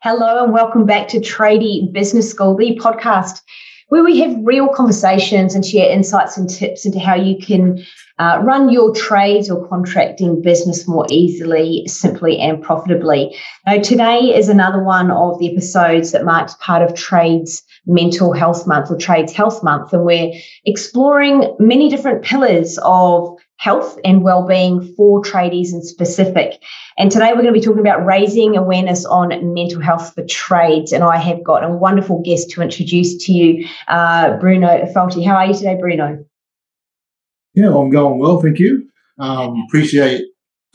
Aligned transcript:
Hello, 0.00 0.44
and 0.44 0.52
welcome 0.52 0.86
back 0.86 1.08
to 1.08 1.18
Tradie 1.18 1.92
Business 1.92 2.30
School, 2.30 2.56
the 2.56 2.78
podcast 2.80 3.42
where 3.88 4.04
we 4.04 4.20
have 4.20 4.36
real 4.44 4.68
conversations 4.68 5.56
and 5.56 5.66
share 5.66 5.90
insights 5.90 6.36
and 6.36 6.48
tips 6.48 6.86
into 6.86 7.00
how 7.00 7.16
you 7.16 7.36
can 7.36 7.84
uh, 8.20 8.40
run 8.44 8.70
your 8.70 8.94
trades 8.94 9.50
or 9.50 9.66
contracting 9.66 10.40
business 10.40 10.86
more 10.86 11.04
easily, 11.10 11.82
simply, 11.88 12.38
and 12.38 12.62
profitably. 12.62 13.34
Now, 13.66 13.78
today 13.80 14.18
is 14.18 14.48
another 14.48 14.84
one 14.84 15.10
of 15.10 15.38
the 15.40 15.50
episodes 15.50 16.12
that 16.12 16.24
marks 16.24 16.54
part 16.60 16.82
of 16.82 16.94
Trades 16.94 17.64
Mental 17.86 18.32
Health 18.32 18.68
Month 18.68 18.92
or 18.92 18.96
Trades 18.96 19.32
Health 19.32 19.64
Month, 19.64 19.92
and 19.92 20.04
we're 20.04 20.32
exploring 20.64 21.56
many 21.58 21.88
different 21.88 22.22
pillars 22.22 22.78
of 22.82 23.36
health 23.58 23.98
and 24.04 24.22
well-being 24.22 24.94
for 24.96 25.20
tradies 25.20 25.72
in 25.72 25.82
specific. 25.82 26.62
And 26.96 27.10
today 27.10 27.30
we're 27.30 27.42
going 27.42 27.52
to 27.52 27.60
be 27.60 27.60
talking 27.60 27.80
about 27.80 28.04
raising 28.04 28.56
awareness 28.56 29.04
on 29.04 29.28
mental 29.52 29.80
health 29.80 30.14
for 30.14 30.24
trades. 30.24 30.92
And 30.92 31.04
I 31.04 31.18
have 31.18 31.44
got 31.44 31.64
a 31.64 31.68
wonderful 31.68 32.22
guest 32.22 32.50
to 32.50 32.62
introduce 32.62 33.24
to 33.26 33.32
you, 33.32 33.68
uh, 33.88 34.36
Bruno 34.38 34.68
Falti. 34.94 35.24
How 35.24 35.36
are 35.36 35.46
you 35.46 35.54
today, 35.54 35.76
Bruno? 35.78 36.24
Yeah, 37.54 37.76
I'm 37.76 37.90
going 37.90 38.18
well, 38.18 38.40
thank 38.40 38.58
you. 38.58 38.88
Um, 39.18 39.64
appreciate 39.68 40.24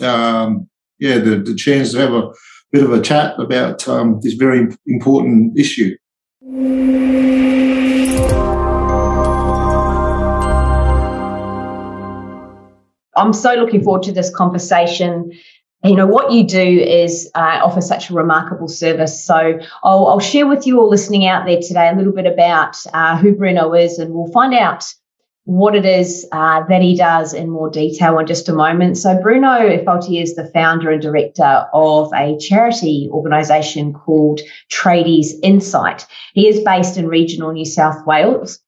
um, 0.02 0.70
yeah 1.00 1.18
the, 1.20 1.38
the 1.38 1.56
chance 1.56 1.94
to 1.94 2.00
have 2.00 2.14
a 2.14 2.30
bit 2.72 2.84
of 2.84 2.92
a 2.92 3.02
chat 3.02 3.40
about 3.40 3.88
um, 3.88 4.20
this 4.22 4.34
very 4.34 4.68
important 4.88 5.58
issue. 5.58 5.96
I'm 13.16 13.34
so 13.34 13.54
looking 13.54 13.84
forward 13.84 14.04
to 14.04 14.12
this 14.12 14.34
conversation. 14.34 15.32
You 15.84 15.96
know, 15.96 16.08
what 16.08 16.32
you 16.32 16.46
do 16.46 16.60
is 16.60 17.30
uh, 17.36 17.60
offer 17.62 17.82
such 17.82 18.10
a 18.10 18.14
remarkable 18.14 18.70
service. 18.70 19.24
So 19.24 19.60
I'll, 19.84 20.08
I'll, 20.08 20.20
share 20.20 20.48
with 20.48 20.66
you 20.66 20.80
all 20.80 20.90
listening 20.90 21.28
out 21.28 21.46
there 21.46 21.60
today 21.62 21.90
a 21.90 21.96
little 21.96 22.14
bit 22.14 22.26
about 22.26 22.78
uh, 22.94 23.18
who 23.18 23.36
Bruno 23.36 23.74
is, 23.74 24.00
and 24.00 24.14
we'll 24.14 24.32
find 24.32 24.54
out 24.54 24.86
what 25.46 25.76
it 25.76 25.86
is 25.86 26.26
uh, 26.32 26.64
that 26.68 26.82
he 26.82 26.96
does 26.96 27.34
in 27.34 27.50
more 27.50 27.70
detail 27.70 28.18
in 28.18 28.26
just 28.26 28.48
a 28.48 28.54
moment. 28.54 28.98
So, 28.98 29.20
Bruno 29.22 29.78
Falti 29.84 30.22
is 30.22 30.36
the 30.36 30.50
founder 30.54 30.90
and 30.90 31.02
director 31.02 31.66
of 31.74 32.12
a 32.16 32.38
charity 32.38 33.10
organisation 33.12 33.92
called 33.92 34.40
Tradies 34.72 35.34
Insight. 35.44 36.08
He 36.34 36.48
is 36.48 36.62
based 36.62 36.98
in 36.98 37.08
regional 37.08 37.52
New 37.52 37.66
South 37.66 38.06
Wales. 38.06 38.63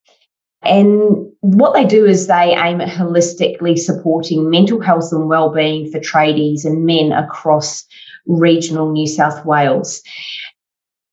And 0.65 1.31
what 1.41 1.73
they 1.73 1.85
do 1.85 2.05
is 2.05 2.27
they 2.27 2.55
aim 2.57 2.81
at 2.81 2.89
holistically 2.89 3.77
supporting 3.77 4.49
mental 4.49 4.81
health 4.81 5.11
and 5.11 5.29
well-being 5.29 5.91
for 5.91 5.99
tradies 5.99 6.65
and 6.65 6.85
men 6.85 7.11
across 7.11 7.85
regional 8.25 8.91
New 8.91 9.07
South 9.07 9.45
Wales. 9.45 10.01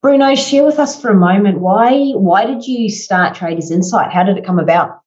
Bruno, 0.00 0.34
share 0.34 0.64
with 0.64 0.78
us 0.78 1.00
for 1.00 1.10
a 1.10 1.14
moment 1.14 1.60
why 1.60 2.10
why 2.12 2.44
did 2.44 2.66
you 2.66 2.90
start 2.90 3.36
Tradies 3.36 3.70
Insight? 3.70 4.10
How 4.10 4.24
did 4.24 4.36
it 4.36 4.44
come 4.44 4.58
about? 4.58 5.00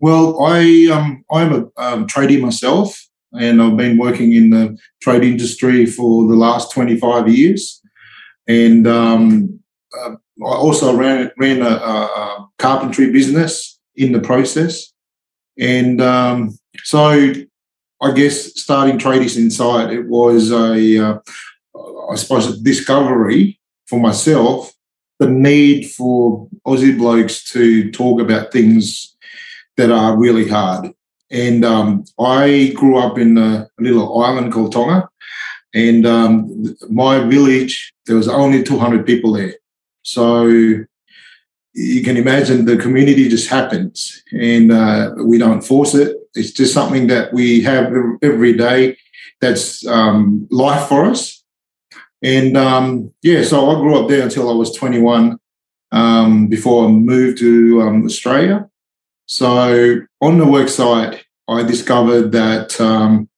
Well, 0.00 0.42
I 0.42 0.88
um, 0.92 1.24
I'm 1.32 1.52
a 1.52 1.82
um, 1.82 2.06
tradie 2.06 2.40
myself, 2.40 3.08
and 3.32 3.62
I've 3.62 3.76
been 3.76 3.96
working 3.96 4.34
in 4.34 4.50
the 4.50 4.76
trade 5.00 5.24
industry 5.24 5.86
for 5.86 6.28
the 6.28 6.34
last 6.34 6.72
25 6.72 7.28
years, 7.28 7.80
and 8.46 8.86
um, 8.86 9.60
uh, 9.98 10.10
I 10.44 10.54
also 10.56 10.94
ran 10.94 11.30
ran 11.38 11.62
a, 11.62 11.70
a 11.70 12.48
carpentry 12.58 13.10
business 13.12 13.73
in 13.96 14.12
the 14.12 14.20
process. 14.20 14.92
And 15.58 16.00
um, 16.00 16.58
so 16.82 17.32
I 18.02 18.12
guess 18.12 18.60
starting 18.60 18.98
Tradies 18.98 19.36
Insight, 19.36 19.92
it 19.92 20.06
was 20.06 20.50
a, 20.50 20.98
uh, 20.98 21.18
I 22.10 22.16
suppose, 22.16 22.46
a 22.46 22.62
discovery 22.62 23.60
for 23.86 24.00
myself, 24.00 24.72
the 25.18 25.28
need 25.28 25.90
for 25.90 26.48
Aussie 26.66 26.96
blokes 26.96 27.44
to 27.52 27.90
talk 27.92 28.20
about 28.20 28.52
things 28.52 29.16
that 29.76 29.90
are 29.90 30.16
really 30.16 30.48
hard. 30.48 30.92
And 31.30 31.64
um, 31.64 32.04
I 32.18 32.72
grew 32.76 32.98
up 32.98 33.18
in 33.18 33.38
a 33.38 33.68
little 33.78 34.22
island 34.22 34.52
called 34.52 34.72
Tonga. 34.72 35.08
And 35.74 36.06
um, 36.06 36.76
my 36.88 37.20
village, 37.20 37.92
there 38.06 38.16
was 38.16 38.28
only 38.28 38.62
200 38.62 39.04
people 39.04 39.32
there. 39.32 39.54
So 40.02 40.84
you 41.74 42.02
can 42.04 42.16
imagine 42.16 42.64
the 42.64 42.76
community 42.76 43.28
just 43.28 43.50
happens 43.50 44.22
and 44.32 44.70
uh, 44.70 45.12
we 45.24 45.38
don't 45.38 45.62
force 45.62 45.94
it. 45.94 46.16
It's 46.34 46.52
just 46.52 46.72
something 46.72 47.08
that 47.08 47.32
we 47.32 47.62
have 47.62 47.92
every 48.22 48.56
day 48.56 48.96
that's 49.40 49.84
um, 49.86 50.46
life 50.50 50.88
for 50.88 51.04
us. 51.04 51.42
And 52.22 52.56
um, 52.56 53.12
yeah, 53.22 53.42
so 53.42 53.70
I 53.70 53.74
grew 53.74 53.98
up 54.00 54.08
there 54.08 54.22
until 54.22 54.48
I 54.48 54.54
was 54.54 54.74
21 54.76 55.38
um, 55.92 56.46
before 56.46 56.86
I 56.86 56.88
moved 56.88 57.38
to 57.38 57.82
um, 57.82 58.04
Australia. 58.04 58.70
So 59.26 60.00
on 60.20 60.38
the 60.38 60.44
worksite, 60.44 61.22
I 61.48 61.62
discovered 61.64 62.30
that 62.32 62.80
um, 62.80 63.28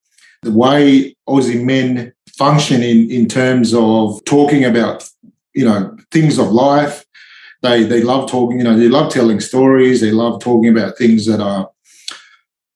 the 0.42 0.52
way 0.52 1.16
Aussie 1.26 1.64
men 1.64 2.12
function 2.36 2.82
in, 2.82 3.10
in 3.10 3.26
terms 3.26 3.72
of 3.72 4.22
talking 4.26 4.64
about, 4.64 5.08
you 5.54 5.64
know, 5.64 5.96
things 6.10 6.38
of 6.38 6.50
life, 6.50 7.05
they 7.68 7.84
they 7.84 8.02
love 8.02 8.30
talking. 8.30 8.58
You 8.58 8.64
know, 8.64 8.76
they 8.76 8.88
love 8.88 9.12
telling 9.12 9.40
stories. 9.40 10.00
They 10.00 10.10
love 10.10 10.40
talking 10.40 10.70
about 10.70 10.96
things 10.96 11.26
that 11.26 11.40
are 11.40 11.70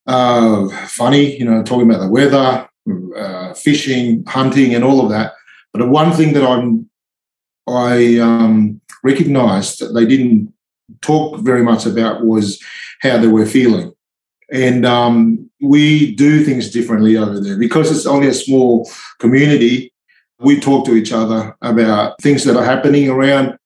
uh, 0.06 0.68
funny. 0.86 1.36
You 1.38 1.44
know, 1.44 1.62
talking 1.62 1.88
about 1.88 2.00
the 2.00 2.08
weather, 2.08 2.68
uh, 3.16 3.54
fishing, 3.54 4.24
hunting, 4.26 4.74
and 4.74 4.84
all 4.84 5.00
of 5.00 5.10
that. 5.10 5.34
But 5.72 5.80
the 5.80 5.88
one 5.88 6.12
thing 6.12 6.32
that 6.34 6.44
I'm 6.44 6.90
I 7.68 8.18
um, 8.18 8.80
recognised 9.04 9.80
that 9.80 9.92
they 9.92 10.06
didn't 10.06 10.52
talk 11.00 11.40
very 11.40 11.62
much 11.62 11.86
about 11.86 12.24
was 12.24 12.60
how 13.00 13.18
they 13.18 13.28
were 13.28 13.46
feeling. 13.46 13.92
And 14.52 14.84
um, 14.84 15.48
we 15.60 16.14
do 16.16 16.44
things 16.44 16.70
differently 16.70 17.16
over 17.16 17.38
there 17.38 17.56
because 17.56 17.90
it's 17.90 18.06
only 18.06 18.28
a 18.28 18.34
small 18.34 18.90
community. 19.20 19.92
We 20.40 20.58
talk 20.58 20.84
to 20.86 20.94
each 20.94 21.12
other 21.12 21.56
about 21.62 22.20
things 22.20 22.44
that 22.44 22.56
are 22.56 22.64
happening 22.64 23.08
around 23.08 23.56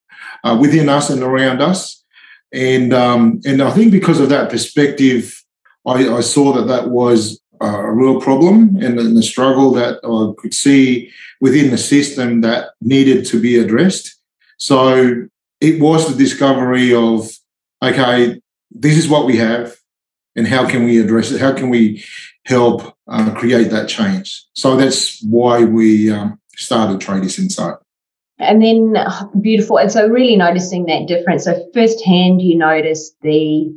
uh, 0.44 0.56
within 0.60 0.88
us 0.88 1.10
and 1.10 1.22
around 1.22 1.60
us. 1.60 2.05
And 2.53 2.94
um, 2.94 3.41
and 3.44 3.60
I 3.60 3.71
think 3.72 3.91
because 3.91 4.21
of 4.21 4.28
that 4.28 4.50
perspective, 4.50 5.43
I, 5.84 6.09
I 6.09 6.21
saw 6.21 6.53
that 6.53 6.69
that 6.69 6.91
was 6.91 7.41
a 7.60 7.91
real 7.91 8.21
problem 8.21 8.77
and, 8.81 8.99
the 8.99 9.22
struggle 9.22 9.72
that 9.72 9.99
I 10.05 10.41
could 10.41 10.55
see 10.55 11.10
within 11.41 11.71
the 11.71 11.78
system 11.78 12.43
that 12.43 12.71
needed 12.81 13.25
to 13.27 13.41
be 13.41 13.59
addressed. 13.59 14.16
So 14.59 15.27
it 15.60 15.81
was 15.81 16.09
the 16.09 16.16
discovery 16.16 16.94
of 16.94 17.31
okay, 17.82 18.41
this 18.71 18.97
is 18.97 19.09
what 19.09 19.26
we 19.26 19.37
have, 19.37 19.76
and 20.37 20.47
how 20.47 20.69
can 20.69 20.84
we 20.84 21.00
address 21.00 21.31
it? 21.31 21.41
How 21.41 21.53
can 21.53 21.71
we 21.71 22.05
help 22.44 22.97
uh, 23.09 23.32
create 23.34 23.71
that 23.71 23.88
change? 23.88 24.44
So 24.55 24.76
that's 24.76 25.22
why 25.25 25.65
we 25.65 26.11
um, 26.11 26.41
started 26.56 27.00
Tradies 27.00 27.38
Insight. 27.38 27.76
And 28.39 28.62
then 28.62 28.97
beautiful. 29.41 29.78
And 29.78 29.93
so 29.93 30.09
really 30.09 30.37
noticing 30.37 30.87
that 30.87 31.06
difference. 31.06 31.45
So 31.45 31.69
firsthand 31.72 32.43
you 32.43 32.56
notice 32.56 33.12
the 33.22 33.72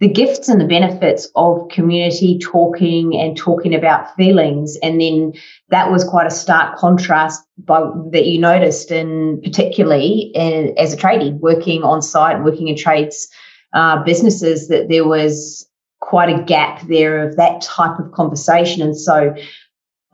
the 0.00 0.08
gifts 0.08 0.48
and 0.48 0.60
the 0.60 0.64
benefits 0.66 1.28
of 1.34 1.68
community 1.70 2.38
talking 2.38 3.18
and 3.18 3.36
talking 3.36 3.74
about 3.74 4.14
feelings. 4.14 4.78
And 4.80 5.00
then 5.00 5.32
that 5.70 5.90
was 5.90 6.04
quite 6.04 6.26
a 6.26 6.30
stark 6.30 6.78
contrast 6.78 7.42
by, 7.58 7.80
that 8.12 8.26
you 8.26 8.38
noticed 8.38 8.92
in 8.92 9.40
particularly 9.42 10.30
in, 10.34 10.72
as 10.78 10.92
a 10.92 10.96
tradie 10.96 11.36
working 11.40 11.82
on 11.82 12.00
site, 12.00 12.44
working 12.44 12.68
in 12.68 12.76
trades 12.76 13.28
uh, 13.72 14.00
businesses, 14.04 14.68
that 14.68 14.88
there 14.88 15.04
was 15.04 15.68
quite 16.00 16.28
a 16.28 16.44
gap 16.44 16.86
there 16.86 17.26
of 17.26 17.36
that 17.36 17.60
type 17.60 17.98
of 17.98 18.12
conversation. 18.12 18.82
And 18.82 18.96
so 18.96 19.34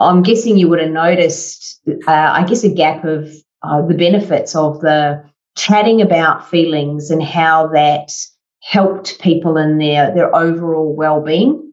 I'm 0.00 0.22
guessing 0.22 0.56
you 0.56 0.68
would 0.70 0.80
have 0.80 0.90
noticed, 0.90 1.82
uh, 2.08 2.10
I 2.10 2.44
guess, 2.44 2.64
a 2.64 2.72
gap 2.72 3.04
of 3.04 3.30
uh, 3.64 3.86
the 3.86 3.94
benefits 3.94 4.54
of 4.54 4.80
the 4.80 5.24
chatting 5.56 6.00
about 6.00 6.48
feelings 6.48 7.10
and 7.10 7.22
how 7.22 7.68
that 7.68 8.10
helped 8.62 9.20
people 9.20 9.56
in 9.56 9.78
their 9.78 10.12
their 10.14 10.34
overall 10.34 10.94
well-being. 10.94 11.72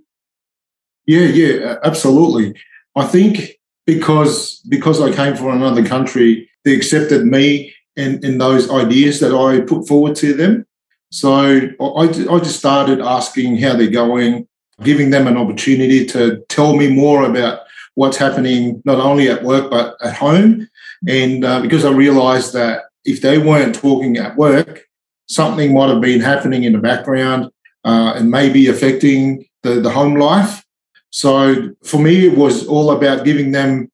Yeah 1.06 1.28
yeah 1.28 1.76
absolutely. 1.84 2.56
I 2.96 3.06
think 3.06 3.52
because 3.88 4.62
because 4.70 5.02
i 5.02 5.12
came 5.12 5.36
from 5.36 5.48
another 5.48 5.84
country 5.84 6.48
they 6.64 6.76
accepted 6.76 7.26
me 7.26 7.74
and, 7.98 8.24
and 8.24 8.40
those 8.40 8.70
ideas 8.70 9.20
that 9.20 9.34
i 9.34 9.60
put 9.62 9.88
forward 9.88 10.16
to 10.18 10.34
them. 10.34 10.66
So 11.14 11.34
I, 11.34 12.04
I 12.04 12.40
just 12.40 12.60
started 12.60 13.02
asking 13.02 13.58
how 13.58 13.76
they're 13.76 13.90
going 13.90 14.48
giving 14.84 15.10
them 15.12 15.28
an 15.28 15.38
opportunity 15.38 16.06
to 16.08 16.44
tell 16.50 16.76
me 16.76 16.88
more 16.88 17.24
about 17.24 17.60
what's 17.96 18.18
happening 18.18 18.82
not 18.86 19.00
only 19.00 19.30
at 19.30 19.44
work 19.44 19.70
but 19.70 19.96
at 20.04 20.14
home 20.14 20.68
and 21.08 21.44
uh, 21.44 21.62
because 21.62 21.86
I 21.86 21.92
realized 21.92 22.54
that 22.54 22.84
if 23.06 23.22
they 23.22 23.38
weren't 23.38 23.76
talking 23.76 24.18
at 24.18 24.38
work, 24.38 24.88
something 25.28 25.74
might 25.74 25.90
have 25.90 26.02
been 26.02 26.22
happening 26.22 26.64
in 26.64 26.74
the 26.74 26.80
background 26.80 27.52
uh, 27.84 28.14
and 28.16 28.30
maybe 28.30 28.68
affecting 28.68 29.46
the, 29.64 29.82
the 29.82 29.90
home 29.90 30.16
life. 30.16 30.64
So 31.10 31.74
for 31.84 32.00
me, 32.00 32.28
it 32.28 32.38
was 32.38 32.68
all 32.68 32.92
about 32.92 33.26
giving 33.26 33.52
them 33.52 33.92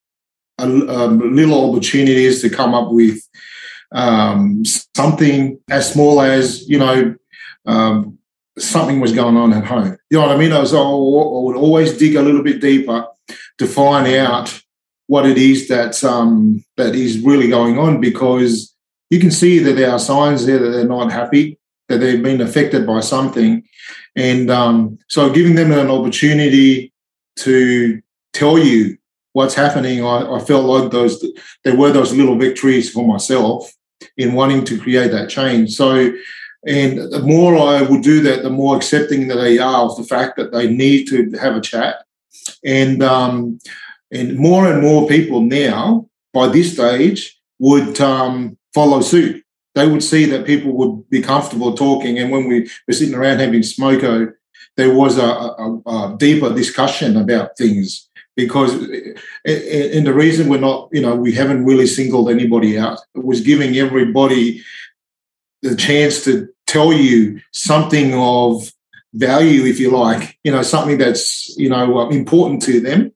a, 0.58 0.68
a 0.68 1.08
little 1.08 1.70
opportunities 1.72 2.42
to 2.42 2.50
come 2.50 2.74
up 2.74 2.92
with 2.92 3.20
um, 3.92 4.64
something 4.96 5.60
as 5.70 5.92
small 5.94 6.22
as 6.22 6.68
you 6.68 6.78
know 6.78 7.16
um, 7.66 8.18
something 8.58 9.00
was 9.00 9.14
going 9.14 9.38
on 9.38 9.54
at 9.54 9.66
home. 9.66 9.98
You 10.10 10.18
know 10.18 10.28
what 10.28 10.36
I 10.36 10.38
mean? 10.38 10.52
I 10.52 10.60
was 10.60 10.74
I 10.74 10.80
would 10.80 11.56
always 11.56 11.98
dig 11.98 12.16
a 12.16 12.22
little 12.22 12.44
bit 12.44 12.60
deeper 12.60 13.08
to 13.58 13.68
find 13.68 14.08
out 14.16 14.62
what 15.08 15.26
it 15.26 15.38
is 15.38 15.68
that 15.70 16.04
um, 16.04 16.64
that 16.76 16.96
is 16.96 17.20
really 17.20 17.48
going 17.48 17.78
on 17.80 18.00
because 18.00 18.76
you 19.10 19.20
can 19.20 19.32
see 19.32 19.60
that 19.60 19.74
there 19.74 19.92
are 19.92 20.00
signs 20.00 20.46
there 20.46 20.60
that 20.60 20.70
they're 20.70 20.86
not 20.86 21.12
happy, 21.12 21.58
that 21.88 22.00
they've 22.00 22.22
been 22.22 22.42
affected 22.42 22.86
by 22.86 23.00
something, 23.00 23.64
and 24.16 24.52
um, 24.52 24.98
so 25.08 25.32
giving 25.32 25.56
them 25.56 25.72
an 25.72 25.90
opportunity 25.90 26.94
to 27.38 28.02
tell 28.34 28.58
you 28.60 28.98
what's 29.34 29.54
happening, 29.54 30.04
I, 30.04 30.36
I 30.36 30.40
felt 30.40 30.66
like 30.66 30.92
those 30.92 31.24
there 31.64 31.78
were 31.78 31.92
those 31.92 32.14
little 32.14 32.38
victories 32.38 32.92
for 32.92 33.08
myself 33.08 33.72
in 34.18 34.34
wanting 34.34 34.66
to 34.66 34.80
create 34.80 35.12
that 35.12 35.30
change. 35.30 35.76
So 35.76 36.12
and 36.66 36.98
the 36.98 37.22
more 37.22 37.58
I 37.58 37.82
would 37.82 38.02
do 38.02 38.22
that, 38.24 38.44
the 38.44 38.50
more 38.50 38.76
accepting 38.76 39.28
that 39.28 39.36
they 39.36 39.58
are 39.58 39.86
of 39.86 39.96
the 39.96 40.04
fact 40.04 40.36
that 40.38 40.52
they 40.52 40.70
need 40.70 41.08
to 41.08 41.32
have 41.40 41.56
a 41.56 41.62
chat. 41.62 42.04
And 42.66 43.02
um, 43.04 43.60
and 44.12 44.38
more 44.38 44.72
and 44.72 44.82
more 44.82 45.08
people 45.08 45.42
now, 45.42 46.08
by 46.34 46.48
this 46.48 46.74
stage, 46.74 47.40
would 47.60 48.00
um, 48.00 48.58
follow 48.74 49.02
suit. 49.02 49.44
They 49.76 49.88
would 49.88 50.04
see 50.04 50.26
that 50.26 50.46
people 50.46 50.72
would 50.74 51.10
be 51.10 51.22
comfortable 51.22 51.76
talking. 51.76 52.18
And 52.18 52.32
when 52.32 52.48
we 52.48 52.70
were 52.88 52.94
sitting 52.94 53.16
around 53.16 53.40
having 53.40 53.62
smoko, 53.62 54.34
there 54.76 54.94
was 54.94 55.18
a, 55.18 55.24
a, 55.24 55.82
a 55.86 56.16
deeper 56.18 56.54
discussion 56.54 57.18
about 57.18 57.58
things 57.58 58.10
because 58.36 58.74
and 58.74 60.06
the 60.06 60.14
reason 60.14 60.48
we're 60.48 60.60
not 60.60 60.90
you 60.92 61.02
know 61.02 61.16
we 61.16 61.32
haven't 61.32 61.66
really 61.66 61.88
singled 61.88 62.30
anybody 62.30 62.78
out 62.78 63.00
it 63.16 63.26
was 63.26 63.42
giving 63.42 63.76
everybody 63.78 64.64
the 65.64 65.76
chance 65.76 66.24
to 66.24 66.48
tell 66.68 66.94
you 66.94 67.42
something 67.52 68.14
of 68.14 68.72
value, 69.14 69.66
if 69.66 69.80
you 69.80 69.92
like, 69.92 70.38
you 70.44 70.52
know, 70.52 70.62
something 70.62 70.98
that's, 70.98 71.58
you 71.58 71.70
know, 71.70 72.00
uh, 72.00 72.10
important 72.10 72.62
to 72.64 72.80
them. 72.80 73.12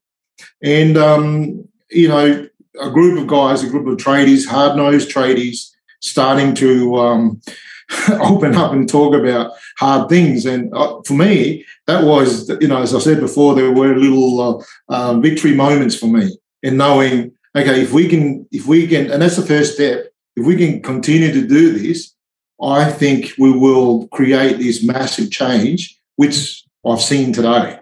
And, 0.64 0.98
um, 0.98 1.68
you 1.90 2.08
know, 2.08 2.48
a 2.82 2.90
group 2.90 3.20
of 3.20 3.28
guys, 3.28 3.64
a 3.64 3.70
group 3.70 3.88
of 3.88 3.98
tradies, 3.98 4.48
hard 4.48 4.78
nosed 4.78 5.12
tradies, 5.12 5.72
starting 6.00 6.54
to 6.56 6.96
um, 6.98 7.42
open 8.22 8.56
up 8.56 8.72
and 8.72 8.88
talk 8.88 9.14
about 9.14 9.52
hard 9.78 10.10
things. 10.10 10.46
And 10.46 10.74
uh, 10.74 11.02
for 11.06 11.14
me, 11.14 11.66
that 11.88 12.04
was, 12.04 12.50
you 12.62 12.68
know, 12.68 12.82
as 12.82 12.96
I 12.96 13.00
said 13.00 13.20
before, 13.20 13.56
there 13.56 13.72
were 13.72 13.96
little 13.96 14.40
uh, 14.40 14.64
uh, 14.90 15.20
victory 15.20 15.56
moments 15.56 15.96
for 15.96 16.08
me 16.08 16.38
in 16.64 16.78
knowing, 16.78 17.34
okay, 17.56 17.82
if 17.82 17.92
we 17.92 18.08
can, 18.08 18.48
if 18.52 18.68
we 18.68 18.88
can, 18.88 19.12
and 19.12 19.22
that's 19.22 19.36
the 19.36 19.42
first 19.46 19.76
step, 19.76 20.12
if 20.36 20.46
we 20.46 20.56
can 20.56 20.82
continue 20.82 21.32
to 21.32 21.48
do 21.48 21.78
this, 21.78 22.14
I 22.62 22.90
think 22.90 23.34
we 23.38 23.52
will 23.52 24.08
create 24.10 24.60
this 24.60 24.84
massive 24.84 25.32
change, 25.32 26.00
which 26.16 26.64
I've 26.86 27.02
seen 27.02 27.34
today. 27.34 27.81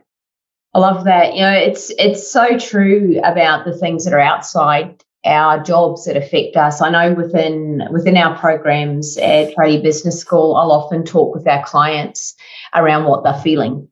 I 0.74 0.80
love 0.80 1.06
that. 1.06 1.36
You 1.36 1.42
know, 1.42 1.54
it's 1.54 1.92
it's 1.98 2.32
so 2.32 2.58
true 2.58 3.20
about 3.24 3.66
the 3.66 3.78
things 3.78 4.06
that 4.06 4.14
are 4.14 4.20
outside 4.20 5.04
our 5.26 5.62
jobs 5.62 6.06
that 6.06 6.16
affect 6.16 6.56
us. 6.56 6.82
I 6.82 6.90
know 6.90 7.14
within 7.14 7.88
within 7.92 8.18
our 8.18 8.38
programs 8.38 9.18
at 9.18 9.56
Tradie 9.56 9.82
Business 9.82 10.20
School, 10.20 10.56
I'll 10.56 10.72
often 10.72 11.04
talk 11.04 11.36
with 11.36 11.48
our 11.48 11.64
clients 11.66 12.36
around 12.74 13.06
what 13.06 13.24
they're 13.24 13.42
feeling. 13.42 13.88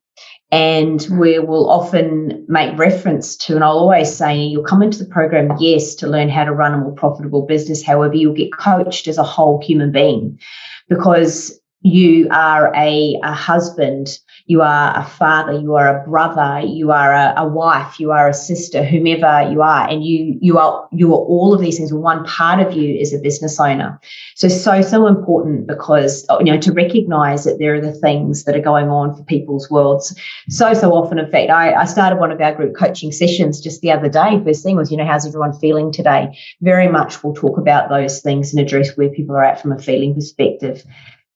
And 0.49 1.05
we 1.19 1.39
will 1.39 1.69
often 1.69 2.45
make 2.47 2.77
reference 2.79 3.35
to, 3.35 3.55
and 3.55 3.65
I'll 3.65 3.77
always 3.77 4.15
say, 4.15 4.37
you'll 4.37 4.63
come 4.63 4.81
into 4.81 5.03
the 5.03 5.09
program, 5.09 5.57
yes, 5.59 5.93
to 5.95 6.07
learn 6.07 6.29
how 6.29 6.45
to 6.45 6.53
run 6.53 6.73
a 6.73 6.77
more 6.77 6.93
profitable 6.93 7.45
business. 7.45 7.83
However, 7.83 8.15
you'll 8.15 8.33
get 8.33 8.53
coached 8.53 9.09
as 9.09 9.17
a 9.17 9.23
whole 9.23 9.61
human 9.61 9.91
being 9.91 10.39
because 10.87 11.59
you 11.81 12.27
are 12.31 12.73
a, 12.75 13.19
a 13.23 13.33
husband 13.33 14.19
you 14.47 14.61
are 14.61 14.97
a 14.97 15.03
father, 15.03 15.59
you 15.59 15.75
are 15.75 15.99
a 15.99 16.07
brother, 16.07 16.65
you 16.65 16.91
are 16.91 17.13
a, 17.13 17.33
a, 17.35 17.47
wife, 17.47 17.99
you 17.99 18.11
are 18.11 18.29
a 18.29 18.33
sister, 18.33 18.81
whomever 18.81 19.51
you 19.51 19.61
are, 19.61 19.89
and 19.89 20.05
you 20.05 20.39
you 20.41 20.57
are 20.57 20.87
you 20.93 21.13
are 21.13 21.19
all 21.19 21.53
of 21.53 21.59
these 21.59 21.77
things. 21.77 21.91
One 21.93 22.23
part 22.23 22.65
of 22.65 22.73
you 22.73 22.95
is 22.95 23.13
a 23.13 23.19
business 23.19 23.59
owner. 23.59 23.99
So 24.35 24.47
so 24.47 24.81
so 24.81 25.05
important 25.05 25.67
because 25.67 26.25
you 26.39 26.45
know 26.45 26.57
to 26.59 26.71
recognise 26.71 27.43
that 27.43 27.59
there 27.59 27.75
are 27.75 27.81
the 27.81 27.91
things 27.91 28.45
that 28.45 28.55
are 28.55 28.61
going 28.61 28.87
on 28.87 29.15
for 29.15 29.23
people's 29.23 29.69
worlds. 29.69 30.17
So 30.47 30.73
so 30.73 30.93
often, 30.93 31.19
in 31.19 31.29
fact, 31.29 31.49
I, 31.51 31.73
I 31.73 31.83
started 31.83 32.17
one 32.17 32.31
of 32.31 32.39
our 32.39 32.55
group 32.55 32.73
coaching 32.73 33.11
sessions 33.11 33.59
just 33.59 33.81
the 33.81 33.91
other 33.91 34.07
day. 34.07 34.41
First 34.45 34.63
thing 34.63 34.77
was, 34.77 34.91
you 34.91 34.97
know, 34.97 35.05
how's 35.05 35.27
everyone 35.27 35.59
feeling 35.59 35.91
today? 35.91 36.37
Very 36.61 36.87
much 36.87 37.21
we'll 37.21 37.33
talk 37.33 37.57
about 37.57 37.89
those 37.89 38.21
things 38.21 38.53
and 38.53 38.65
address 38.65 38.95
where 38.95 39.09
people 39.09 39.35
are 39.35 39.43
at 39.43 39.61
from 39.61 39.73
a 39.73 39.79
feeling 39.79 40.15
perspective 40.15 40.85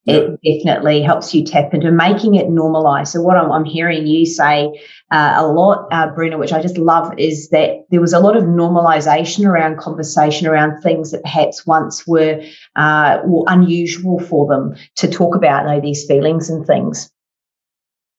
it 0.05 0.39
definitely 0.43 1.03
helps 1.03 1.33
you 1.33 1.43
tap 1.43 1.73
into 1.73 1.91
making 1.91 2.35
it 2.35 2.49
normalized. 2.49 3.11
So, 3.11 3.21
what 3.21 3.37
I'm, 3.37 3.51
I'm 3.51 3.65
hearing 3.65 4.07
you 4.07 4.25
say 4.25 4.81
uh, 5.11 5.33
a 5.37 5.47
lot, 5.47 5.87
uh, 5.91 6.07
Bruno, 6.07 6.39
which 6.39 6.53
I 6.53 6.61
just 6.61 6.77
love, 6.77 7.13
is 7.19 7.49
that 7.49 7.85
there 7.91 8.01
was 8.01 8.13
a 8.13 8.19
lot 8.19 8.35
of 8.35 8.43
normalization 8.43 9.45
around 9.45 9.77
conversation 9.77 10.47
around 10.47 10.81
things 10.81 11.11
that 11.11 11.21
perhaps 11.21 11.67
once 11.67 12.07
were, 12.07 12.41
uh, 12.75 13.19
were 13.25 13.45
unusual 13.47 14.19
for 14.19 14.47
them 14.47 14.75
to 14.95 15.07
talk 15.07 15.35
about, 15.35 15.67
you 15.67 15.75
know, 15.75 15.81
these 15.81 16.05
feelings 16.05 16.49
and 16.49 16.65
things. 16.65 17.11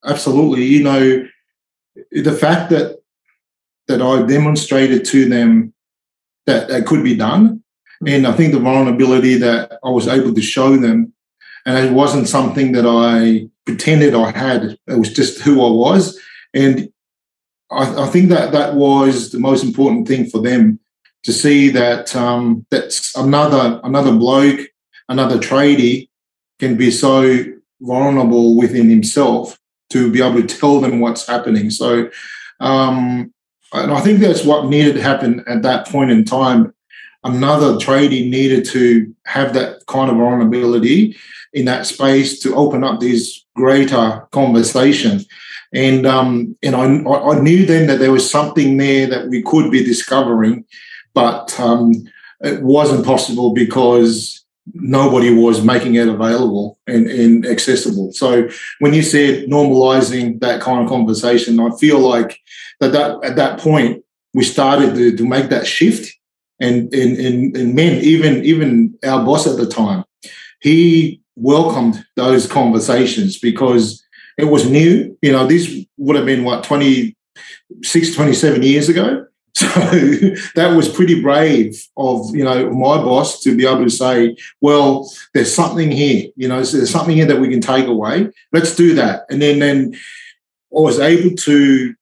Absolutely. 0.04 0.64
You 0.64 0.82
know, 0.84 1.26
the 2.12 2.32
fact 2.32 2.70
that 2.70 2.98
that 3.88 4.00
I 4.00 4.22
demonstrated 4.22 5.04
to 5.06 5.28
them 5.28 5.74
that 6.46 6.70
it 6.70 6.86
could 6.86 7.02
be 7.02 7.16
done. 7.16 7.62
And 8.06 8.26
I 8.26 8.32
think 8.32 8.52
the 8.52 8.60
vulnerability 8.60 9.36
that 9.36 9.78
I 9.84 9.90
was 9.90 10.08
able 10.08 10.34
to 10.34 10.42
show 10.42 10.76
them 10.76 11.12
and 11.66 11.78
it 11.78 11.92
wasn't 11.92 12.28
something 12.28 12.72
that 12.72 12.86
I 12.86 13.48
pretended 13.64 14.14
I 14.14 14.30
had. 14.36 14.78
It 14.86 14.98
was 14.98 15.12
just 15.12 15.40
who 15.40 15.64
I 15.64 15.70
was, 15.70 16.18
and 16.54 16.92
I, 17.70 18.04
I 18.04 18.06
think 18.06 18.28
that 18.28 18.52
that 18.52 18.74
was 18.74 19.30
the 19.30 19.38
most 19.38 19.64
important 19.64 20.06
thing 20.06 20.28
for 20.28 20.40
them 20.40 20.78
to 21.24 21.32
see 21.32 21.70
that 21.70 22.14
um, 22.16 22.66
that's 22.70 23.16
another 23.16 23.80
another 23.84 24.12
bloke, 24.12 24.60
another 25.08 25.38
tradie 25.38 26.08
can 26.58 26.76
be 26.76 26.90
so 26.90 27.44
vulnerable 27.80 28.56
within 28.56 28.88
himself 28.88 29.58
to 29.90 30.10
be 30.10 30.22
able 30.22 30.40
to 30.40 30.46
tell 30.46 30.80
them 30.80 31.00
what's 31.00 31.26
happening. 31.26 31.70
So, 31.70 32.10
um, 32.60 33.32
and 33.72 33.92
I 33.92 34.00
think 34.00 34.20
that's 34.20 34.44
what 34.44 34.66
needed 34.66 34.94
to 34.94 35.02
happen 35.02 35.44
at 35.48 35.62
that 35.62 35.86
point 35.88 36.10
in 36.10 36.24
time. 36.24 36.74
Another 37.24 37.74
tradie 37.74 38.28
needed 38.28 38.64
to 38.66 39.14
have 39.26 39.54
that 39.54 39.86
kind 39.86 40.10
of 40.10 40.16
vulnerability 40.16 41.16
in 41.52 41.64
that 41.66 41.86
space 41.86 42.40
to 42.40 42.54
open 42.54 42.84
up 42.84 43.00
these 43.00 43.44
greater 43.54 44.26
conversations. 44.32 45.26
And 45.74 46.06
um, 46.06 46.56
and 46.62 46.76
I, 46.76 46.84
I 46.84 47.40
knew 47.40 47.64
then 47.64 47.86
that 47.86 47.98
there 47.98 48.12
was 48.12 48.30
something 48.30 48.76
there 48.76 49.06
that 49.06 49.28
we 49.28 49.42
could 49.42 49.70
be 49.70 49.84
discovering, 49.84 50.64
but 51.14 51.58
um, 51.58 51.92
it 52.40 52.62
wasn't 52.62 53.06
possible 53.06 53.54
because 53.54 54.44
nobody 54.74 55.34
was 55.34 55.64
making 55.64 55.94
it 55.96 56.08
available 56.08 56.78
and, 56.86 57.06
and 57.08 57.46
accessible. 57.46 58.12
So 58.12 58.48
when 58.80 58.94
you 58.94 59.02
said 59.02 59.48
normalizing 59.48 60.40
that 60.40 60.60
kind 60.60 60.82
of 60.82 60.88
conversation, 60.88 61.58
I 61.58 61.70
feel 61.80 61.98
like 61.98 62.38
that, 62.80 62.92
that 62.92 63.24
at 63.24 63.36
that 63.36 63.58
point 63.58 64.04
we 64.34 64.44
started 64.44 64.94
to, 64.94 65.16
to 65.16 65.26
make 65.26 65.48
that 65.50 65.66
shift. 65.66 66.12
And, 66.60 66.94
and, 66.94 67.18
and, 67.18 67.56
and 67.56 67.74
men, 67.74 68.00
even 68.04 68.44
even 68.44 68.96
our 69.04 69.24
boss 69.24 69.48
at 69.48 69.56
the 69.56 69.66
time, 69.66 70.04
he 70.60 71.21
welcomed 71.36 72.04
those 72.16 72.46
conversations 72.46 73.38
because 73.38 74.04
it 74.38 74.44
was 74.44 74.70
new. 74.70 75.16
You 75.22 75.32
know, 75.32 75.46
this 75.46 75.84
would 75.96 76.16
have 76.16 76.26
been 76.26 76.44
what, 76.44 76.64
26, 76.64 78.14
27 78.14 78.62
years 78.62 78.88
ago. 78.88 79.26
So 79.54 79.68
that 80.54 80.74
was 80.74 80.88
pretty 80.88 81.20
brave 81.20 81.86
of, 81.96 82.34
you 82.34 82.42
know, 82.42 82.70
my 82.70 82.96
boss 82.96 83.40
to 83.42 83.54
be 83.54 83.66
able 83.66 83.84
to 83.84 83.90
say, 83.90 84.34
well, 84.62 85.12
there's 85.34 85.54
something 85.54 85.92
here, 85.92 86.30
you 86.36 86.48
know, 86.48 86.62
there's 86.62 86.90
something 86.90 87.14
here 87.14 87.26
that 87.26 87.38
we 87.38 87.48
can 87.48 87.60
take 87.60 87.86
away. 87.86 88.30
Let's 88.52 88.74
do 88.74 88.94
that. 88.94 89.26
And 89.28 89.42
then, 89.42 89.58
then 89.58 89.94
I 89.94 90.80
was 90.80 90.98
able 90.98 91.36
to, 91.36 91.94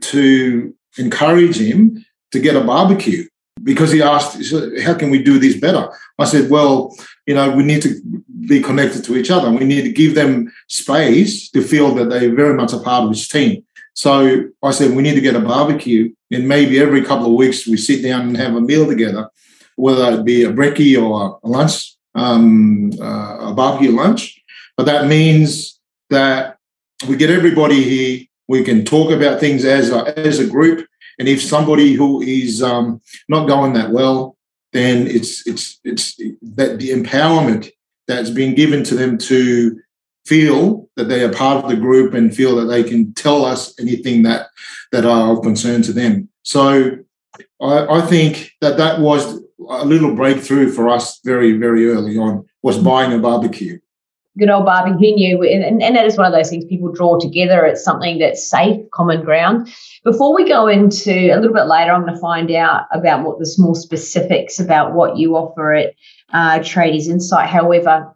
to 0.00 0.74
encourage 0.96 1.58
him 1.58 2.04
to 2.30 2.38
get 2.38 2.56
a 2.56 2.62
barbecue 2.62 3.26
because 3.62 3.90
he 3.90 4.00
asked, 4.00 4.40
how 4.82 4.94
can 4.94 5.10
we 5.10 5.22
do 5.22 5.38
this 5.38 5.58
better? 5.58 5.88
I 6.18 6.24
said, 6.26 6.50
well, 6.50 6.94
you 7.26 7.34
know, 7.34 7.50
we 7.50 7.64
need 7.64 7.82
to 7.82 8.00
be 8.46 8.60
connected 8.60 9.04
to 9.04 9.16
each 9.16 9.30
other. 9.30 9.50
We 9.50 9.64
need 9.64 9.82
to 9.82 9.92
give 9.92 10.14
them 10.14 10.52
space 10.68 11.50
to 11.50 11.62
feel 11.62 11.94
that 11.94 12.10
they're 12.10 12.34
very 12.34 12.54
much 12.54 12.72
a 12.72 12.78
part 12.78 13.04
of 13.04 13.10
this 13.10 13.28
team. 13.28 13.64
So 13.94 14.48
I 14.62 14.70
said, 14.72 14.96
we 14.96 15.02
need 15.02 15.14
to 15.14 15.20
get 15.20 15.36
a 15.36 15.40
barbecue, 15.40 16.12
and 16.32 16.48
maybe 16.48 16.80
every 16.80 17.02
couple 17.04 17.26
of 17.26 17.34
weeks 17.34 17.66
we 17.66 17.76
sit 17.76 18.02
down 18.02 18.22
and 18.22 18.36
have 18.36 18.56
a 18.56 18.60
meal 18.60 18.86
together, 18.86 19.30
whether 19.76 20.18
it 20.18 20.24
be 20.24 20.42
a 20.42 20.52
brekkie 20.52 21.00
or 21.00 21.38
a 21.42 21.48
lunch, 21.48 21.94
um, 22.14 22.90
uh, 23.00 23.50
a 23.50 23.54
barbecue 23.54 23.92
lunch. 23.92 24.42
But 24.76 24.86
that 24.86 25.06
means 25.06 25.78
that 26.10 26.58
we 27.08 27.16
get 27.16 27.30
everybody 27.30 27.82
here. 27.82 28.26
We 28.48 28.64
can 28.64 28.84
talk 28.84 29.12
about 29.12 29.40
things 29.40 29.64
as 29.64 29.90
a, 29.90 30.18
as 30.18 30.40
a 30.40 30.46
group. 30.46 30.86
And 31.18 31.28
if 31.28 31.40
somebody 31.40 31.92
who 31.92 32.20
is 32.20 32.62
um, 32.62 33.00
not 33.28 33.46
going 33.46 33.74
that 33.74 33.90
well, 33.90 34.36
then 34.72 35.06
it's 35.06 35.46
it's 35.46 35.78
it's 35.84 36.16
that 36.42 36.78
the 36.80 36.90
empowerment 36.90 37.70
that's 38.06 38.30
been 38.30 38.54
given 38.54 38.84
to 38.84 38.94
them 38.94 39.18
to 39.18 39.80
feel 40.26 40.88
that 40.96 41.08
they 41.08 41.22
are 41.22 41.32
part 41.32 41.62
of 41.62 41.70
the 41.70 41.76
group 41.76 42.14
and 42.14 42.34
feel 42.34 42.56
that 42.56 42.66
they 42.66 42.82
can 42.82 43.12
tell 43.14 43.44
us 43.44 43.78
anything 43.78 44.22
that 44.22 44.48
that 44.92 45.04
are 45.04 45.32
of 45.32 45.42
concern 45.42 45.82
to 45.82 45.92
them. 45.92 46.28
So 46.42 46.98
I, 47.60 47.86
I 47.86 48.00
think 48.02 48.52
that 48.60 48.76
that 48.76 49.00
was 49.00 49.40
a 49.68 49.84
little 49.84 50.14
breakthrough 50.14 50.70
for 50.70 50.88
us 50.88 51.20
very 51.24 51.52
very 51.52 51.88
early 51.88 52.18
on 52.18 52.46
was 52.62 52.78
buying 52.78 53.12
a 53.12 53.18
barbecue 53.18 53.78
good 54.38 54.50
old 54.50 54.64
barbecue 54.64 55.14
new 55.14 55.42
and, 55.42 55.82
and 55.82 55.96
that 55.96 56.04
is 56.04 56.16
one 56.16 56.26
of 56.26 56.32
those 56.32 56.50
things 56.50 56.64
people 56.64 56.92
draw 56.92 57.18
together. 57.18 57.64
It's 57.64 57.84
something 57.84 58.18
that's 58.18 58.48
safe 58.48 58.80
common 58.92 59.24
ground. 59.24 59.68
Before 60.02 60.34
we 60.34 60.48
go 60.48 60.66
into 60.66 61.12
a 61.12 61.36
little 61.36 61.54
bit 61.54 61.66
later 61.66 61.92
i'm 61.92 62.02
going 62.02 62.14
to 62.14 62.20
find 62.20 62.50
out 62.50 62.86
about 62.92 63.24
what 63.24 63.38
the 63.38 63.46
small 63.46 63.74
specifics 63.74 64.58
about 64.58 64.94
what 64.94 65.16
you 65.16 65.36
offer 65.36 65.74
at 65.74 65.94
uh, 66.32 66.58
tradies 66.58 67.06
insight. 67.06 67.48
However 67.48 68.14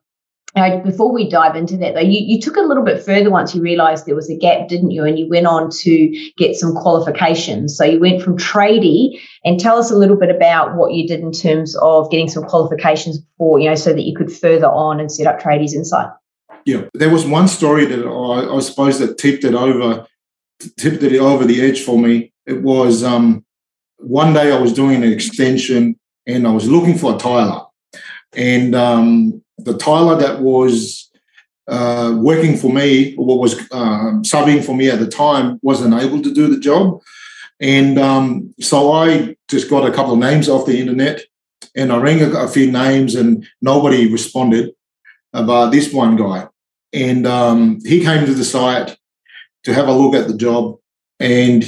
uh, 0.57 0.79
before 0.79 1.13
we 1.13 1.29
dive 1.29 1.57
into 1.57 1.77
that, 1.77 1.95
though, 1.95 2.01
you, 2.01 2.21
you 2.25 2.41
took 2.41 2.57
a 2.57 2.63
little 2.63 2.83
bit 2.83 3.03
further 3.03 3.31
once 3.31 3.55
you 3.55 3.61
realised 3.61 4.07
there 4.07 4.15
was 4.15 4.31
a 4.31 4.37
gap, 4.37 4.69
didn't 4.69 4.91
you? 4.91 5.05
And 5.05 5.19
you 5.19 5.29
went 5.29 5.47
on 5.47 5.71
to 5.71 6.31
get 6.37 6.57
some 6.57 6.75
qualifications. 6.75 7.77
So 7.77 7.85
you 7.85 8.01
went 8.01 8.23
from 8.23 8.39
tradie, 8.39 9.21
and 9.45 9.61
tell 9.61 9.79
us 9.79 9.91
a 9.91 9.97
little 9.97 10.17
bit 10.17 10.35
about 10.35 10.75
what 10.77 10.95
you 10.95 11.07
did 11.07 11.21
in 11.21 11.33
terms 11.33 11.77
of 11.77 12.11
getting 12.11 12.29
some 12.29 12.45
qualifications 12.45 13.19
before, 13.19 13.61
you 13.61 13.69
know, 13.69 13.75
so 13.75 13.93
that 13.93 14.03
you 14.03 14.17
could 14.17 14.33
further 14.33 14.67
on 14.67 15.01
and 15.01 15.13
set 15.13 15.27
up 15.27 15.39
Tradies 15.39 15.75
Insight. 15.75 16.09
Yeah, 16.65 16.85
there 16.95 17.11
was 17.11 17.27
one 17.27 17.49
story 17.49 17.85
that 17.87 18.07
I, 18.07 18.57
I 18.57 18.61
suppose 18.61 18.99
that 18.99 19.19
tipped 19.19 19.45
it 19.45 19.55
over, 19.55 20.07
tipped 20.77 21.03
it 21.03 21.19
over 21.19 21.45
the 21.45 21.63
edge 21.63 21.83
for 21.83 21.99
me. 21.99 22.33
It 22.47 22.63
was 22.63 23.05
um, 23.05 23.45
one 23.99 24.33
day 24.33 24.53
I 24.53 24.59
was 24.59 24.73
doing 24.73 25.03
an 25.03 25.13
extension 25.13 25.99
and 26.27 26.47
I 26.47 26.51
was 26.51 26.69
looking 26.69 26.99
for 26.99 27.15
a 27.15 27.19
tiler, 27.19 27.65
and 28.35 28.75
um, 28.75 29.43
the 29.59 29.77
tiler 29.77 30.17
that 30.17 30.41
was 30.41 31.11
uh, 31.69 32.17
working 32.17 32.57
for 32.57 32.73
me, 32.73 33.15
or 33.17 33.27
what 33.27 33.39
was 33.39 33.59
uh, 33.71 34.13
subbing 34.23 34.65
for 34.65 34.75
me 34.75 34.89
at 34.89 34.99
the 34.99 35.07
time, 35.07 35.59
wasn't 35.63 35.95
able 35.95 36.23
to 36.23 36.33
do 36.33 36.49
the 36.49 36.59
job. 36.59 37.01
And 37.61 37.99
um, 37.99 38.55
so 38.61 38.93
I 38.93 39.37
just 39.49 39.69
got 39.69 39.89
a 39.89 39.93
couple 39.93 40.15
of 40.15 40.19
names 40.19 40.49
off 40.49 40.67
the 40.67 40.81
internet 40.81 41.23
and 41.77 41.93
I 41.93 41.99
rang 41.99 42.23
a, 42.23 42.31
a 42.31 42.49
few 42.49 42.71
names 42.71 43.15
and 43.17 43.47
nobody 43.61 44.11
responded 44.11 44.71
about 45.33 45.73
this 45.73 45.93
one 45.93 46.17
guy. 46.17 46.49
And 46.93 47.27
um, 47.27 47.81
he 47.85 48.01
came 48.01 48.25
to 48.27 48.33
the 48.33 48.45
site 48.45 48.97
to 49.65 49.75
have 49.75 49.89
a 49.89 49.93
look 49.93 50.15
at 50.15 50.29
the 50.29 50.37
job. 50.37 50.79
And 51.21 51.65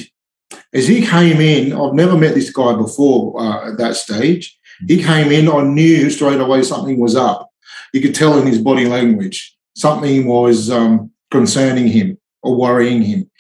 as 0.73 0.87
he 0.87 1.05
came 1.05 1.41
in, 1.41 1.73
I've 1.73 1.95
never 1.95 2.17
met 2.17 2.35
this 2.35 2.51
guy 2.51 2.75
before 2.75 3.41
uh, 3.41 3.73
at 3.73 3.79
that 3.79 3.97
stage. 3.97 4.59
He 4.87 5.03
came 5.03 5.31
in, 5.31 5.49
I 5.49 5.63
knew 5.63 6.09
straight 6.09 6.41
away 6.41 6.63
something 6.63 6.99
was 6.99 7.17
up 7.17 7.50
you 7.93 8.01
could 8.01 8.15
tell 8.15 8.39
in 8.39 8.47
his 8.47 8.61
body 8.61 8.87
language 8.87 9.57
something 9.75 10.27
was 10.27 10.71
um, 10.71 11.11
concerning 11.31 11.87
him 11.87 12.19
or 12.43 12.57
worrying 12.57 13.03
him. 13.03 13.31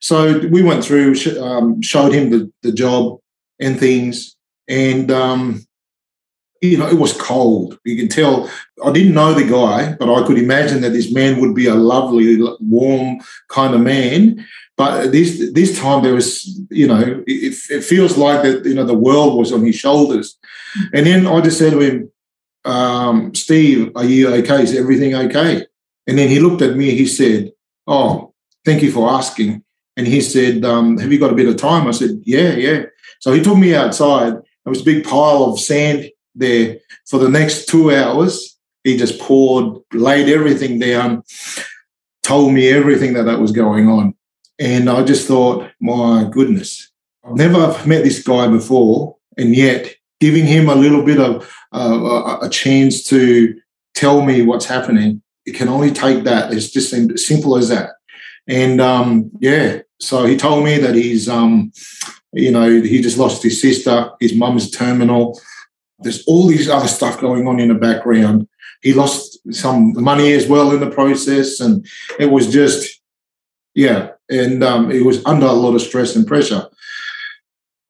So 0.00 0.38
we 0.48 0.62
went 0.62 0.84
through, 0.84 1.14
um, 1.40 1.82
showed 1.82 2.12
him 2.12 2.30
the, 2.30 2.50
the 2.62 2.72
job 2.72 3.18
and 3.60 3.78
things, 3.78 4.34
and 4.66 5.10
um, 5.10 5.66
you 6.62 6.78
know 6.78 6.88
it 6.88 6.98
was 6.98 7.12
cold. 7.12 7.78
You 7.84 7.96
can 7.96 8.08
tell. 8.08 8.50
I 8.82 8.92
didn't 8.92 9.14
know 9.14 9.34
the 9.34 9.46
guy, 9.46 9.94
but 9.98 10.12
I 10.12 10.26
could 10.26 10.38
imagine 10.38 10.80
that 10.80 10.94
this 10.94 11.12
man 11.12 11.38
would 11.40 11.54
be 11.54 11.66
a 11.66 11.74
lovely, 11.74 12.38
warm 12.60 13.20
kind 13.48 13.74
of 13.74 13.82
man. 13.82 14.46
But 14.78 15.12
this 15.12 15.52
this 15.52 15.78
time 15.78 16.02
there 16.02 16.14
was, 16.14 16.58
you 16.70 16.86
know, 16.86 17.22
it, 17.26 17.54
it 17.68 17.84
feels 17.84 18.16
like 18.16 18.42
that. 18.42 18.64
You 18.64 18.74
know, 18.74 18.86
the 18.86 18.94
world 18.94 19.36
was 19.36 19.52
on 19.52 19.62
his 19.62 19.74
shoulders. 19.74 20.38
And 20.94 21.04
then 21.04 21.26
I 21.26 21.40
just 21.42 21.58
said 21.58 21.72
to 21.72 21.80
him, 21.80 22.10
um, 22.64 23.34
Steve, 23.34 23.92
are 23.96 24.04
you 24.04 24.28
okay? 24.34 24.62
Is 24.62 24.76
everything 24.76 25.14
okay? 25.14 25.66
And 26.06 26.18
then 26.18 26.28
he 26.28 26.40
looked 26.40 26.62
at 26.62 26.76
me, 26.76 26.90
he 26.90 27.06
said, 27.06 27.52
Oh, 27.86 28.34
thank 28.64 28.82
you 28.82 28.92
for 28.92 29.10
asking. 29.10 29.62
And 29.96 30.06
he 30.06 30.20
said, 30.20 30.64
um, 30.64 30.98
Have 30.98 31.12
you 31.12 31.18
got 31.18 31.32
a 31.32 31.36
bit 31.36 31.48
of 31.48 31.56
time? 31.56 31.86
I 31.86 31.92
said, 31.92 32.20
Yeah, 32.24 32.54
yeah. 32.54 32.84
So 33.20 33.32
he 33.32 33.42
took 33.42 33.58
me 33.58 33.74
outside. 33.74 34.34
There 34.34 34.70
was 34.70 34.82
a 34.82 34.84
big 34.84 35.04
pile 35.04 35.44
of 35.44 35.60
sand 35.60 36.10
there. 36.34 36.78
For 37.08 37.18
the 37.18 37.28
next 37.28 37.66
two 37.66 37.94
hours, 37.94 38.58
he 38.84 38.96
just 38.96 39.20
poured, 39.20 39.80
laid 39.92 40.28
everything 40.28 40.78
down, 40.78 41.22
told 42.22 42.52
me 42.52 42.68
everything 42.68 43.14
that, 43.14 43.24
that 43.24 43.40
was 43.40 43.52
going 43.52 43.88
on. 43.88 44.14
And 44.58 44.90
I 44.90 45.02
just 45.04 45.26
thought, 45.26 45.70
my 45.80 46.28
goodness, 46.30 46.90
I've 47.24 47.36
never 47.36 47.68
met 47.86 48.04
this 48.04 48.22
guy 48.22 48.48
before. 48.48 49.16
And 49.36 49.54
yet 49.54 49.94
giving 50.20 50.46
him 50.46 50.68
a 50.68 50.74
little 50.74 51.02
bit 51.02 51.18
of 51.18 51.50
uh, 51.72 52.38
a 52.42 52.48
chance 52.48 53.02
to 53.04 53.58
tell 53.94 54.22
me 54.22 54.42
what's 54.42 54.66
happening. 54.66 55.22
It 55.46 55.54
can 55.54 55.68
only 55.68 55.90
take 55.90 56.24
that. 56.24 56.52
It's 56.52 56.70
just 56.70 56.90
simple 57.18 57.56
as 57.56 57.68
that. 57.70 57.90
And 58.46 58.80
um, 58.80 59.30
yeah, 59.40 59.80
so 59.98 60.26
he 60.26 60.36
told 60.36 60.64
me 60.64 60.78
that 60.78 60.94
he's, 60.94 61.28
um, 61.28 61.72
you 62.32 62.50
know, 62.50 62.68
he 62.68 63.00
just 63.00 63.18
lost 63.18 63.42
his 63.42 63.60
sister. 63.60 64.10
His 64.20 64.34
mum's 64.34 64.70
terminal. 64.70 65.40
There's 65.98 66.24
all 66.26 66.46
these 66.46 66.68
other 66.68 66.88
stuff 66.88 67.20
going 67.20 67.46
on 67.46 67.60
in 67.60 67.68
the 67.68 67.74
background. 67.74 68.48
He 68.82 68.94
lost 68.94 69.38
some 69.54 69.92
money 70.02 70.32
as 70.32 70.46
well 70.46 70.72
in 70.72 70.80
the 70.80 70.90
process, 70.90 71.60
and 71.60 71.86
it 72.18 72.26
was 72.26 72.50
just, 72.50 73.00
yeah, 73.74 74.12
and 74.30 74.64
um, 74.64 74.90
it 74.90 75.04
was 75.04 75.24
under 75.26 75.46
a 75.46 75.52
lot 75.52 75.74
of 75.74 75.82
stress 75.82 76.16
and 76.16 76.26
pressure. 76.26 76.66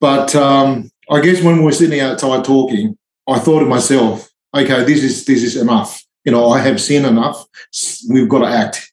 But 0.00 0.34
um, 0.34 0.89
I 1.10 1.20
guess 1.20 1.42
when 1.42 1.58
we 1.58 1.64
were 1.64 1.72
sitting 1.72 1.98
outside 1.98 2.44
talking, 2.44 2.96
I 3.28 3.40
thought 3.40 3.60
to 3.60 3.66
myself, 3.66 4.30
okay, 4.54 4.84
this 4.84 5.02
is 5.02 5.24
this 5.24 5.42
is 5.42 5.56
enough. 5.56 6.04
You 6.24 6.30
know, 6.30 6.50
I 6.50 6.60
have 6.60 6.80
seen 6.80 7.04
enough. 7.04 7.44
We've 8.08 8.28
got 8.28 8.40
to 8.40 8.46
act. 8.46 8.92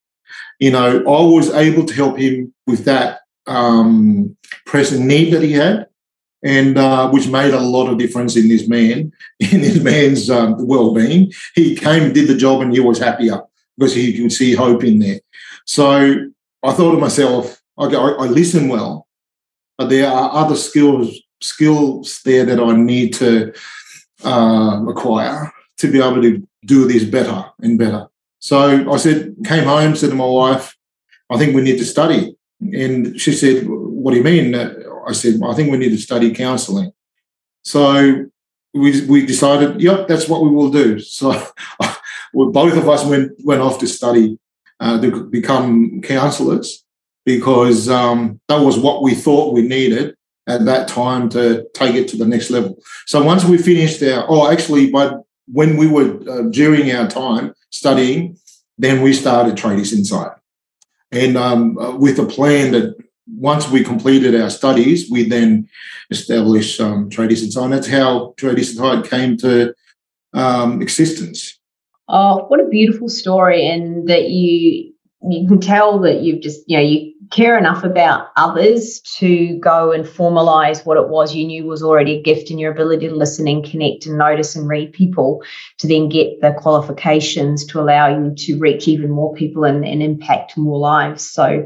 You 0.59 0.71
know, 0.71 0.97
I 0.97 1.21
was 1.21 1.53
able 1.53 1.85
to 1.85 1.93
help 1.93 2.17
him 2.17 2.53
with 2.65 2.85
that 2.85 3.19
um, 3.45 4.35
present 4.65 5.05
need 5.05 5.31
that 5.33 5.43
he 5.43 5.51
had, 5.51 5.87
and 6.43 6.79
uh, 6.79 7.07
which 7.11 7.27
made 7.27 7.53
a 7.53 7.59
lot 7.59 7.87
of 7.87 7.99
difference 7.99 8.35
in 8.35 8.47
this 8.47 8.67
man, 8.67 9.11
in 9.39 9.61
this 9.61 9.79
man's 9.79 10.31
um, 10.31 10.65
well-being. 10.65 11.31
He 11.53 11.75
came 11.75 12.13
did 12.13 12.27
the 12.27 12.35
job, 12.35 12.61
and 12.61 12.73
he 12.73 12.79
was 12.79 12.97
happier 12.97 13.41
because 13.77 13.93
he 13.93 14.17
could 14.17 14.31
see 14.31 14.55
hope 14.55 14.83
in 14.83 14.97
there. 14.97 15.19
So 15.67 16.31
I 16.63 16.73
thought 16.73 16.93
to 16.93 16.97
myself, 16.97 17.61
okay, 17.77 17.95
I, 17.95 18.07
I 18.07 18.25
listen 18.25 18.69
well, 18.69 19.07
but 19.77 19.89
there 19.89 20.09
are 20.09 20.31
other 20.33 20.55
skills 20.55 21.15
skills 21.41 22.21
there 22.23 22.45
that 22.45 22.59
I 22.59 22.75
need 22.75 23.13
to 23.15 23.53
uh, 24.23 24.83
acquire 24.87 25.51
to 25.77 25.91
be 25.91 25.99
able 25.99 26.21
to 26.21 26.47
do 26.65 26.87
this 26.87 27.03
better 27.03 27.45
and 27.61 27.77
better. 27.77 28.07
So 28.39 28.91
I 28.91 28.97
said, 28.97 29.35
came 29.45 29.65
home, 29.65 29.95
said 29.95 30.09
to 30.09 30.15
my 30.15 30.25
wife, 30.25 30.75
I 31.29 31.37
think 31.37 31.55
we 31.55 31.61
need 31.61 31.77
to 31.77 31.85
study. 31.85 32.35
And 32.61 33.19
she 33.19 33.33
said, 33.33 33.65
What 33.67 34.11
do 34.11 34.17
you 34.17 34.23
mean? 34.23 34.55
I 34.55 35.11
said, 35.13 35.39
I 35.43 35.53
think 35.53 35.71
we 35.71 35.77
need 35.77 35.89
to 35.89 35.97
study 35.97 36.33
counselling. 36.33 36.91
So 37.63 38.25
we, 38.73 39.05
we 39.05 39.25
decided, 39.25 39.81
yep, 39.81 40.07
that's 40.07 40.27
what 40.27 40.43
we 40.43 40.49
will 40.49 40.71
do. 40.71 40.99
So 40.99 41.31
both 42.33 42.77
of 42.77 42.89
us 42.89 43.05
went, 43.05 43.33
went 43.43 43.61
off 43.61 43.79
to 43.79 43.87
study 43.87 44.39
uh, 44.79 44.99
to 45.01 45.25
become 45.25 46.01
counsellors 46.01 46.85
because 47.25 47.89
um, 47.89 48.39
that 48.47 48.61
was 48.61 48.77
what 48.77 49.03
we 49.03 49.13
thought 49.13 49.53
we 49.53 49.61
needed 49.61 50.15
at 50.47 50.65
that 50.65 50.87
time 50.87 51.29
to 51.29 51.67
take 51.73 51.95
it 51.95 52.07
to 52.09 52.17
the 52.17 52.25
next 52.25 52.49
level. 52.49 52.77
So 53.05 53.21
once 53.23 53.43
we 53.43 53.57
finished 53.57 54.01
our, 54.03 54.25
oh, 54.29 54.51
actually, 54.51 54.89
but 54.89 55.23
when 55.47 55.77
we 55.77 55.87
were 55.87 56.19
uh, 56.29 56.41
during 56.49 56.91
our 56.91 57.07
time 57.07 57.53
studying, 57.69 58.37
then 58.77 59.01
we 59.01 59.13
started 59.13 59.55
Tradies 59.55 59.93
Insight. 59.93 60.31
And 61.11 61.37
um, 61.37 61.77
uh, 61.77 61.95
with 61.95 62.19
a 62.19 62.25
plan 62.25 62.71
that 62.73 62.95
once 63.27 63.69
we 63.69 63.83
completed 63.83 64.39
our 64.39 64.49
studies, 64.49 65.09
we 65.09 65.23
then 65.23 65.69
established 66.09 66.79
um, 66.79 67.09
Tradies 67.09 67.43
Insight. 67.43 67.71
That's 67.71 67.87
how 67.87 68.33
Tradies 68.37 68.71
Insight 68.71 69.09
came 69.09 69.37
to 69.37 69.73
um, 70.33 70.81
existence. 70.81 71.59
Oh, 72.07 72.45
what 72.47 72.61
a 72.61 72.67
beautiful 72.67 73.09
story! 73.09 73.67
And 73.67 74.07
that 74.07 74.29
you 74.29 74.93
you 75.29 75.47
can 75.47 75.59
tell 75.59 75.99
that 75.99 76.21
you've 76.21 76.41
just 76.41 76.63
you 76.67 76.77
know 76.77 76.83
you 76.83 77.13
care 77.31 77.57
enough 77.57 77.83
about 77.83 78.29
others 78.35 79.01
to 79.01 79.57
go 79.59 79.91
and 79.91 80.05
formalize 80.05 80.85
what 80.85 80.97
it 80.97 81.09
was 81.09 81.35
you 81.35 81.45
knew 81.45 81.65
was 81.65 81.83
already 81.83 82.17
a 82.17 82.21
gift 82.21 82.51
in 82.51 82.59
your 82.59 82.71
ability 82.71 83.07
to 83.07 83.15
listen 83.15 83.47
and 83.47 83.63
connect 83.63 84.05
and 84.05 84.17
notice 84.17 84.55
and 84.55 84.67
read 84.67 84.93
people 84.93 85.43
to 85.77 85.87
then 85.87 86.09
get 86.09 86.39
the 86.41 86.53
qualifications 86.57 87.65
to 87.65 87.79
allow 87.79 88.07
you 88.07 88.33
to 88.35 88.57
reach 88.57 88.87
even 88.87 89.09
more 89.09 89.33
people 89.33 89.63
and, 89.63 89.85
and 89.85 90.01
impact 90.01 90.57
more 90.57 90.79
lives. 90.79 91.23
So 91.29 91.65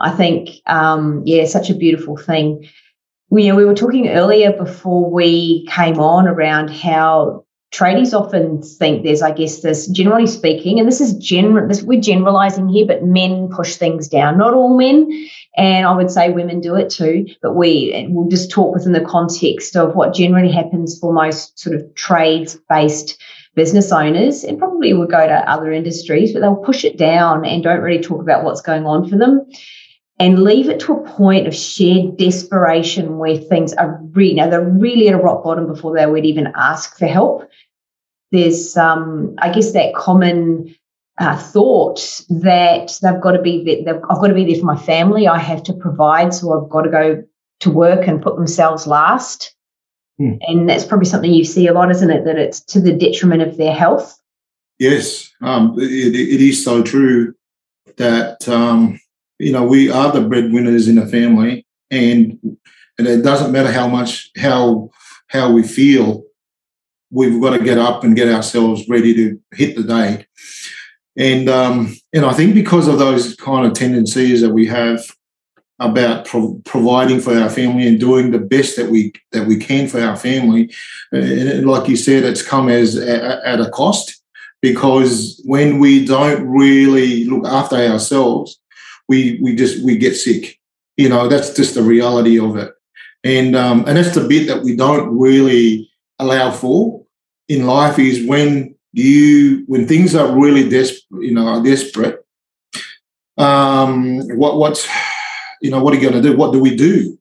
i 0.00 0.10
think 0.12 0.50
um, 0.66 1.22
yeah 1.24 1.44
such 1.44 1.70
a 1.70 1.74
beautiful 1.74 2.16
thing. 2.16 2.68
We, 3.30 3.42
you 3.42 3.50
know, 3.50 3.56
we 3.56 3.64
were 3.66 3.74
talking 3.74 4.08
earlier 4.08 4.52
before 4.52 5.10
we 5.10 5.66
came 5.66 5.98
on 5.98 6.26
around 6.26 6.70
how 6.70 7.44
tradies 7.72 8.18
often 8.18 8.62
think 8.62 9.04
there's, 9.04 9.22
I 9.22 9.30
guess, 9.30 9.60
this 9.60 9.86
generally 9.88 10.26
speaking, 10.26 10.78
and 10.78 10.88
this 10.88 11.00
is 11.00 11.14
general, 11.14 11.68
this, 11.68 11.82
we're 11.82 12.00
generalizing 12.00 12.68
here, 12.68 12.86
but 12.86 13.04
men 13.04 13.48
push 13.48 13.76
things 13.76 14.08
down. 14.08 14.38
Not 14.38 14.54
all 14.54 14.76
men, 14.76 15.08
and 15.56 15.86
I 15.86 15.94
would 15.94 16.10
say 16.10 16.30
women 16.30 16.60
do 16.60 16.74
it 16.76 16.90
too, 16.90 17.26
but 17.42 17.54
we 17.54 18.06
will 18.10 18.28
just 18.28 18.50
talk 18.50 18.74
within 18.74 18.92
the 18.92 19.04
context 19.04 19.76
of 19.76 19.94
what 19.94 20.14
generally 20.14 20.50
happens 20.50 20.98
for 20.98 21.12
most 21.12 21.58
sort 21.58 21.76
of 21.76 21.94
trades 21.94 22.58
based 22.68 23.20
business 23.54 23.92
owners, 23.92 24.44
and 24.44 24.58
probably 24.58 24.94
will 24.94 25.06
go 25.06 25.26
to 25.26 25.50
other 25.50 25.72
industries, 25.72 26.32
but 26.32 26.40
they'll 26.40 26.56
push 26.56 26.84
it 26.84 26.96
down 26.96 27.44
and 27.44 27.62
don't 27.62 27.80
really 27.80 28.00
talk 28.00 28.20
about 28.20 28.44
what's 28.44 28.62
going 28.62 28.86
on 28.86 29.08
for 29.08 29.16
them 29.16 29.44
and 30.18 30.42
leave 30.42 30.68
it 30.68 30.80
to 30.80 30.94
a 30.94 31.08
point 31.10 31.46
of 31.46 31.54
shared 31.54 32.16
desperation 32.16 33.18
where 33.18 33.36
things 33.36 33.72
are 33.74 34.00
really, 34.12 34.34
now 34.34 34.48
they're 34.48 34.68
really 34.68 35.08
at 35.08 35.14
a 35.14 35.18
rock 35.18 35.44
bottom 35.44 35.66
before 35.66 35.94
they 35.94 36.06
would 36.06 36.26
even 36.26 36.52
ask 36.56 36.98
for 36.98 37.06
help. 37.06 37.48
There's, 38.32 38.76
um, 38.76 39.34
I 39.38 39.52
guess, 39.52 39.72
that 39.72 39.94
common 39.94 40.74
uh, 41.18 41.36
thought 41.36 42.22
that 42.28 42.98
they've 43.02 43.20
got 43.20 43.32
to 43.32 43.42
be, 43.42 43.64
they've, 43.64 43.94
I've 43.94 44.20
got 44.20 44.26
to 44.26 44.34
be 44.34 44.44
there 44.44 44.60
for 44.60 44.66
my 44.66 44.76
family. 44.76 45.28
I 45.28 45.38
have 45.38 45.62
to 45.64 45.72
provide, 45.72 46.34
so 46.34 46.52
I've 46.52 46.68
got 46.68 46.82
to 46.82 46.90
go 46.90 47.24
to 47.60 47.70
work 47.70 48.06
and 48.06 48.22
put 48.22 48.36
themselves 48.36 48.86
last. 48.86 49.54
Hmm. 50.18 50.34
And 50.42 50.68
that's 50.68 50.84
probably 50.84 51.06
something 51.06 51.32
you 51.32 51.44
see 51.44 51.68
a 51.68 51.72
lot, 51.72 51.90
isn't 51.90 52.10
it? 52.10 52.24
That 52.24 52.38
it's 52.38 52.60
to 52.66 52.80
the 52.80 52.92
detriment 52.92 53.42
of 53.42 53.56
their 53.56 53.72
health. 53.72 54.20
Yes, 54.78 55.32
um, 55.42 55.74
it, 55.78 56.14
it 56.14 56.40
is 56.40 56.64
so 56.64 56.82
true 56.82 57.34
that 57.96 58.48
um, 58.48 59.00
you 59.38 59.52
know, 59.52 59.64
we 59.64 59.90
are 59.90 60.12
the 60.12 60.20
breadwinners 60.20 60.88
in 60.88 60.96
the 60.96 61.06
family, 61.06 61.66
and 61.90 62.38
and 62.98 63.06
it 63.06 63.22
doesn't 63.22 63.52
matter 63.52 63.72
how 63.72 63.88
much 63.88 64.30
how 64.36 64.90
how 65.28 65.52
we 65.52 65.62
feel. 65.62 66.24
We've 67.10 67.40
got 67.40 67.56
to 67.56 67.64
get 67.64 67.78
up 67.78 68.04
and 68.04 68.16
get 68.16 68.28
ourselves 68.28 68.86
ready 68.88 69.14
to 69.14 69.40
hit 69.52 69.76
the 69.76 69.82
day. 69.82 70.26
And 71.16 71.48
um, 71.48 71.96
and 72.12 72.24
I 72.24 72.32
think 72.32 72.54
because 72.54 72.88
of 72.88 72.98
those 72.98 73.34
kind 73.36 73.66
of 73.66 73.72
tendencies 73.72 74.40
that 74.40 74.52
we 74.52 74.66
have 74.66 75.04
about 75.80 76.26
pro- 76.26 76.60
providing 76.64 77.20
for 77.20 77.32
our 77.34 77.48
family 77.48 77.86
and 77.86 78.00
doing 78.00 78.32
the 78.32 78.38
best 78.38 78.76
that 78.76 78.90
we 78.90 79.12
that 79.32 79.46
we 79.46 79.56
can 79.56 79.88
for 79.88 80.00
our 80.00 80.16
family, 80.16 80.72
and 81.12 81.66
like 81.66 81.88
you 81.88 81.96
said, 81.96 82.24
it's 82.24 82.42
come 82.42 82.68
as 82.68 82.96
a, 82.96 83.46
at 83.46 83.60
a 83.60 83.70
cost 83.70 84.20
because 84.60 85.40
when 85.44 85.78
we 85.78 86.04
don't 86.04 86.46
really 86.48 87.24
look 87.24 87.46
after 87.46 87.76
ourselves, 87.76 88.58
we 89.08 89.38
we 89.42 89.54
just 89.54 89.84
we 89.84 89.96
get 89.96 90.14
sick. 90.14 90.58
You 90.96 91.08
know, 91.08 91.28
that's 91.28 91.54
just 91.54 91.74
the 91.74 91.82
reality 91.82 92.38
of 92.38 92.56
it. 92.56 92.72
And 93.24 93.56
um, 93.56 93.84
and 93.86 93.96
that's 93.96 94.14
the 94.14 94.26
bit 94.28 94.46
that 94.48 94.62
we 94.62 94.76
don't 94.76 95.18
really 95.18 95.90
allow 96.18 96.50
for 96.50 97.04
in 97.48 97.66
life 97.66 97.98
is 97.98 98.26
when 98.26 98.74
you 98.92 99.64
when 99.66 99.86
things 99.86 100.14
are 100.14 100.38
really 100.38 100.68
desperate, 100.68 101.24
you 101.24 101.32
know, 101.32 101.62
desperate. 101.62 102.24
Um, 103.36 104.20
what 104.36 104.56
what's 104.56 104.86
you 105.62 105.70
know 105.70 105.82
what 105.82 105.94
are 105.94 105.96
you 105.96 106.08
going 106.08 106.22
to 106.22 106.28
do? 106.28 106.36
What 106.36 106.52
do 106.52 106.60
we 106.60 106.76
do? 106.76 107.18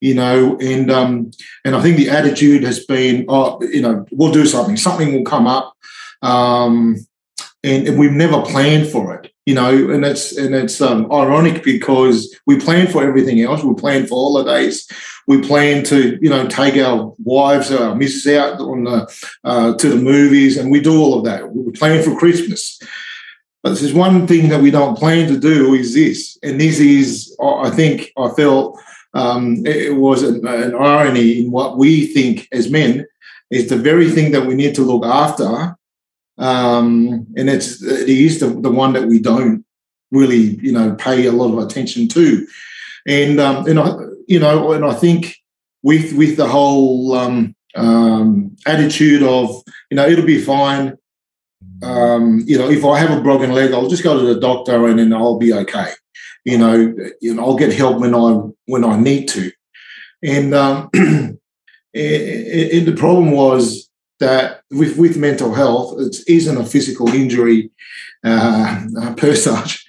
You 0.00 0.14
know, 0.14 0.56
and 0.60 0.90
um, 0.90 1.30
and 1.64 1.76
I 1.76 1.82
think 1.82 1.96
the 1.96 2.10
attitude 2.10 2.62
has 2.64 2.84
been, 2.84 3.26
oh, 3.28 3.62
you 3.62 3.82
know, 3.82 4.06
we'll 4.10 4.32
do 4.32 4.46
something. 4.46 4.76
Something 4.76 5.12
will 5.12 5.24
come 5.24 5.46
up. 5.46 5.76
Um, 6.22 6.96
and, 7.62 7.88
and, 7.88 7.98
we've 7.98 8.12
never 8.12 8.42
planned 8.42 8.88
for 8.88 9.14
it 9.14 9.32
you 9.50 9.56
know 9.56 9.90
and 9.90 10.04
it's 10.04 10.36
and 10.38 10.54
it's 10.54 10.80
um, 10.80 11.10
ironic 11.10 11.64
because 11.64 12.32
we 12.46 12.60
plan 12.60 12.86
for 12.86 13.02
everything 13.02 13.40
else. 13.40 13.64
We 13.64 13.74
plan 13.74 14.06
for 14.06 14.14
holidays. 14.14 14.88
We 15.26 15.42
plan 15.42 15.82
to 15.86 16.18
you 16.22 16.30
know 16.30 16.46
take 16.46 16.76
our 16.76 17.12
wives 17.24 17.72
or 17.72 17.82
our 17.82 17.96
missus 17.96 18.32
out 18.32 18.60
on 18.60 18.84
the 18.84 18.98
uh, 19.42 19.74
to 19.74 19.88
the 19.88 19.96
movies 19.96 20.56
and 20.56 20.70
we 20.70 20.80
do 20.80 20.96
all 20.96 21.18
of 21.18 21.24
that. 21.24 21.52
We 21.52 21.72
plan 21.72 22.00
for 22.04 22.16
christmas. 22.16 22.80
But 23.64 23.70
there's 23.74 23.92
one 23.92 24.28
thing 24.28 24.50
that 24.50 24.62
we 24.62 24.70
don't 24.70 24.96
plan 24.96 25.26
to 25.32 25.36
do 25.36 25.74
is 25.74 25.94
this 25.94 26.38
and 26.44 26.60
this 26.60 26.78
is 26.78 27.36
i 27.66 27.70
think 27.78 28.12
i 28.16 28.28
felt 28.40 28.78
um, 29.12 29.66
it 29.66 29.96
was 29.96 30.22
an, 30.22 30.46
an 30.46 30.74
irony 30.76 31.40
in 31.40 31.50
what 31.50 31.76
we 31.76 32.06
think 32.06 32.46
as 32.52 32.70
men 32.70 33.04
is 33.50 33.68
the 33.68 33.76
very 33.76 34.08
thing 34.08 34.30
that 34.32 34.46
we 34.46 34.54
need 34.54 34.76
to 34.76 34.88
look 34.90 35.04
after 35.04 35.76
um, 36.40 37.26
and 37.36 37.50
it's 37.50 37.82
it 37.82 38.08
is 38.08 38.40
the, 38.40 38.48
the 38.48 38.70
one 38.70 38.94
that 38.94 39.06
we 39.06 39.20
don't 39.20 39.64
really 40.10 40.56
you 40.60 40.72
know 40.72 40.94
pay 40.94 41.26
a 41.26 41.32
lot 41.32 41.52
of 41.52 41.64
attention 41.64 42.08
to, 42.08 42.46
and 43.06 43.38
um, 43.38 43.66
and 43.66 43.78
I 43.78 43.92
you 44.26 44.40
know 44.40 44.72
and 44.72 44.84
I 44.84 44.94
think 44.94 45.36
with 45.82 46.14
with 46.14 46.36
the 46.36 46.48
whole 46.48 47.14
um, 47.14 47.54
um, 47.76 48.56
attitude 48.66 49.22
of 49.22 49.62
you 49.90 49.96
know 49.96 50.08
it'll 50.08 50.26
be 50.26 50.40
fine. 50.40 50.96
Um, 51.82 52.42
you 52.46 52.58
know, 52.58 52.70
if 52.70 52.84
I 52.84 52.98
have 52.98 53.16
a 53.16 53.22
broken 53.22 53.52
leg, 53.52 53.72
I'll 53.72 53.88
just 53.88 54.02
go 54.02 54.18
to 54.18 54.34
the 54.34 54.40
doctor 54.40 54.86
and 54.86 54.98
then 54.98 55.12
I'll 55.12 55.38
be 55.38 55.52
okay. 55.52 55.92
You 56.44 56.58
know, 56.58 56.94
you 57.20 57.34
know, 57.34 57.44
I'll 57.44 57.56
get 57.56 57.72
help 57.72 58.00
when 58.00 58.14
I 58.14 58.40
when 58.64 58.84
I 58.84 58.98
need 58.98 59.28
to. 59.28 59.50
And 60.22 60.54
um, 60.54 60.90
and, 60.94 61.38
and 61.94 62.86
the 62.86 62.96
problem 62.96 63.30
was 63.32 63.89
that 64.20 64.62
with, 64.70 64.96
with 64.96 65.16
mental 65.16 65.52
health, 65.52 65.98
it 65.98 66.16
isn't 66.28 66.56
a 66.56 66.64
physical 66.64 67.08
injury 67.08 67.70
uh, 68.22 68.86
per 69.16 69.34
such 69.34 69.84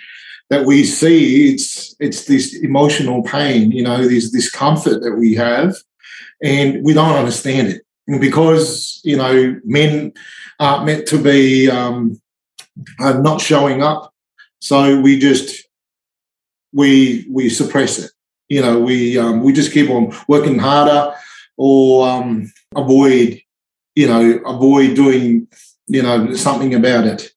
that 0.50 0.66
we 0.66 0.84
see. 0.84 1.54
It's 1.54 1.96
it's 2.00 2.26
this 2.26 2.56
emotional 2.56 3.24
pain, 3.24 3.72
you 3.72 3.84
know, 3.84 4.08
this 4.08 4.32
discomfort 4.32 5.02
that 5.02 5.16
we 5.16 5.36
have, 5.36 5.76
and 6.44 6.84
we 6.84 6.94
don't 6.94 7.16
understand 7.16 7.68
it. 7.68 7.86
Because 8.20 9.00
you 9.04 9.16
know 9.16 9.60
men 9.64 10.14
aren't 10.60 10.86
meant 10.86 11.08
to 11.08 11.18
be 11.22 11.70
um, 11.70 12.20
not 13.00 13.40
showing 13.40 13.84
up, 13.84 14.14
so 14.60 15.00
we 15.00 15.20
just 15.20 15.68
we 16.74 17.26
we 17.30 17.48
suppress 17.50 18.00
it. 18.00 18.12
You 18.50 18.62
know, 18.62 18.80
we 18.80 19.18
um, 19.18 19.44
we 19.44 19.54
just 19.54 19.72
keep 19.72 19.90
on 19.90 20.14
working 20.28 20.60
harder 20.60 21.16
or 21.58 22.10
um, 22.10 22.52
avoid 22.76 23.42
you 23.96 24.08
know, 24.08 24.38
avoid 24.46 24.96
doing, 24.96 25.48
you 25.88 26.02
know, 26.02 26.34
something 26.34 26.74
about 26.74 27.06
it. 27.06 27.32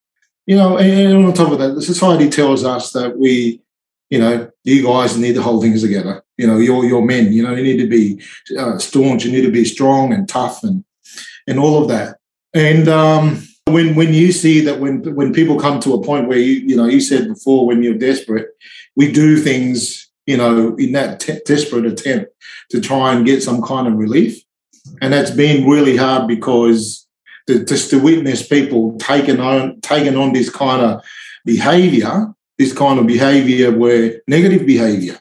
You 0.47 0.57
know, 0.57 0.79
and 0.79 1.25
on 1.25 1.33
top 1.33 1.53
of 1.53 1.59
that, 1.59 1.75
the 1.75 1.83
society 1.83 2.29
tells 2.29 2.65
us 2.65 2.93
that 2.93 3.19
we, 3.19 3.63
you 4.11 4.19
know, 4.19 4.51
you 4.63 4.85
guys 4.85 5.17
need 5.17 5.35
to 5.35 5.43
hold 5.43 5.63
things 5.63 5.83
together. 5.83 6.23
You 6.37 6.47
know, 6.47 6.59
you're 6.59 6.85
you're 6.85 7.05
men. 7.05 7.33
You 7.33 7.43
know, 7.43 7.55
you 7.55 7.63
need 7.63 7.79
to 7.79 7.89
be 7.89 8.21
uh, 8.59 8.79
staunch. 8.79 9.25
You 9.25 9.33
need 9.33 9.43
to 9.43 9.51
be 9.51 9.65
strong 9.65 10.13
and 10.13 10.29
tough 10.29 10.63
and 10.63 10.85
and 11.47 11.59
all 11.59 11.81
of 11.81 11.89
that. 11.89 12.19
And 12.53 12.89
um, 12.89 13.43
when 13.67 13.95
when 13.95 14.13
you 14.13 14.33
see 14.33 14.61
that 14.61 14.81
when 14.81 15.15
when 15.15 15.33
people 15.33 15.59
come 15.59 15.81
to 15.81 15.95
a 15.95 16.03
point 16.03 16.29
where 16.29 16.39
you 16.39 16.55
you 16.67 16.77
know 16.77 16.87
you 16.87 17.01
said 17.01 17.29
before 17.29 17.67
when 17.67 17.83
you're 17.83 17.95
desperate, 17.95 18.49
we 18.97 19.11
do 19.11 19.39
things 19.39 20.11
you 20.27 20.37
know 20.37 20.77
in 20.77 20.93
that 20.93 21.27
desperate 21.47 21.87
attempt 21.87 22.33
to 22.71 22.81
try 22.81 23.15
and 23.15 23.27
get 23.27 23.43
some 23.43 23.63
kind 23.63 23.89
of 23.89 23.95
relief 23.95 24.44
and 25.01 25.13
that's 25.13 25.31
been 25.31 25.69
really 25.69 25.97
hard 25.97 26.29
because 26.29 27.07
to, 27.47 27.65
just 27.65 27.91
to 27.91 27.99
witness 27.99 28.47
people 28.47 28.97
taking 28.99 29.41
on 29.41 29.81
taking 29.81 30.17
on 30.17 30.33
this 30.33 30.51
kind 30.51 30.83
of 30.83 31.03
behavior, 31.45 32.35
this 32.59 32.73
kind 32.73 32.99
of 32.99 33.07
behavior 33.07 33.71
where 33.77 34.21
negative 34.27 34.67
behavior, 34.67 35.19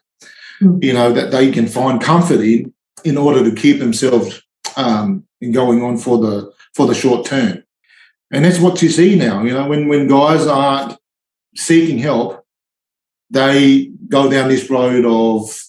mm. 0.62 0.84
you 0.84 0.94
know, 0.94 1.12
that 1.12 1.32
they 1.32 1.52
can 1.52 1.68
find 1.68 2.02
comfort 2.02 2.40
in 2.40 2.74
in 3.04 3.18
order 3.18 3.44
to 3.44 3.56
keep 3.56 3.80
themselves 3.80 4.42
um, 4.78 5.26
going 5.52 5.84
on 5.84 5.98
for 5.98 6.18
the 6.18 6.52
for 6.74 6.88
the 6.88 6.96
short 6.96 7.26
term. 7.26 7.64
And 8.32 8.46
that's 8.46 8.60
what 8.60 8.82
you 8.82 8.90
see 8.90 9.16
now. 9.16 9.44
You 9.44 9.54
know, 9.54 9.68
when 9.68 9.88
when 9.88 10.08
guys 10.08 10.48
aren't 10.48 10.98
seeking 11.56 12.00
help, 12.00 12.46
they 13.30 13.92
go 14.08 14.30
down 14.30 14.50
this 14.50 14.70
road 14.70 15.06
of 15.06 15.62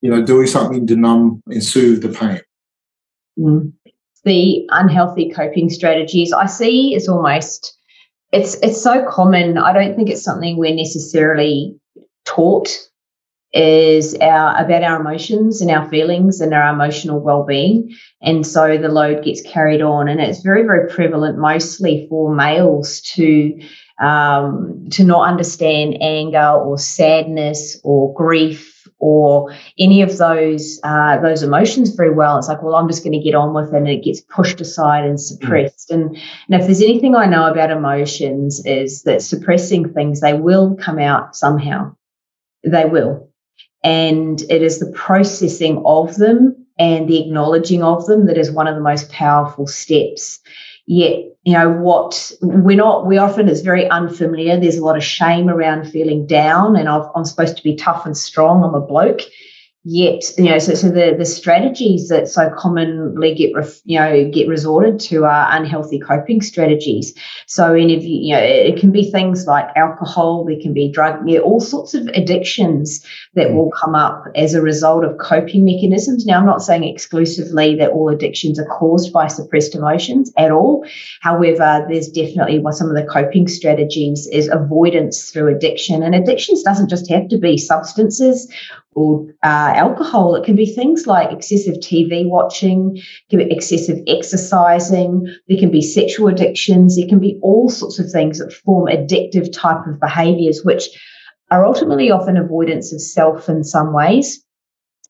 you 0.00 0.10
know 0.10 0.24
doing 0.24 0.46
something 0.46 0.86
to 0.86 0.96
numb 0.96 1.42
and 1.46 1.62
soothe 1.62 2.02
the 2.02 2.08
pain. 2.08 2.40
The 4.24 4.66
unhealthy 4.70 5.30
coping 5.30 5.70
strategies. 5.70 6.32
I 6.32 6.46
see 6.46 6.94
is 6.94 7.08
almost 7.08 7.76
it's 8.32 8.54
it's 8.56 8.82
so 8.82 9.06
common. 9.08 9.58
I 9.58 9.72
don't 9.72 9.96
think 9.96 10.10
it's 10.10 10.22
something 10.22 10.56
we're 10.56 10.74
necessarily 10.74 11.78
taught 12.24 12.68
is 13.54 14.14
our 14.16 14.62
about 14.62 14.82
our 14.82 15.00
emotions 15.00 15.62
and 15.62 15.70
our 15.70 15.88
feelings 15.88 16.40
and 16.40 16.52
our 16.52 16.72
emotional 16.72 17.20
well-being. 17.20 17.94
And 18.20 18.46
so 18.46 18.76
the 18.76 18.90
load 18.90 19.24
gets 19.24 19.40
carried 19.40 19.80
on 19.80 20.08
and 20.08 20.20
it's 20.20 20.42
very 20.42 20.64
very 20.64 20.88
prevalent 20.88 21.38
mostly 21.38 22.06
for 22.10 22.34
males 22.34 23.00
to 23.14 23.58
um, 24.00 24.88
to 24.90 25.04
not 25.04 25.26
understand 25.26 25.96
anger 26.02 26.52
or 26.52 26.78
sadness 26.78 27.80
or 27.82 28.12
grief 28.12 28.77
or 28.98 29.54
any 29.78 30.02
of 30.02 30.18
those 30.18 30.80
uh, 30.82 31.20
those 31.20 31.42
emotions 31.42 31.94
very 31.94 32.12
well. 32.12 32.38
It's 32.38 32.48
like, 32.48 32.62
well, 32.62 32.74
I'm 32.74 32.88
just 32.88 33.04
going 33.04 33.12
to 33.12 33.24
get 33.24 33.34
on 33.34 33.54
with 33.54 33.72
it, 33.72 33.76
and 33.76 33.88
it 33.88 34.04
gets 34.04 34.20
pushed 34.20 34.60
aside 34.60 35.04
and 35.04 35.20
suppressed. 35.20 35.90
Mm. 35.90 35.94
And, 35.94 36.16
and 36.16 36.60
if 36.60 36.66
there's 36.66 36.82
anything 36.82 37.14
I 37.14 37.26
know 37.26 37.50
about 37.50 37.70
emotions, 37.70 38.64
is 38.64 39.02
that 39.02 39.22
suppressing 39.22 39.92
things 39.92 40.20
they 40.20 40.34
will 40.34 40.76
come 40.76 40.98
out 40.98 41.36
somehow. 41.36 41.94
They 42.64 42.84
will, 42.86 43.30
and 43.84 44.40
it 44.42 44.62
is 44.62 44.80
the 44.80 44.92
processing 44.92 45.82
of 45.86 46.16
them 46.16 46.66
and 46.78 47.08
the 47.08 47.20
acknowledging 47.20 47.82
of 47.82 48.06
them 48.06 48.26
that 48.26 48.38
is 48.38 48.50
one 48.50 48.66
of 48.66 48.74
the 48.74 48.80
most 48.80 49.10
powerful 49.10 49.66
steps 49.66 50.40
yet 50.88 51.26
you 51.44 51.52
know 51.52 51.70
what 51.70 52.32
we're 52.40 52.76
not 52.76 53.06
we 53.06 53.18
often 53.18 53.48
it's 53.48 53.60
very 53.60 53.88
unfamiliar. 53.90 54.58
There's 54.58 54.78
a 54.78 54.84
lot 54.84 54.96
of 54.96 55.04
shame 55.04 55.48
around 55.48 55.90
feeling 55.90 56.26
down 56.26 56.76
and 56.76 56.88
i 56.88 57.06
am 57.14 57.24
supposed 57.24 57.56
to 57.58 57.62
be 57.62 57.76
tough 57.76 58.06
and 58.06 58.16
strong. 58.16 58.64
I'm 58.64 58.74
a 58.74 58.80
bloke 58.80 59.20
yet 59.84 60.22
you 60.36 60.44
know 60.44 60.58
so, 60.58 60.74
so 60.74 60.88
the 60.88 61.14
the 61.16 61.24
strategies 61.24 62.08
that 62.08 62.28
so 62.28 62.50
commonly 62.58 63.34
get 63.34 63.54
ref, 63.54 63.80
you 63.84 63.98
know 63.98 64.28
get 64.30 64.48
resorted 64.48 64.98
to 64.98 65.24
are 65.24 65.46
unhealthy 65.56 66.00
coping 66.00 66.42
strategies. 66.42 67.14
So 67.46 67.74
and 67.74 67.90
if 67.90 68.02
you, 68.02 68.18
you 68.20 68.34
know 68.34 68.42
it 68.42 68.78
can 68.80 68.90
be 68.90 69.10
things 69.10 69.46
like 69.46 69.68
alcohol 69.76 70.44
there 70.44 70.58
can 70.60 70.74
be 70.74 70.90
drug 70.90 71.20
yeah, 71.26 71.38
all 71.38 71.60
sorts 71.60 71.94
of 71.94 72.08
addictions 72.08 73.06
that 73.34 73.54
will 73.54 73.70
come 73.70 73.94
up 73.94 74.24
as 74.34 74.52
a 74.52 74.60
result 74.60 75.04
of 75.04 75.16
coping 75.18 75.64
mechanisms. 75.64 76.26
Now 76.26 76.40
i'm 76.40 76.46
not 76.46 76.62
saying 76.62 76.82
exclusively 76.82 77.76
that 77.76 77.90
all 77.90 78.08
addictions 78.08 78.58
are 78.58 78.66
caused 78.66 79.12
by 79.12 79.28
suppressed 79.28 79.76
emotions 79.76 80.32
at 80.36 80.50
all. 80.50 80.84
However 81.20 81.86
there's 81.88 82.08
definitely 82.08 82.58
one 82.58 82.72
some 82.72 82.88
of 82.88 82.96
the 82.96 83.10
coping 83.10 83.46
strategies 83.46 84.26
is 84.32 84.48
avoidance 84.48 85.30
through 85.30 85.54
addiction. 85.54 86.02
And 86.02 86.16
addictions 86.16 86.62
doesn't 86.62 86.90
just 86.90 87.08
have 87.10 87.28
to 87.28 87.38
be 87.38 87.56
substances 87.56 88.52
or 88.98 89.24
uh, 89.44 89.72
alcohol. 89.76 90.34
It 90.34 90.44
can 90.44 90.56
be 90.56 90.66
things 90.66 91.06
like 91.06 91.30
excessive 91.30 91.76
TV 91.76 92.26
watching, 92.26 93.00
excessive 93.30 93.98
exercising. 94.08 95.32
There 95.48 95.58
can 95.58 95.70
be 95.70 95.82
sexual 95.82 96.26
addictions. 96.26 96.96
There 96.96 97.06
can 97.06 97.20
be 97.20 97.38
all 97.40 97.70
sorts 97.70 98.00
of 98.00 98.10
things 98.10 98.38
that 98.38 98.52
form 98.52 98.86
addictive 98.86 99.52
type 99.52 99.86
of 99.86 100.00
behaviors, 100.00 100.64
which 100.64 100.88
are 101.52 101.64
ultimately 101.64 102.10
often 102.10 102.36
avoidance 102.36 102.92
of 102.92 103.00
self 103.00 103.48
in 103.48 103.62
some 103.62 103.92
ways. 103.92 104.44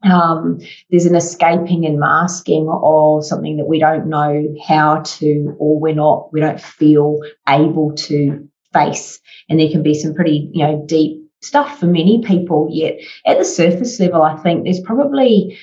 Um, 0.05 0.59
there's 0.91 1.07
an 1.07 1.17
escaping 1.17 1.87
and 1.87 1.99
masking 1.99 2.69
of 2.71 3.25
something 3.25 3.57
that 3.57 3.67
we 3.67 3.81
don't 3.81 4.07
know 4.07 4.55
how 4.67 5.01
to, 5.03 5.57
or 5.59 5.81
we're 5.81 5.95
not, 5.95 6.33
we 6.33 6.41
don't 6.41 6.61
feel 6.61 7.19
able 7.49 7.95
to 7.95 8.49
face. 8.73 9.19
And 9.49 9.59
there 9.59 9.71
can 9.71 9.83
be 9.83 9.95
some 9.95 10.15
pretty, 10.15 10.51
you 10.53 10.65
know, 10.65 10.85
deep 10.87 11.28
stuff 11.43 11.79
for 11.79 11.87
many 11.87 12.23
people. 12.23 12.69
Yet 12.71 13.01
at 13.27 13.39
the 13.39 13.45
surface 13.45 13.99
level, 14.01 14.23
I 14.23 14.37
think 14.37 14.65
there's 14.65 14.81
probably 14.81 15.59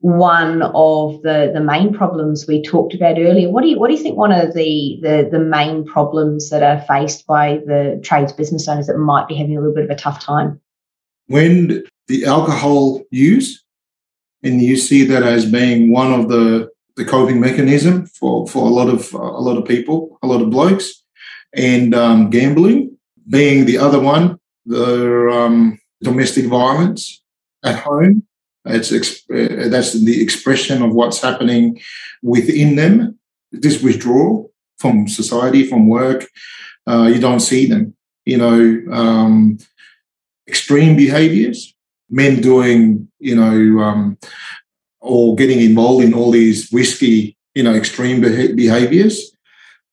one 0.00 0.60
of 0.60 1.22
the, 1.22 1.50
the 1.54 1.62
main 1.62 1.94
problems 1.94 2.46
we 2.46 2.62
talked 2.62 2.92
about 2.92 3.18
earlier. 3.18 3.48
What 3.48 3.62
do 3.62 3.68
you 3.68 3.78
what 3.78 3.88
do 3.88 3.94
you 3.94 4.02
think 4.02 4.18
one 4.18 4.32
of 4.32 4.52
the, 4.52 4.98
the 5.02 5.28
the 5.30 5.38
main 5.38 5.84
problems 5.84 6.50
that 6.50 6.62
are 6.62 6.84
faced 6.86 7.26
by 7.26 7.60
the 7.66 8.00
trades 8.04 8.32
business 8.32 8.68
owners 8.68 8.86
that 8.86 8.98
might 8.98 9.28
be 9.28 9.34
having 9.34 9.56
a 9.56 9.60
little 9.60 9.74
bit 9.74 9.84
of 9.84 9.90
a 9.90 9.96
tough 9.96 10.20
time? 10.20 10.60
When 11.26 11.84
the 12.08 12.26
alcohol 12.26 13.02
use, 13.10 13.64
and 14.42 14.60
you 14.60 14.76
see 14.76 15.04
that 15.04 15.22
as 15.22 15.50
being 15.50 15.90
one 15.90 16.12
of 16.12 16.28
the 16.28 16.68
the 16.96 17.04
coping 17.04 17.40
mechanism 17.40 18.06
for, 18.06 18.46
for 18.46 18.66
a 18.66 18.70
lot 18.70 18.88
of 18.88 19.12
a 19.14 19.18
lot 19.18 19.56
of 19.56 19.64
people, 19.64 20.18
a 20.22 20.26
lot 20.26 20.42
of 20.42 20.50
blokes, 20.50 21.02
and 21.54 21.94
um, 21.94 22.28
gambling 22.28 22.94
being 23.30 23.64
the 23.64 23.78
other 23.78 23.98
one 23.98 24.38
the 24.66 25.30
um, 25.32 25.78
domestic 26.02 26.46
violence 26.46 27.22
at 27.64 27.80
home. 27.80 28.26
It's 28.66 28.92
uh, 28.92 29.68
that's 29.68 29.92
the 29.92 30.22
expression 30.22 30.82
of 30.82 30.94
what's 30.94 31.20
happening 31.20 31.80
within 32.22 32.76
them. 32.76 33.18
This 33.52 33.82
withdrawal 33.82 34.52
from 34.78 35.06
society, 35.06 35.66
from 35.66 35.86
work. 35.86 36.26
Uh, 36.86 37.10
you 37.12 37.20
don't 37.20 37.40
see 37.40 37.66
them. 37.66 37.94
You 38.24 38.38
know, 38.38 38.92
um, 38.92 39.58
extreme 40.48 40.96
behaviors, 40.96 41.74
men 42.10 42.40
doing, 42.40 43.08
you 43.18 43.34
know, 43.34 43.82
um, 43.82 44.18
or 45.00 45.36
getting 45.36 45.60
involved 45.60 46.04
in 46.04 46.14
all 46.14 46.30
these 46.30 46.72
risky, 46.72 47.36
you 47.54 47.62
know, 47.62 47.74
extreme 47.74 48.20
behaviors. 48.20 49.30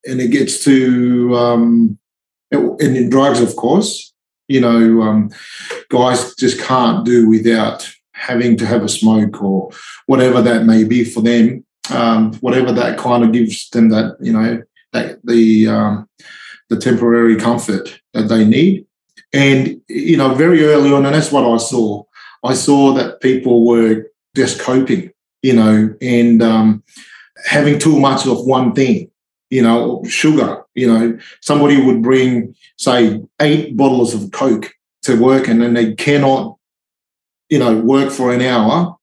And 0.06 0.20
it 0.20 0.30
gets 0.30 0.64
to, 0.64 1.36
um, 1.36 2.00
and 2.52 2.98
in 2.98 3.10
drugs, 3.10 3.40
of 3.42 3.56
course, 3.56 4.11
you 4.52 4.60
know, 4.60 5.02
um, 5.02 5.32
guys 5.90 6.36
just 6.36 6.60
can't 6.60 7.06
do 7.06 7.30
without 7.30 7.90
having 8.12 8.58
to 8.58 8.66
have 8.66 8.84
a 8.84 8.90
smoke 8.90 9.42
or 9.42 9.72
whatever 10.06 10.42
that 10.42 10.66
may 10.66 10.84
be 10.84 11.04
for 11.04 11.22
them. 11.22 11.66
Um, 11.90 12.34
whatever 12.36 12.72
that 12.72 12.98
kind 12.98 13.24
of 13.24 13.32
gives 13.32 13.70
them 13.70 13.90
that, 13.90 14.18
you 14.22 14.32
know, 14.32 14.62
that 14.94 15.20
the 15.26 15.68
um, 15.68 16.10
the 16.70 16.78
temporary 16.78 17.36
comfort 17.36 18.02
that 18.14 18.24
they 18.24 18.46
need. 18.46 18.86
And 19.34 19.82
you 19.88 20.18
know, 20.18 20.34
very 20.34 20.64
early 20.66 20.92
on, 20.92 21.06
and 21.06 21.16
that's 21.16 21.32
what 21.32 21.46
I 21.46 21.58
saw. 21.58 22.04
I 22.44 22.54
saw 22.54 22.94
that 22.94 23.22
people 23.22 23.66
were 23.66 24.06
just 24.36 24.60
coping, 24.60 25.12
you 25.42 25.54
know, 25.54 25.96
and 26.02 26.42
um, 26.42 26.84
having 27.46 27.80
too 27.80 28.00
much 28.00 28.26
of 28.26 28.46
one 28.46 28.74
thing 28.74 29.11
you 29.52 29.62
know, 29.62 30.04
sugar. 30.08 30.64
You 30.74 30.88
know, 30.88 31.20
somebody 31.42 31.80
would 31.80 32.02
bring, 32.02 32.56
say, 32.78 33.22
eight 33.40 33.78
bottles 33.78 34.16
of 34.16 34.32
Coke 34.32 34.74
to 35.04 35.22
work, 35.22 35.48
and 35.48 35.62
then 35.62 35.76
they 35.76 35.94
cannot, 35.94 36.58
you 37.50 37.60
know, 37.60 37.78
work 37.78 38.12
for 38.12 38.34
an 38.34 38.42
hour 38.42 38.96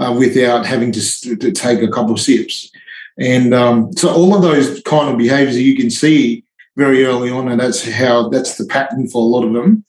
uh, 0.00 0.14
without 0.18 0.66
having 0.66 0.92
to, 0.92 1.36
to, 1.36 1.52
take 1.52 1.80
a 1.80 1.88
couple 1.88 2.12
of 2.12 2.20
sips. 2.20 2.70
And 3.18 3.54
um, 3.54 3.92
so, 3.92 4.12
all 4.12 4.34
of 4.34 4.42
those 4.42 4.82
kind 4.82 5.08
of 5.08 5.16
behaviours 5.16 5.56
you 5.56 5.76
can 5.76 5.90
see 5.90 6.44
very 6.76 7.04
early 7.04 7.30
on, 7.30 7.48
and 7.48 7.60
that's 7.60 7.88
how 7.88 8.28
that's 8.28 8.58
the 8.58 8.66
pattern 8.66 9.08
for 9.08 9.22
a 9.22 9.26
lot 9.26 9.44
of 9.44 9.52
them. 9.52 9.84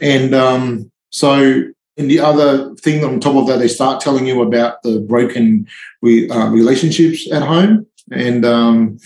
And 0.00 0.34
um, 0.34 0.90
so, 1.10 1.62
and 1.96 2.10
the 2.10 2.18
other 2.18 2.74
thing 2.74 3.04
on 3.04 3.20
top 3.20 3.36
of 3.36 3.46
that, 3.46 3.58
they 3.58 3.68
start 3.68 4.00
telling 4.00 4.26
you 4.26 4.42
about 4.42 4.82
the 4.82 4.98
broken 4.98 5.68
re, 6.02 6.28
uh, 6.28 6.48
relationships 6.48 7.30
at 7.30 7.42
home 7.42 7.86
and 8.10 8.44
um, 8.44 8.98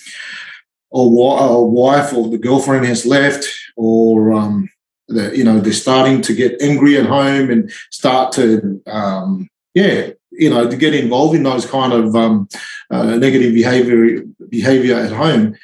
or 0.91 1.41
a 1.41 1.63
wife 1.63 2.13
or 2.13 2.29
the 2.29 2.39
girlfriend 2.39 2.87
has 2.87 3.07
left, 3.07 3.49
or 3.77 4.33
um, 4.33 4.69
the, 5.09 5.37
you 5.37 5.45
know 5.45 5.61
they're 5.61 5.73
starting 5.73 6.21
to 6.23 6.35
get 6.35 6.61
angry 6.61 6.97
at 6.97 7.07
home 7.07 7.51
and 7.51 7.71
start 7.91 8.33
to 8.33 8.83
um, 8.87 9.49
yeah 9.75 10.11
you 10.31 10.51
know 10.51 10.69
to 10.69 10.77
get 10.77 10.95
involved 10.95 11.35
in 11.35 11.43
those 11.43 11.67
kind 11.67 11.93
of 11.93 12.15
um, 12.15 12.49
uh, 12.91 13.17
negative 13.17 13.55
behavior 13.55 14.23
behavior 14.49 14.97
at 14.97 15.13
home, 15.13 15.57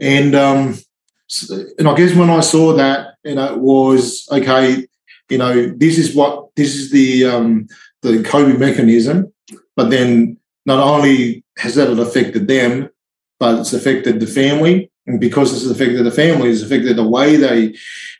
and 0.00 0.34
um, 0.34 0.76
and 1.78 1.88
I 1.88 1.94
guess 1.94 2.14
when 2.14 2.30
I 2.30 2.40
saw 2.40 2.74
that, 2.74 3.14
you 3.24 3.34
know, 3.34 3.54
it 3.54 3.60
was 3.60 4.28
okay. 4.30 4.86
You 5.28 5.38
know, 5.38 5.68
this 5.68 5.98
is 5.98 6.14
what 6.14 6.54
this 6.56 6.74
is 6.74 6.90
the 6.90 7.24
um, 7.24 7.66
the 8.02 8.22
coping 8.22 8.58
mechanism, 8.58 9.32
but 9.76 9.90
then 9.90 10.38
not 10.66 10.78
only 10.78 11.44
has 11.58 11.74
that 11.74 11.90
affected 11.90 12.46
them, 12.48 12.88
but 13.38 13.60
it's 13.60 13.72
affected 13.72 14.20
the 14.20 14.26
family. 14.26 14.90
And 15.06 15.20
because 15.20 15.52
it's 15.52 15.70
affected 15.70 16.04
the 16.04 16.10
family, 16.10 16.50
it's 16.50 16.62
affected 16.62 16.96
the 16.96 17.08
way 17.08 17.36
they 17.36 17.74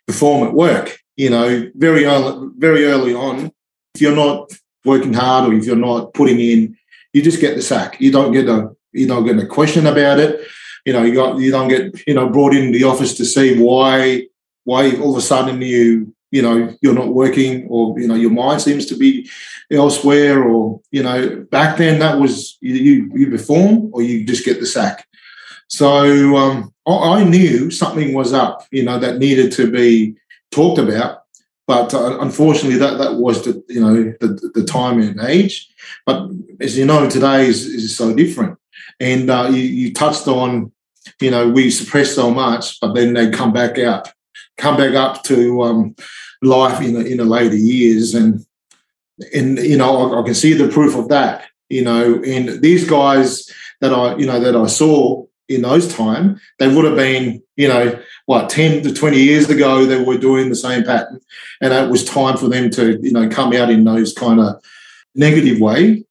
perform 0.06 0.48
at 0.48 0.54
work. 0.54 0.98
You 1.16 1.30
know, 1.30 1.70
very 1.76 2.04
early, 2.04 2.50
very 2.56 2.86
early 2.86 3.14
on, 3.14 3.52
if 3.94 4.00
you're 4.00 4.16
not 4.16 4.50
working 4.84 5.12
hard 5.12 5.48
or 5.48 5.54
if 5.54 5.64
you're 5.64 5.76
not 5.76 6.14
putting 6.14 6.40
in, 6.40 6.76
you 7.12 7.22
just 7.22 7.40
get 7.40 7.54
the 7.54 7.62
sack. 7.62 8.00
You 8.00 8.10
don't 8.10 8.32
get 8.32 8.48
a 8.48 8.74
you 8.92 9.06
don't 9.06 9.24
get 9.24 9.38
a 9.38 9.46
question 9.46 9.86
about 9.86 10.18
it. 10.18 10.46
You 10.84 10.92
know, 10.92 11.02
you 11.02 11.14
got 11.14 11.38
you 11.38 11.50
don't 11.50 11.68
get 11.68 12.06
you 12.06 12.14
know 12.14 12.28
brought 12.28 12.54
in 12.54 12.72
the 12.72 12.84
office 12.84 13.14
to 13.18 13.24
see 13.24 13.62
why 13.62 14.26
why 14.64 14.96
all 14.96 15.12
of 15.12 15.18
a 15.18 15.22
sudden 15.22 15.60
you 15.60 16.14
you 16.32 16.42
know 16.42 16.74
you're 16.80 17.00
not 17.02 17.14
working 17.14 17.66
or 17.68 17.98
you 18.00 18.08
know 18.08 18.16
your 18.16 18.30
mind 18.30 18.60
seems 18.60 18.86
to 18.86 18.96
be 18.96 19.30
elsewhere 19.70 20.42
or 20.42 20.80
you 20.90 21.02
know 21.02 21.46
back 21.50 21.78
then 21.78 22.00
that 22.00 22.18
was 22.18 22.58
you 22.60 23.10
you 23.14 23.30
perform 23.30 23.90
or 23.92 24.02
you 24.02 24.24
just 24.24 24.44
get 24.44 24.58
the 24.58 24.66
sack 24.66 25.06
so 25.72 26.36
um, 26.36 26.74
I 26.86 27.24
knew 27.24 27.70
something 27.70 28.12
was 28.12 28.34
up, 28.34 28.66
you 28.70 28.82
know, 28.82 28.98
that 28.98 29.16
needed 29.16 29.52
to 29.52 29.70
be 29.70 30.16
talked 30.50 30.78
about. 30.78 31.22
But 31.66 31.94
uh, 31.94 32.18
unfortunately, 32.20 32.78
that 32.78 32.98
that 32.98 33.14
was 33.14 33.42
the 33.44 33.64
you 33.68 33.80
know 33.80 34.14
the, 34.20 34.50
the 34.52 34.64
time 34.64 35.00
and 35.00 35.18
age. 35.20 35.72
But 36.04 36.28
as 36.60 36.76
you 36.76 36.84
know, 36.84 37.08
today 37.08 37.46
is, 37.46 37.64
is 37.64 37.96
so 37.96 38.14
different. 38.14 38.58
And 39.00 39.30
uh, 39.30 39.48
you, 39.50 39.62
you 39.62 39.94
touched 39.94 40.28
on, 40.28 40.72
you 41.20 41.30
know, 41.30 41.48
we 41.48 41.70
suppress 41.70 42.14
so 42.14 42.30
much, 42.30 42.78
but 42.78 42.92
then 42.94 43.14
they 43.14 43.30
come 43.30 43.52
back 43.52 43.78
out, 43.78 44.08
come 44.56 44.76
back 44.76 44.94
up 44.94 45.22
to 45.24 45.62
um, 45.62 45.96
life 46.42 46.80
in 46.80 46.94
the, 46.94 47.04
in 47.06 47.18
the 47.18 47.24
later 47.24 47.56
years, 47.56 48.14
and 48.14 48.44
and 49.34 49.58
you 49.58 49.76
know 49.76 50.12
I, 50.12 50.20
I 50.20 50.22
can 50.22 50.34
see 50.34 50.52
the 50.54 50.68
proof 50.68 50.96
of 50.96 51.08
that. 51.08 51.44
You 51.68 51.82
know, 51.82 52.22
and 52.22 52.60
these 52.60 52.88
guys 52.88 53.50
that 53.80 53.92
I 53.92 54.16
you 54.16 54.26
know 54.26 54.40
that 54.40 54.56
I 54.56 54.66
saw 54.66 55.24
in 55.48 55.62
those 55.62 55.92
time, 55.94 56.40
they 56.58 56.72
would 56.72 56.84
have 56.84 56.96
been, 56.96 57.42
you 57.56 57.68
know, 57.68 57.98
what, 58.26 58.50
10 58.50 58.82
to 58.84 58.94
20 58.94 59.18
years 59.18 59.50
ago, 59.50 59.84
they 59.84 60.02
were 60.02 60.18
doing 60.18 60.48
the 60.48 60.56
same 60.56 60.84
pattern. 60.84 61.20
And 61.60 61.72
it 61.72 61.90
was 61.90 62.04
time 62.04 62.36
for 62.36 62.48
them 62.48 62.70
to, 62.70 62.98
you 63.02 63.12
know, 63.12 63.28
come 63.28 63.52
out 63.52 63.70
in 63.70 63.84
those 63.84 64.12
kind 64.12 64.40
of 64.40 64.62
negative 65.14 65.60
way. 65.60 66.04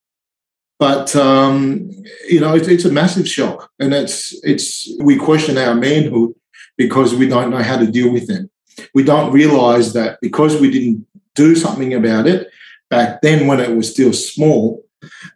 But, 0.79 1.15
um, 1.15 1.89
you 2.27 2.39
know, 2.39 2.55
it's, 2.55 2.67
it's 2.67 2.85
a 2.85 2.91
massive 2.91 3.27
shock. 3.27 3.69
And 3.79 3.93
it's, 3.93 4.33
it's, 4.43 4.89
we 4.99 5.15
question 5.15 5.57
our 5.57 5.75
manhood 5.75 6.33
because 6.77 7.15
we 7.15 7.27
don't 7.27 7.51
know 7.51 7.63
how 7.63 7.77
to 7.77 7.87
deal 7.87 8.11
with 8.11 8.27
them. 8.27 8.49
We 8.93 9.03
don't 9.03 9.31
realize 9.31 9.93
that 9.93 10.19
because 10.21 10.59
we 10.59 10.71
didn't 10.71 11.05
do 11.35 11.55
something 11.55 11.93
about 11.93 12.27
it 12.27 12.49
back 12.89 13.21
then 13.21 13.47
when 13.47 13.59
it 13.59 13.75
was 13.75 13.89
still 13.89 14.13
small, 14.13 14.83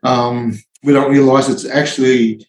um, 0.03 0.57
we 0.83 0.93
don't 0.93 1.11
realize 1.11 1.49
it's 1.49 1.65
actually 1.65 2.45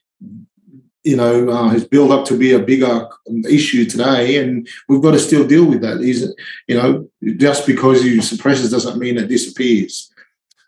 you 1.07 1.17
know, 1.17 1.49
uh, 1.49 1.69
has 1.69 1.87
built 1.87 2.11
up 2.11 2.25
to 2.27 2.37
be 2.37 2.53
a 2.53 2.59
bigger 2.59 3.09
issue 3.49 3.85
today, 3.85 4.43
and 4.43 4.69
we've 4.89 5.01
got 5.01 5.13
to 5.13 5.21
still 5.21 5.47
deal 5.47 5.65
with 5.65 5.81
that. 5.81 6.01
Is 6.01 6.25
it 6.25 6.35
you 6.67 6.77
know, 6.77 7.09
just 7.37 7.65
because 7.65 8.05
you 8.05 8.21
suppress 8.21 8.65
it 8.65 8.73
doesn't 8.73 8.99
mean 8.99 9.17
it 9.17 9.29
disappears, 9.29 10.13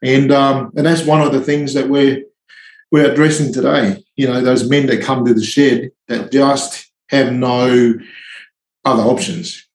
and 0.01 0.31
um, 0.31 0.71
and 0.77 0.87
that's 0.87 1.05
one 1.05 1.23
of 1.23 1.33
the 1.33 1.41
things 1.41 1.75
that 1.75 1.89
we're 1.89 2.23
we're 2.93 3.11
addressing 3.11 3.53
today. 3.53 4.05
You 4.15 4.29
know, 4.29 4.41
those 4.41 4.71
men 4.71 4.87
that 4.87 5.03
come 5.03 5.25
to 5.25 5.35
the 5.35 5.43
shed 5.43 5.91
that 6.07 6.31
just 6.31 6.88
have 7.09 7.33
no 7.33 7.95
other 8.85 9.03
options, 9.03 9.67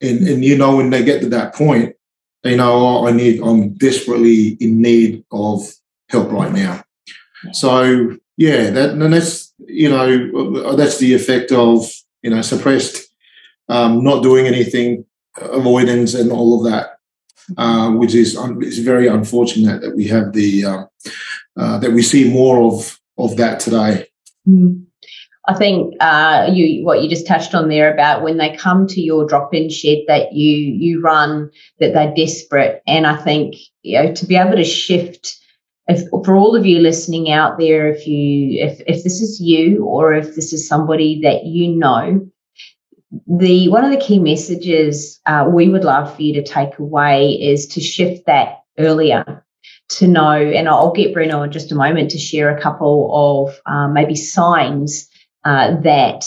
and 0.00 0.26
and 0.26 0.44
you 0.44 0.56
know 0.56 0.76
when 0.76 0.90
they 0.90 1.04
get 1.04 1.20
to 1.22 1.28
that 1.30 1.54
point, 1.54 1.94
they 2.42 2.56
know 2.56 2.74
oh, 2.74 3.06
I 3.06 3.12
need 3.12 3.40
I'm 3.42 3.74
desperately 3.74 4.56
in 4.60 4.80
need 4.80 5.24
of 5.30 5.62
help 6.08 6.30
right 6.30 6.52
now. 6.52 6.82
So 7.52 8.16
yeah, 8.36 8.70
that 8.70 8.90
and 8.90 9.12
that's 9.12 9.52
you 9.58 9.88
know 9.88 10.76
that's 10.76 10.98
the 10.98 11.14
effect 11.14 11.52
of 11.52 11.90
you 12.22 12.30
know 12.30 12.42
suppressed, 12.42 13.08
um, 13.68 14.04
not 14.04 14.22
doing 14.22 14.46
anything, 14.46 15.04
avoidance, 15.40 16.14
and 16.14 16.30
all 16.30 16.58
of 16.58 16.70
that, 16.70 16.98
uh, 17.56 17.90
which 17.90 18.14
is 18.14 18.36
it's 18.60 18.78
very 18.78 19.06
unfortunate 19.06 19.80
that 19.80 19.96
we 19.96 20.06
have 20.08 20.32
the 20.32 20.64
uh, 20.64 20.84
uh, 21.56 21.78
that 21.78 21.92
we 21.92 22.02
see 22.02 22.30
more 22.30 22.72
of 22.72 22.98
of 23.18 23.36
that 23.36 23.60
today. 23.60 24.06
Mm. 24.46 24.85
I 25.48 25.54
think 25.54 25.94
uh, 26.00 26.50
you 26.52 26.84
what 26.84 27.02
you 27.02 27.08
just 27.08 27.26
touched 27.26 27.54
on 27.54 27.68
there 27.68 27.92
about 27.92 28.22
when 28.22 28.36
they 28.36 28.56
come 28.56 28.86
to 28.88 29.00
your 29.00 29.26
drop-in 29.26 29.70
shed 29.70 29.98
that 30.08 30.32
you 30.32 30.56
you 30.56 31.00
run 31.00 31.50
that 31.78 31.92
they're 31.94 32.14
desperate, 32.14 32.82
and 32.86 33.06
I 33.06 33.16
think 33.16 33.54
you 33.82 34.02
know 34.02 34.12
to 34.12 34.26
be 34.26 34.36
able 34.36 34.56
to 34.56 34.64
shift 34.64 35.40
if 35.88 36.08
for 36.24 36.34
all 36.34 36.56
of 36.56 36.66
you 36.66 36.80
listening 36.80 37.30
out 37.30 37.58
there, 37.58 37.88
if 37.88 38.06
you 38.06 38.64
if 38.64 38.80
if 38.86 39.04
this 39.04 39.20
is 39.20 39.40
you 39.40 39.84
or 39.84 40.14
if 40.14 40.34
this 40.34 40.52
is 40.52 40.66
somebody 40.66 41.20
that 41.22 41.44
you 41.44 41.68
know, 41.68 42.28
the 43.26 43.68
one 43.68 43.84
of 43.84 43.90
the 43.90 44.04
key 44.04 44.18
messages 44.18 45.20
uh, 45.26 45.48
we 45.48 45.68
would 45.68 45.84
love 45.84 46.14
for 46.14 46.22
you 46.22 46.34
to 46.34 46.42
take 46.42 46.78
away 46.78 47.32
is 47.32 47.66
to 47.68 47.80
shift 47.80 48.26
that 48.26 48.62
earlier 48.78 49.44
to 49.88 50.06
know 50.06 50.32
and 50.32 50.68
i'll 50.68 50.92
get 50.92 51.14
bruno 51.14 51.42
in 51.42 51.50
just 51.52 51.72
a 51.72 51.74
moment 51.74 52.10
to 52.10 52.18
share 52.18 52.54
a 52.54 52.60
couple 52.60 53.46
of 53.46 53.60
um, 53.66 53.92
maybe 53.92 54.14
signs 54.14 55.05
uh, 55.46 55.80
that 55.82 56.24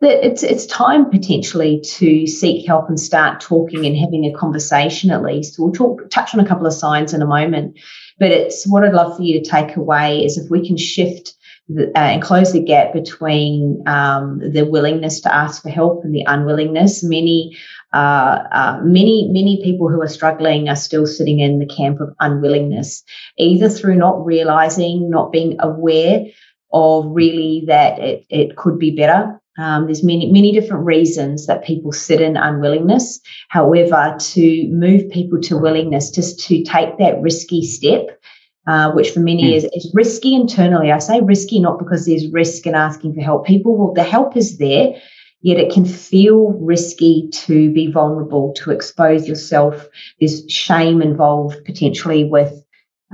that 0.00 0.26
it's 0.26 0.42
it's 0.42 0.66
time 0.66 1.10
potentially 1.10 1.80
to 1.80 2.26
seek 2.26 2.66
help 2.66 2.88
and 2.88 3.00
start 3.00 3.40
talking 3.40 3.86
and 3.86 3.96
having 3.96 4.24
a 4.26 4.38
conversation 4.38 5.10
at 5.10 5.22
least 5.22 5.58
we'll 5.58 5.72
talk 5.72 6.08
touch 6.10 6.34
on 6.34 6.40
a 6.40 6.46
couple 6.46 6.66
of 6.66 6.74
signs 6.74 7.14
in 7.14 7.22
a 7.22 7.26
moment 7.26 7.78
but 8.18 8.30
it's 8.30 8.66
what 8.66 8.84
I'd 8.84 8.92
love 8.92 9.16
for 9.16 9.22
you 9.22 9.40
to 9.40 9.50
take 9.50 9.76
away 9.76 10.24
is 10.24 10.36
if 10.36 10.50
we 10.50 10.66
can 10.66 10.76
shift 10.76 11.34
the, 11.68 11.88
uh, 11.88 11.98
and 11.98 12.22
close 12.22 12.52
the 12.52 12.62
gap 12.62 12.92
between 12.92 13.82
um, 13.86 14.38
the 14.38 14.66
willingness 14.66 15.20
to 15.20 15.34
ask 15.34 15.62
for 15.62 15.70
help 15.70 16.04
and 16.04 16.14
the 16.14 16.24
unwillingness. 16.26 17.02
Many, 17.02 17.56
uh, 17.94 18.42
uh, 18.52 18.80
many, 18.82 19.30
many 19.32 19.62
people 19.64 19.88
who 19.88 20.02
are 20.02 20.08
struggling 20.08 20.68
are 20.68 20.76
still 20.76 21.06
sitting 21.06 21.40
in 21.40 21.60
the 21.60 21.66
camp 21.66 22.00
of 22.00 22.14
unwillingness, 22.20 23.02
either 23.38 23.70
through 23.70 23.96
not 23.96 24.24
realizing, 24.26 25.08
not 25.08 25.32
being 25.32 25.56
aware 25.60 26.26
of 26.74 27.06
really 27.06 27.64
that 27.66 27.98
it, 27.98 28.26
it 28.28 28.56
could 28.56 28.78
be 28.78 28.90
better 28.90 29.40
um, 29.56 29.86
there's 29.86 30.02
many, 30.02 30.30
many 30.30 30.52
different 30.52 30.84
reasons 30.84 31.46
that 31.46 31.64
people 31.64 31.92
sit 31.92 32.20
in 32.20 32.36
unwillingness. 32.36 33.20
However, 33.48 34.16
to 34.18 34.68
move 34.68 35.08
people 35.10 35.40
to 35.42 35.56
willingness, 35.58 36.10
just 36.10 36.40
to 36.48 36.62
take 36.64 36.98
that 36.98 37.20
risky 37.20 37.62
step, 37.62 38.20
uh, 38.66 38.90
which 38.92 39.10
for 39.10 39.20
many 39.20 39.52
mm. 39.52 39.56
is, 39.56 39.64
is 39.72 39.90
risky 39.94 40.34
internally. 40.34 40.90
I 40.90 40.98
say 40.98 41.20
risky 41.20 41.60
not 41.60 41.78
because 41.78 42.06
there's 42.06 42.32
risk 42.32 42.66
in 42.66 42.74
asking 42.74 43.14
for 43.14 43.20
help. 43.20 43.46
People 43.46 43.76
will, 43.76 43.94
the 43.94 44.02
help 44.02 44.36
is 44.36 44.58
there, 44.58 44.94
yet 45.42 45.58
it 45.58 45.72
can 45.72 45.84
feel 45.84 46.52
risky 46.60 47.28
to 47.32 47.72
be 47.72 47.92
vulnerable, 47.92 48.52
to 48.54 48.72
expose 48.72 49.28
yourself. 49.28 49.86
There's 50.18 50.42
shame 50.48 51.00
involved 51.00 51.64
potentially 51.64 52.24
with 52.24 52.63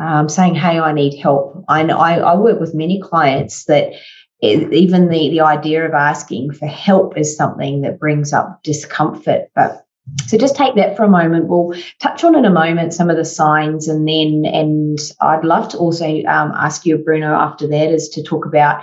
um, 0.01 0.29
saying, 0.29 0.55
"Hey, 0.55 0.79
I 0.79 0.93
need 0.93 1.19
help." 1.19 1.65
I 1.69 1.83
know 1.83 1.99
I, 1.99 2.19
I 2.19 2.35
work 2.37 2.59
with 2.59 2.75
many 2.75 3.01
clients 3.01 3.65
that 3.65 3.93
even 4.43 5.09
the, 5.09 5.29
the 5.31 5.41
idea 5.41 5.87
of 5.87 5.93
asking 5.93 6.53
for 6.53 6.67
help 6.67 7.19
is 7.19 7.37
something 7.37 7.83
that 7.83 7.99
brings 7.99 8.33
up 8.33 8.63
discomfort. 8.63 9.51
But 9.55 9.87
so 10.27 10.39
just 10.39 10.57
take 10.57 10.75
that 10.77 10.97
for 10.97 11.05
a 11.05 11.09
moment. 11.09 11.49
We'll 11.49 11.75
touch 12.01 12.25
on 12.25 12.35
in 12.35 12.45
a 12.45 12.51
moment 12.51 12.95
some 12.95 13.11
of 13.11 13.17
the 13.17 13.25
signs, 13.25 13.87
and 13.87 14.09
then 14.09 14.45
and 14.53 14.99
I'd 15.21 15.45
love 15.45 15.69
to 15.71 15.79
also 15.79 16.07
um, 16.25 16.53
ask 16.57 16.87
you, 16.87 16.99
Bruno, 16.99 17.35
after 17.35 17.67
that, 17.69 17.93
is 17.93 18.09
to 18.11 18.23
talk 18.23 18.47
about 18.47 18.83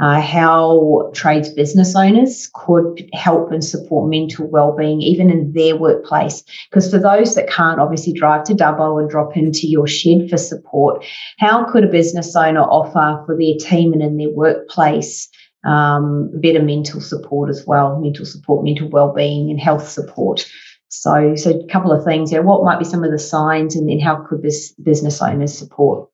uh, 0.00 0.20
how 0.20 1.10
trades 1.14 1.48
business 1.48 1.96
owners 1.96 2.50
could 2.54 3.08
help 3.14 3.50
and 3.50 3.64
support 3.64 4.10
mental 4.10 4.46
well-being 4.46 5.00
even 5.00 5.30
in 5.30 5.52
their 5.52 5.76
workplace. 5.76 6.42
Because 6.70 6.90
for 6.90 6.98
those 6.98 7.34
that 7.34 7.48
can't 7.48 7.80
obviously 7.80 8.12
drive 8.12 8.44
to 8.44 8.54
Dubbo 8.54 9.00
and 9.00 9.08
drop 9.08 9.36
into 9.36 9.66
your 9.66 9.86
shed 9.86 10.28
for 10.28 10.36
support 10.36 11.04
how 11.38 11.64
could 11.64 11.84
a 11.84 11.88
business 11.88 12.34
owner 12.34 12.62
offer 12.62 13.22
for 13.26 13.36
their 13.36 13.54
team 13.58 13.92
and 13.92 14.02
in 14.02 14.16
their 14.16 14.30
workplace 14.30 15.28
um, 15.64 16.30
better 16.40 16.62
mental 16.62 17.00
support 17.00 17.50
as 17.50 17.64
well? 17.66 17.98
Mental 18.00 18.24
support 18.24 18.64
mental 18.64 18.88
well-being 18.88 19.50
and 19.50 19.60
health 19.60 19.88
support. 19.88 20.46
So 20.88 21.34
so 21.34 21.50
a 21.50 21.66
couple 21.66 21.92
of 21.92 22.04
things 22.04 22.30
there 22.30 22.42
what 22.42 22.64
might 22.64 22.78
be 22.78 22.84
some 22.84 23.04
of 23.04 23.10
the 23.10 23.18
signs 23.18 23.74
and 23.76 23.88
then 23.88 24.00
how 24.00 24.24
could 24.28 24.42
this 24.42 24.72
business 24.72 25.20
owners 25.20 25.56
support? 25.56 26.08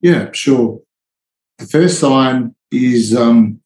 Yeah 0.00 0.30
sure. 0.32 0.80
The 1.58 1.66
first 1.66 1.98
sign 1.98 2.54
is 2.72 3.14
um, 3.14 3.60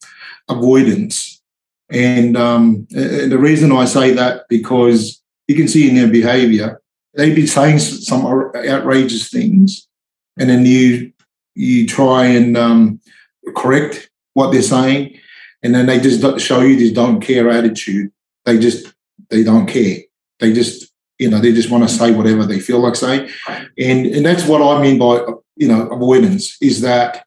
avoidance. 0.49 1.41
And, 1.89 2.35
um, 2.35 2.87
and 2.95 3.31
the 3.31 3.37
reason 3.37 3.71
I 3.71 3.85
say 3.85 4.11
that 4.11 4.43
because 4.49 5.21
you 5.47 5.55
can 5.55 5.67
see 5.67 5.87
in 5.87 5.95
their 5.95 6.09
behavior, 6.09 6.81
they'd 7.17 7.35
be 7.35 7.47
saying 7.47 7.79
some 7.79 8.25
outrageous 8.25 9.29
things, 9.29 9.87
and 10.37 10.49
then 10.49 10.65
you 10.65 11.11
you 11.55 11.87
try 11.87 12.25
and 12.25 12.55
um, 12.55 13.01
correct 13.55 14.09
what 14.33 14.51
they're 14.51 14.61
saying, 14.61 15.17
and 15.63 15.73
then 15.73 15.87
they 15.87 15.99
just 15.99 16.39
show 16.39 16.61
you 16.61 16.77
this 16.77 16.91
don't 16.91 17.19
care 17.19 17.49
attitude. 17.49 18.11
They 18.45 18.59
just 18.59 18.93
they 19.29 19.43
don't 19.43 19.67
care. 19.67 19.97
They 20.39 20.53
just 20.53 20.91
you 21.17 21.29
know 21.29 21.39
they 21.39 21.51
just 21.51 21.71
want 21.71 21.87
to 21.87 21.93
say 21.93 22.11
whatever 22.11 22.45
they 22.45 22.59
feel 22.59 22.79
like 22.79 22.95
saying, 22.95 23.29
and 23.47 24.05
and 24.05 24.25
that's 24.25 24.45
what 24.45 24.61
I 24.61 24.81
mean 24.81 24.99
by 24.99 25.25
you 25.55 25.67
know 25.67 25.87
avoidance 25.89 26.57
is 26.61 26.81
that 26.81 27.25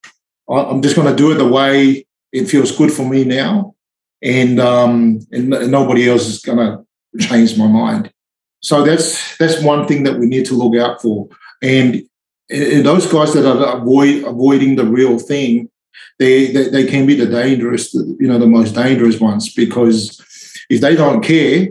I'm 0.50 0.82
just 0.82 0.96
going 0.96 1.08
to 1.08 1.16
do 1.16 1.30
it 1.32 1.36
the 1.36 1.48
way 1.48 2.06
it 2.32 2.46
feels 2.46 2.76
good 2.76 2.92
for 2.92 3.08
me 3.08 3.24
now, 3.24 3.74
and 4.22 4.60
um, 4.60 5.20
and 5.30 5.48
nobody 5.48 6.08
else 6.08 6.26
is 6.26 6.40
going 6.40 6.58
to 6.58 6.84
change 7.18 7.56
my 7.56 7.66
mind. 7.66 8.12
So 8.60 8.82
that's 8.82 9.36
that's 9.38 9.62
one 9.62 9.86
thing 9.86 10.02
that 10.04 10.18
we 10.18 10.26
need 10.26 10.46
to 10.46 10.54
look 10.54 10.76
out 10.76 11.00
for. 11.00 11.28
And, 11.62 12.02
and 12.50 12.84
those 12.84 13.10
guys 13.10 13.32
that 13.34 13.46
are 13.46 13.78
avoid 13.78 14.24
avoiding 14.24 14.76
the 14.76 14.84
real 14.84 15.18
thing, 15.18 15.70
they, 16.18 16.52
they 16.52 16.68
they 16.68 16.86
can 16.86 17.06
be 17.06 17.14
the 17.14 17.26
dangerous, 17.26 17.94
you 17.94 18.28
know, 18.28 18.38
the 18.38 18.46
most 18.46 18.74
dangerous 18.74 19.20
ones 19.20 19.52
because 19.54 20.20
if 20.68 20.80
they 20.80 20.94
don't 20.94 21.22
care, 21.22 21.68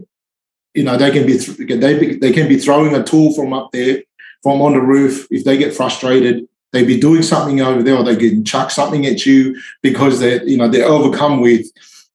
you 0.74 0.84
know, 0.84 0.98
they 0.98 1.12
can 1.12 1.26
be 1.26 1.38
they 1.38 2.16
they 2.16 2.32
can 2.32 2.48
be 2.48 2.58
throwing 2.58 2.96
a 2.96 3.04
tool 3.04 3.34
from 3.34 3.54
up 3.54 3.72
there 3.72 4.04
from 4.42 4.62
on 4.62 4.74
the 4.74 4.82
roof 4.82 5.28
if 5.32 5.44
they 5.44 5.58
get 5.58 5.76
frustrated 5.76 6.48
they'd 6.72 6.88
be 6.88 7.00
doing 7.00 7.24
something 7.24 7.62
over 7.62 7.84
there 7.84 7.96
or 7.96 8.04
they 8.04 8.16
can 8.16 8.46
chuck 8.46 8.72
something 8.72 9.06
at 9.06 9.26
you 9.26 9.60
because 9.82 10.20
they're 10.20 10.44
you 10.48 10.58
know 10.58 10.68
they're 10.68 10.86
overcome 10.86 11.42
with 11.42 11.68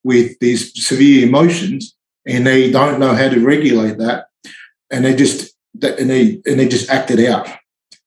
with 0.04 0.38
these 0.38 0.84
severe 0.84 1.26
emotions 1.26 1.94
and 2.26 2.46
they 2.46 2.70
don't 2.70 3.00
know 3.00 3.14
how 3.14 3.28
to 3.28 3.44
regulate 3.44 3.98
that. 3.98 4.26
And 4.90 5.04
they 5.04 5.14
just 5.14 5.54
and 5.82 6.08
they 6.10 6.40
and 6.46 6.60
they 6.60 6.68
just 6.68 6.90
act 6.90 7.10
it 7.10 7.28
out. 7.28 7.48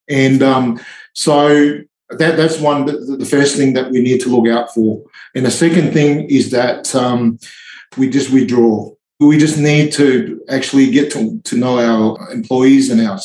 And 0.09 0.41
um, 0.41 0.79
so 1.13 1.79
that 2.11 2.37
that's 2.37 2.59
one 2.59 2.85
the 2.85 3.27
first 3.29 3.57
thing 3.57 3.73
that 3.73 3.91
we 3.91 4.01
need 4.01 4.21
to 4.21 4.29
look 4.29 4.47
out 4.47 4.73
for. 4.73 5.03
And 5.35 5.45
the 5.45 5.51
second 5.51 5.91
thing 5.91 6.29
is 6.29 6.51
that 6.51 6.95
um, 6.95 7.39
we 7.97 8.09
just 8.09 8.31
withdraw 8.31 8.93
we 9.19 9.37
just 9.37 9.57
need 9.57 9.91
to 9.93 10.41
actually 10.49 10.91
get 10.91 11.11
to, 11.11 11.39
to 11.41 11.57
know 11.57 11.79
our 11.79 12.31
employees 12.31 12.91
and 12.91 13.01
our, 13.01 13.19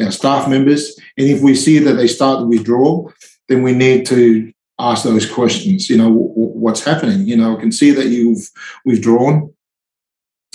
our 0.00 0.10
staff 0.10 0.48
members. 0.48 0.98
And 1.16 1.28
if 1.28 1.40
we 1.40 1.54
see 1.54 1.78
that 1.78 1.94
they 1.94 2.06
start 2.06 2.40
to 2.40 2.46
withdraw, 2.46 3.08
then 3.48 3.62
we 3.62 3.72
need 3.72 4.06
to 4.06 4.52
ask 4.78 5.04
those 5.04 5.30
questions. 5.30 5.88
You 5.88 5.96
know, 5.96 6.10
what's 6.10 6.84
happening? 6.84 7.26
You 7.26 7.36
know, 7.36 7.56
I 7.56 7.60
can 7.60 7.72
see 7.72 7.90
that 7.92 8.06
you've 8.06 8.50
withdrawn. 8.84 9.54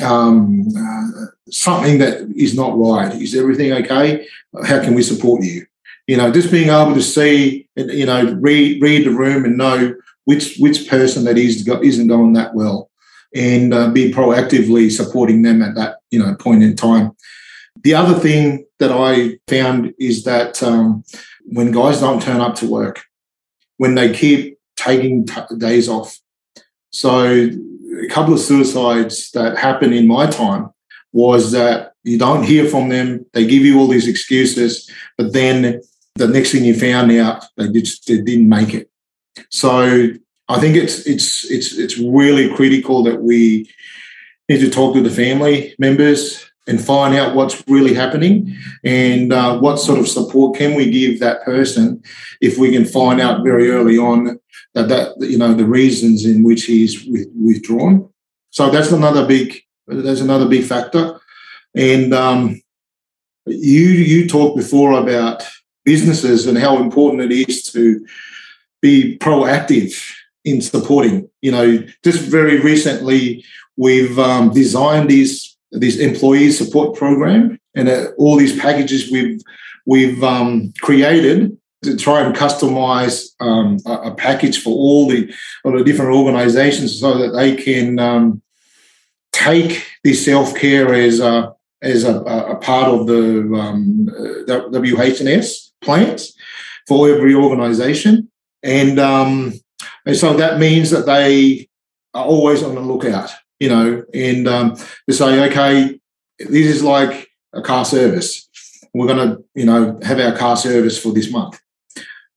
Um, 0.03 0.67
uh, 0.77 1.25
something 1.49 1.99
that 1.99 2.29
is 2.35 2.55
not 2.55 2.77
right. 2.77 3.13
Is 3.19 3.35
everything 3.35 3.71
okay? 3.73 4.27
How 4.65 4.81
can 4.81 4.93
we 4.93 5.01
support 5.01 5.43
you? 5.43 5.65
You 6.05 6.17
know, 6.17 6.31
just 6.31 6.51
being 6.51 6.69
able 6.69 6.93
to 6.93 7.01
see, 7.01 7.67
you 7.75 8.05
know, 8.05 8.33
read 8.39 8.81
read 8.81 9.05
the 9.05 9.11
room 9.11 9.45
and 9.45 9.57
know 9.57 9.95
which 10.25 10.57
which 10.57 10.87
person 10.89 11.23
that 11.23 11.37
is 11.37 11.67
isn't 11.67 12.07
going 12.07 12.33
that 12.33 12.53
well 12.53 12.89
and 13.35 13.73
uh, 13.73 13.89
be 13.89 14.11
proactively 14.11 14.89
supporting 14.89 15.43
them 15.43 15.61
at 15.61 15.75
that 15.75 15.97
you 16.09 16.19
know 16.19 16.33
point 16.35 16.63
in 16.63 16.75
time. 16.75 17.11
The 17.83 17.93
other 17.93 18.17
thing 18.17 18.65
that 18.79 18.91
I 18.91 19.37
found 19.47 19.93
is 19.99 20.23
that 20.23 20.63
um, 20.63 21.03
when 21.43 21.71
guys 21.71 21.99
don't 21.99 22.21
turn 22.21 22.41
up 22.41 22.55
to 22.55 22.69
work, 22.69 23.03
when 23.77 23.93
they 23.95 24.11
keep 24.13 24.57
taking 24.75 25.25
t- 25.27 25.41
days 25.57 25.87
off, 25.87 26.17
So 26.89 27.25
a 27.25 28.07
couple 28.09 28.33
of 28.33 28.39
suicides 28.39 29.29
that 29.31 29.57
happened 29.57 29.93
in 29.93 30.07
my 30.07 30.27
time 30.27 30.69
was 31.11 31.51
that 31.51 31.93
you 32.03 32.17
don't 32.17 32.43
hear 32.43 32.67
from 32.67 32.89
them. 32.89 33.25
They 33.33 33.45
give 33.45 33.63
you 33.63 33.79
all 33.79 33.87
these 33.87 34.07
excuses, 34.07 34.89
but 35.17 35.33
then 35.33 35.81
the 36.15 36.27
next 36.27 36.51
thing 36.51 36.63
you 36.63 36.77
found 36.79 37.11
out, 37.11 37.45
they 37.57 37.67
just 37.69 38.07
they 38.07 38.21
didn't 38.21 38.49
make 38.49 38.73
it. 38.73 38.89
So 39.49 40.09
I 40.47 40.59
think 40.59 40.75
it's 40.75 41.05
it's 41.07 41.49
it's 41.49 41.77
it's 41.77 41.97
really 41.97 42.53
critical 42.53 43.03
that 43.03 43.21
we 43.21 43.69
need 44.47 44.59
to 44.59 44.69
talk 44.69 44.93
to 44.93 45.01
the 45.01 45.09
family 45.09 45.73
members 45.79 46.45
and 46.67 46.83
find 46.83 47.15
out 47.15 47.35
what's 47.35 47.63
really 47.67 47.93
happening 47.93 48.55
and 48.83 49.31
uh, 49.31 49.57
what 49.59 49.77
sort 49.77 49.99
of 49.99 50.07
support 50.07 50.57
can 50.57 50.75
we 50.75 50.89
give 50.89 51.19
that 51.19 51.43
person 51.43 52.01
if 52.41 52.57
we 52.57 52.71
can 52.71 52.85
find 52.85 53.21
out 53.21 53.43
very 53.43 53.69
early 53.69 53.97
on 53.97 54.39
that 54.73 54.89
that 54.89 55.15
you 55.19 55.37
know 55.37 55.53
the 55.53 55.65
reasons 55.65 56.25
in 56.25 56.43
which 56.43 56.65
he's 56.65 57.05
withdrawn. 57.41 58.09
So 58.51 58.69
that's 58.69 58.91
another 58.91 59.25
big 59.27 59.61
that's 59.87 60.21
another 60.21 60.47
big 60.47 60.65
factor. 60.65 61.19
And 61.75 62.13
um, 62.13 62.61
you 63.45 63.87
you 63.89 64.27
talked 64.27 64.57
before 64.57 64.93
about 64.93 65.43
businesses 65.85 66.47
and 66.47 66.57
how 66.57 66.77
important 66.77 67.31
it 67.31 67.49
is 67.49 67.63
to 67.71 68.05
be 68.81 69.17
proactive 69.19 69.93
in 70.45 70.61
supporting. 70.61 71.29
You 71.41 71.51
know, 71.51 71.83
just 72.03 72.21
very 72.21 72.59
recently 72.59 73.43
we've 73.75 74.17
um, 74.17 74.53
designed 74.53 75.09
these 75.09 75.57
this 75.71 75.97
employee 75.97 76.51
support 76.51 76.95
program 76.95 77.59
and 77.75 77.89
uh, 77.89 78.05
all 78.17 78.37
these 78.37 78.57
packages 78.57 79.11
we've 79.11 79.41
we've 79.85 80.23
um, 80.23 80.73
created 80.81 81.57
to 81.83 81.95
try 81.95 82.21
and 82.21 82.35
customize 82.35 83.29
um, 83.39 83.77
a, 83.85 84.09
a, 84.09 84.15
package 84.15 84.61
for 84.61 84.71
all 84.71 85.07
the, 85.07 85.31
all 85.63 85.77
the 85.77 85.83
different 85.83 86.15
organizations 86.15 86.99
so 86.99 87.17
that 87.17 87.29
they 87.37 87.55
can 87.55 87.99
um, 87.99 88.41
take 89.31 89.85
this 90.03 90.25
self-care 90.25 90.93
as 90.93 91.19
a, 91.19 91.53
as 91.83 92.03
a, 92.03 92.15
a 92.21 92.55
part 92.55 92.87
of 92.87 93.05
the 93.05 93.41
um, 93.53 94.07
WHS 94.47 95.71
plans 95.81 96.33
for 96.87 97.09
every 97.09 97.35
organization. 97.35 98.31
And, 98.63 98.99
um, 98.99 99.53
and 100.05 100.15
so 100.15 100.33
that 100.33 100.59
means 100.59 100.91
that 100.91 101.05
they 101.05 101.67
are 102.13 102.25
always 102.25 102.63
on 102.63 102.75
the 102.75 102.81
lookout 102.81 103.31
you 103.59 103.69
know, 103.69 104.03
and 104.13 104.47
um, 104.47 104.75
to 105.07 105.13
say, 105.13 105.47
okay, 105.49 105.99
this 106.39 106.67
is 106.67 106.83
like 106.83 107.29
a 107.53 107.61
car 107.61 107.85
service. 107.85 108.49
We're 108.93 109.07
going 109.07 109.29
to, 109.29 109.43
you 109.53 109.65
know, 109.65 109.99
have 110.03 110.19
our 110.19 110.35
car 110.35 110.57
service 110.57 111.01
for 111.01 111.13
this 111.13 111.31
month. 111.31 111.59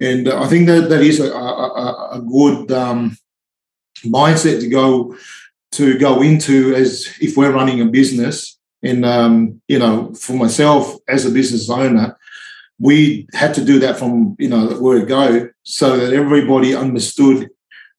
And 0.01 0.29
I 0.29 0.47
think 0.47 0.67
that 0.69 0.89
that 0.89 1.03
is 1.03 1.21
a, 1.21 1.33
a, 1.33 2.11
a 2.13 2.21
good 2.21 2.71
um, 2.71 3.17
mindset 4.05 4.61
to 4.61 4.69
go 4.69 5.17
to 5.73 5.99
go 5.99 6.23
into 6.23 6.75
as 6.75 7.09
if 7.21 7.37
we're 7.37 7.53
running 7.53 7.81
a 7.81 7.85
business. 7.87 8.59
And 8.83 9.05
um, 9.05 9.61
you 9.67 9.79
know, 9.79 10.15
for 10.15 10.35
myself 10.35 10.97
as 11.09 11.27
a 11.27 11.31
business 11.31 11.69
owner, 11.69 12.17
we 12.79 13.27
had 13.33 13.55
to 13.55 13.65
do 13.65 13.81
that 13.81 13.99
from 13.99 14.37
you 14.39 14.49
know 14.49 14.69
the 14.69 14.81
word 14.81 15.09
go, 15.09 15.49
so 15.65 15.97
that 15.97 16.13
everybody 16.13 16.77
understood 16.77 17.51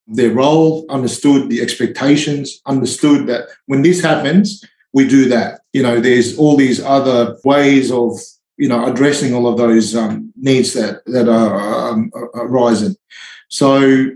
their 0.10 0.32
role, 0.32 0.86
understood 0.90 1.50
the 1.50 1.62
expectations, 1.62 2.62
understood 2.66 3.28
that 3.28 3.48
when 3.68 3.84
this 3.84 4.02
happens, 4.02 4.64
we 4.92 5.08
do 5.08 5.30
that. 5.30 5.62
You 5.72 5.84
know, 5.84 6.00
there's 6.00 6.38
all 6.38 6.58
these 6.58 6.84
other 6.84 7.38
ways 7.44 7.92
of 7.92 8.20
you 8.58 8.68
know 8.68 8.86
addressing 8.86 9.34
all 9.34 9.48
of 9.48 9.58
those 9.58 9.96
um, 9.96 10.34
needs 10.36 10.74
that 10.74 11.06
that 11.06 11.30
are 11.30 11.92
um, 11.92 12.12
arising. 12.34 12.96
So, 13.50 14.10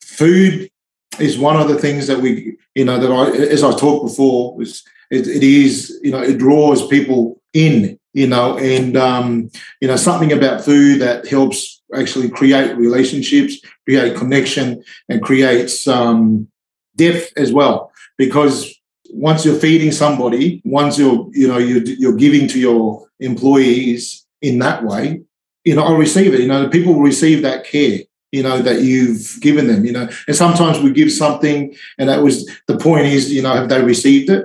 food 0.00 0.70
is 1.18 1.38
one 1.38 1.56
of 1.56 1.68
the 1.68 1.78
things 1.78 2.06
that 2.06 2.20
we 2.20 2.56
you 2.74 2.84
know 2.84 2.98
that 2.98 3.10
I 3.10 3.36
as 3.36 3.64
I 3.64 3.76
talked 3.76 4.06
before 4.06 4.56
was 4.56 4.84
it, 5.10 5.26
it 5.26 5.42
is 5.42 5.98
you 6.02 6.12
know 6.12 6.22
it 6.22 6.38
draws 6.38 6.86
people 6.86 7.40
in 7.52 7.98
you 8.12 8.28
know 8.28 8.56
and 8.58 8.96
um, 8.96 9.50
you 9.80 9.88
know 9.88 9.96
something 9.96 10.32
about 10.32 10.64
food 10.64 11.00
that 11.00 11.26
helps 11.26 11.77
actually 11.94 12.28
create 12.28 12.76
relationships, 12.76 13.60
create 13.84 14.16
connection, 14.16 14.82
and 15.08 15.22
creates 15.22 15.86
um, 15.88 16.48
depth 16.96 17.32
as 17.36 17.52
well. 17.52 17.92
Because 18.16 18.74
once 19.10 19.44
you're 19.44 19.58
feeding 19.58 19.92
somebody, 19.92 20.60
once 20.64 20.98
you're 20.98 21.28
you 21.32 21.48
know 21.48 21.58
you're, 21.58 21.82
you're 21.82 22.16
giving 22.16 22.48
to 22.48 22.58
your 22.58 23.06
employees 23.20 24.26
in 24.42 24.58
that 24.60 24.84
way, 24.84 25.22
you 25.64 25.74
know, 25.74 25.82
I'll 25.82 25.96
receive 25.96 26.34
it. 26.34 26.40
You 26.40 26.48
know, 26.48 26.62
the 26.62 26.70
people 26.70 26.94
will 26.94 27.02
receive 27.02 27.42
that 27.42 27.64
care. 27.64 28.00
You 28.32 28.42
know 28.42 28.60
that 28.60 28.82
you've 28.82 29.38
given 29.40 29.68
them. 29.68 29.86
You 29.86 29.92
know, 29.92 30.08
and 30.26 30.36
sometimes 30.36 30.80
we 30.80 30.92
give 30.92 31.10
something, 31.10 31.74
and 31.96 32.08
that 32.08 32.22
was 32.22 32.46
the 32.66 32.76
point. 32.76 33.06
Is 33.06 33.32
you 33.32 33.42
know, 33.42 33.54
have 33.54 33.68
they 33.70 33.82
received 33.82 34.28
it? 34.28 34.44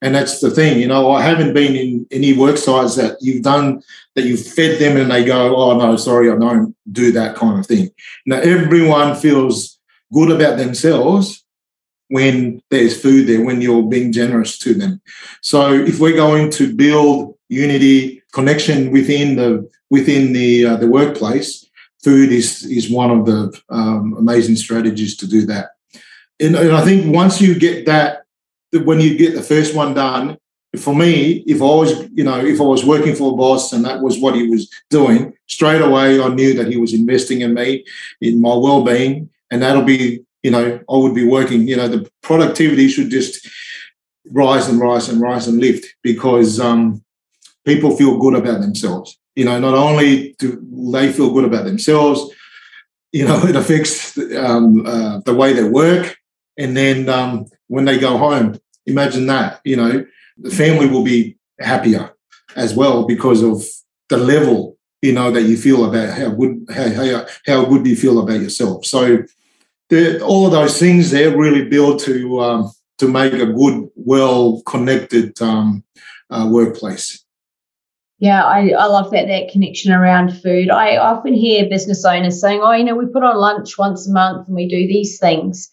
And 0.00 0.14
that's 0.14 0.40
the 0.40 0.50
thing, 0.50 0.78
you 0.78 0.86
know, 0.86 1.10
I 1.10 1.22
haven't 1.22 1.54
been 1.54 1.74
in 1.74 2.06
any 2.10 2.32
work 2.36 2.56
sites 2.56 2.96
that 2.96 3.16
you've 3.20 3.42
done 3.42 3.82
that 4.14 4.24
you've 4.24 4.46
fed 4.46 4.78
them 4.78 4.96
and 4.96 5.10
they 5.10 5.24
go, 5.24 5.56
oh 5.56 5.76
no, 5.76 5.96
sorry, 5.96 6.30
I 6.30 6.36
don't 6.36 6.74
do 6.90 7.12
that 7.12 7.34
kind 7.36 7.58
of 7.58 7.66
thing. 7.66 7.90
Now 8.26 8.36
everyone 8.36 9.16
feels 9.16 9.78
good 10.12 10.30
about 10.30 10.58
themselves 10.58 11.44
when 12.08 12.62
there's 12.70 13.00
food 13.00 13.26
there, 13.26 13.44
when 13.44 13.60
you're 13.60 13.82
being 13.82 14.12
generous 14.12 14.58
to 14.58 14.74
them. 14.74 15.00
So 15.40 15.72
if 15.72 15.98
we're 15.98 16.14
going 16.14 16.50
to 16.52 16.74
build 16.74 17.36
unity, 17.48 18.22
connection 18.32 18.92
within 18.92 19.36
the 19.36 19.70
within 19.90 20.32
the 20.32 20.66
uh, 20.66 20.76
the 20.76 20.88
workplace, 20.88 21.66
food 22.04 22.30
is 22.30 22.64
is 22.64 22.90
one 22.90 23.10
of 23.10 23.26
the 23.26 23.58
um, 23.70 24.14
amazing 24.18 24.56
strategies 24.56 25.16
to 25.16 25.26
do 25.26 25.46
that. 25.46 25.70
And, 26.40 26.56
and 26.56 26.72
I 26.72 26.84
think 26.84 27.14
once 27.14 27.40
you 27.40 27.58
get 27.58 27.86
that 27.86 28.21
when 28.72 29.00
you 29.00 29.16
get 29.16 29.34
the 29.34 29.42
first 29.42 29.74
one 29.74 29.94
done, 29.94 30.38
for 30.76 30.94
me, 30.94 31.44
if 31.46 31.60
I 31.60 31.64
was, 31.64 32.08
you 32.14 32.24
know, 32.24 32.42
if 32.42 32.60
I 32.60 32.64
was 32.64 32.84
working 32.84 33.14
for 33.14 33.32
a 33.32 33.36
boss 33.36 33.72
and 33.72 33.84
that 33.84 34.00
was 34.00 34.18
what 34.18 34.34
he 34.34 34.48
was 34.48 34.70
doing, 34.88 35.34
straight 35.46 35.82
away 35.82 36.20
I 36.20 36.28
knew 36.28 36.54
that 36.54 36.68
he 36.68 36.78
was 36.78 36.94
investing 36.94 37.42
in 37.42 37.52
me, 37.52 37.84
in 38.22 38.40
my 38.40 38.54
well-being, 38.54 39.28
and 39.50 39.60
that'll 39.60 39.82
be, 39.82 40.24
you 40.42 40.50
know, 40.50 40.80
I 40.90 40.96
would 40.96 41.14
be 41.14 41.26
working. 41.26 41.68
You 41.68 41.76
know, 41.76 41.88
the 41.88 42.10
productivity 42.22 42.88
should 42.88 43.10
just 43.10 43.46
rise 44.30 44.68
and 44.68 44.80
rise 44.80 45.10
and 45.10 45.20
rise 45.20 45.46
and 45.46 45.60
lift 45.60 45.86
because 46.02 46.58
um, 46.58 47.04
people 47.66 47.94
feel 47.96 48.18
good 48.18 48.34
about 48.34 48.62
themselves. 48.62 49.18
You 49.36 49.44
know, 49.44 49.58
not 49.58 49.74
only 49.74 50.34
do 50.38 50.58
they 50.90 51.12
feel 51.12 51.32
good 51.32 51.44
about 51.44 51.66
themselves, 51.66 52.34
you 53.12 53.26
know, 53.26 53.38
it 53.44 53.56
affects 53.56 54.16
um, 54.36 54.86
uh, 54.86 55.20
the 55.20 55.34
way 55.34 55.52
they 55.52 55.64
work, 55.64 56.16
and 56.58 56.74
then 56.74 57.10
um, 57.10 57.46
when 57.68 57.84
they 57.84 57.98
go 57.98 58.16
home, 58.16 58.58
imagine 58.86 59.26
that, 59.26 59.60
you 59.64 59.76
know, 59.76 60.04
the 60.38 60.50
family 60.50 60.86
will 60.86 61.04
be 61.04 61.36
happier 61.60 62.12
as 62.56 62.74
well 62.74 63.06
because 63.06 63.42
of 63.42 63.62
the 64.08 64.16
level, 64.16 64.78
you 65.00 65.12
know, 65.12 65.30
that 65.30 65.42
you 65.42 65.56
feel 65.56 65.84
about 65.84 66.16
how 66.16 66.30
good, 66.30 66.66
how, 66.74 66.92
how, 66.92 67.26
how 67.46 67.64
good 67.64 67.86
you 67.86 67.96
feel 67.96 68.20
about 68.20 68.40
yourself. 68.40 68.84
So 68.84 69.24
all 70.22 70.46
of 70.46 70.52
those 70.52 70.78
things 70.78 71.10
there 71.10 71.36
really 71.36 71.68
build 71.68 72.00
to, 72.00 72.40
um, 72.40 72.72
to 72.98 73.08
make 73.08 73.34
a 73.34 73.46
good, 73.46 73.88
well 73.94 74.62
connected 74.62 75.40
um, 75.42 75.84
uh, 76.30 76.48
workplace. 76.50 77.22
Yeah, 78.22 78.44
I, 78.44 78.68
I 78.68 78.86
love 78.86 79.10
that 79.10 79.26
that 79.26 79.50
connection 79.50 79.92
around 79.92 80.30
food. 80.40 80.70
I 80.70 80.96
often 80.96 81.34
hear 81.34 81.68
business 81.68 82.04
owners 82.04 82.40
saying, 82.40 82.60
"Oh, 82.62 82.70
you 82.70 82.84
know, 82.84 82.94
we 82.94 83.06
put 83.06 83.24
on 83.24 83.36
lunch 83.36 83.76
once 83.76 84.06
a 84.06 84.12
month 84.12 84.46
and 84.46 84.54
we 84.54 84.68
do 84.68 84.86
these 84.86 85.18
things," 85.18 85.68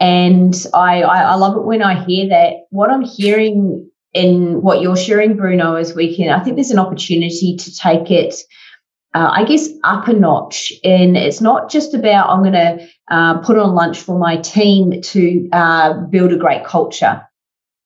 And 0.00 0.54
I, 0.72 1.02
I, 1.02 1.22
I 1.22 1.34
love 1.34 1.56
it 1.56 1.64
when 1.64 1.82
I 1.82 2.02
hear 2.04 2.28
that. 2.30 2.54
What 2.70 2.90
I'm 2.90 3.04
hearing 3.04 3.90
in 4.14 4.62
what 4.62 4.80
you're 4.80 4.96
sharing, 4.96 5.36
Bruno, 5.36 5.76
is 5.76 5.94
we 5.94 6.16
can, 6.16 6.30
I 6.30 6.42
think 6.42 6.56
there's 6.56 6.70
an 6.70 6.78
opportunity 6.78 7.56
to 7.56 7.76
take 7.76 8.10
it, 8.10 8.34
uh, 9.14 9.30
I 9.30 9.44
guess, 9.44 9.68
up 9.84 10.08
a 10.08 10.14
notch. 10.14 10.72
And 10.82 11.16
it's 11.16 11.42
not 11.42 11.70
just 11.70 11.94
about, 11.94 12.30
I'm 12.30 12.42
going 12.42 12.54
to 12.54 12.88
uh, 13.10 13.38
put 13.40 13.58
on 13.58 13.74
lunch 13.74 14.00
for 14.00 14.18
my 14.18 14.38
team 14.38 15.02
to 15.02 15.48
uh, 15.52 15.92
build 16.06 16.32
a 16.32 16.38
great 16.38 16.64
culture 16.64 17.22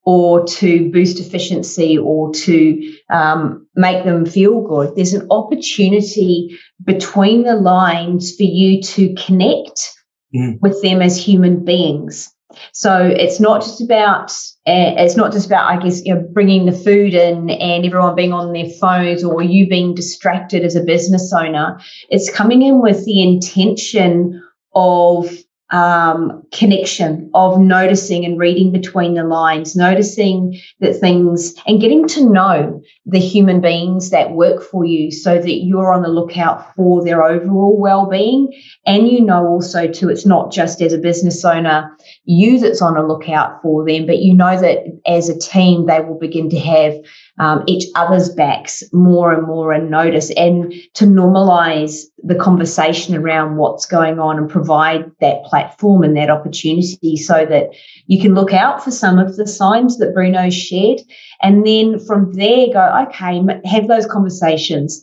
or 0.06 0.46
to 0.46 0.90
boost 0.92 1.18
efficiency 1.18 1.98
or 1.98 2.32
to 2.34 2.94
um, 3.10 3.66
make 3.74 4.04
them 4.04 4.24
feel 4.24 4.60
good. 4.60 4.94
There's 4.94 5.14
an 5.14 5.26
opportunity 5.30 6.58
between 6.84 7.42
the 7.42 7.56
lines 7.56 8.36
for 8.36 8.42
you 8.44 8.82
to 8.82 9.14
connect 9.14 9.94
mm. 10.34 10.60
with 10.60 10.80
them 10.82 11.02
as 11.02 11.16
human 11.16 11.64
beings. 11.64 12.34
So 12.72 13.04
it's 13.04 13.40
not 13.40 13.62
just 13.62 13.80
about 13.80 14.30
uh, 14.66 14.94
it's 14.96 15.16
not 15.16 15.32
just 15.32 15.46
about 15.46 15.70
I 15.70 15.82
guess 15.82 16.04
you 16.04 16.14
know 16.14 16.26
bringing 16.32 16.66
the 16.66 16.72
food 16.72 17.14
in 17.14 17.50
and 17.50 17.84
everyone 17.84 18.14
being 18.14 18.32
on 18.32 18.52
their 18.52 18.68
phones 18.80 19.24
or 19.24 19.42
you 19.42 19.68
being 19.68 19.94
distracted 19.94 20.62
as 20.62 20.76
a 20.76 20.82
business 20.82 21.32
owner. 21.32 21.80
It's 22.10 22.30
coming 22.30 22.62
in 22.62 22.80
with 22.80 23.04
the 23.04 23.22
intention 23.22 24.42
of 24.74 25.30
um, 25.70 26.42
connection 26.52 27.30
of 27.34 27.58
noticing 27.58 28.24
and 28.24 28.38
reading 28.38 28.70
between 28.70 29.14
the 29.14 29.24
lines, 29.24 29.74
noticing 29.74 30.60
that 30.80 30.94
things 31.00 31.54
and 31.66 31.80
getting 31.80 32.06
to 32.08 32.30
know 32.30 32.80
the 33.06 33.18
human 33.18 33.60
beings 33.60 34.10
that 34.10 34.32
work 34.32 34.62
for 34.62 34.84
you 34.84 35.10
so 35.10 35.38
that 35.38 35.64
you're 35.64 35.92
on 35.92 36.02
the 36.02 36.08
lookout 36.08 36.74
for 36.74 37.04
their 37.04 37.22
overall 37.22 37.78
well-being. 37.78 38.50
And 38.86 39.08
you 39.08 39.20
know 39.20 39.46
also 39.46 39.86
too, 39.86 40.08
it's 40.08 40.24
not 40.24 40.50
just 40.50 40.80
as 40.80 40.92
a 40.94 40.98
business 40.98 41.44
owner, 41.44 41.94
you 42.24 42.58
that's 42.58 42.80
on 42.80 42.96
a 42.96 43.06
lookout 43.06 43.60
for 43.60 43.84
them, 43.86 44.06
but 44.06 44.20
you 44.20 44.32
know 44.32 44.58
that 44.58 44.84
as 45.06 45.28
a 45.28 45.38
team, 45.38 45.86
they 45.86 46.00
will 46.00 46.18
begin 46.18 46.48
to 46.50 46.58
have 46.58 46.94
um, 47.38 47.64
each 47.66 47.86
other's 47.94 48.30
backs 48.30 48.82
more 48.92 49.32
and 49.32 49.46
more 49.46 49.72
and 49.72 49.90
notice 49.90 50.30
and 50.36 50.72
to 50.94 51.04
normalize 51.04 52.04
the 52.22 52.34
conversation 52.34 53.14
around 53.14 53.56
what's 53.56 53.84
going 53.84 54.18
on 54.18 54.38
and 54.38 54.48
provide 54.48 55.10
that 55.20 55.44
platform 55.44 56.02
and 56.02 56.16
that 56.16 56.30
opportunity 56.30 57.16
so 57.16 57.44
that 57.44 57.70
you 58.06 58.20
can 58.20 58.34
look 58.34 58.52
out 58.52 58.82
for 58.82 58.90
some 58.90 59.18
of 59.18 59.36
the 59.36 59.46
signs 59.46 59.98
that 59.98 60.14
Bruno 60.14 60.48
shared. 60.48 61.00
And 61.42 61.66
then 61.66 61.98
from 61.98 62.32
there, 62.32 62.68
go, 62.72 62.78
okay, 63.02 63.42
have 63.64 63.88
those 63.88 64.06
conversations. 64.06 65.02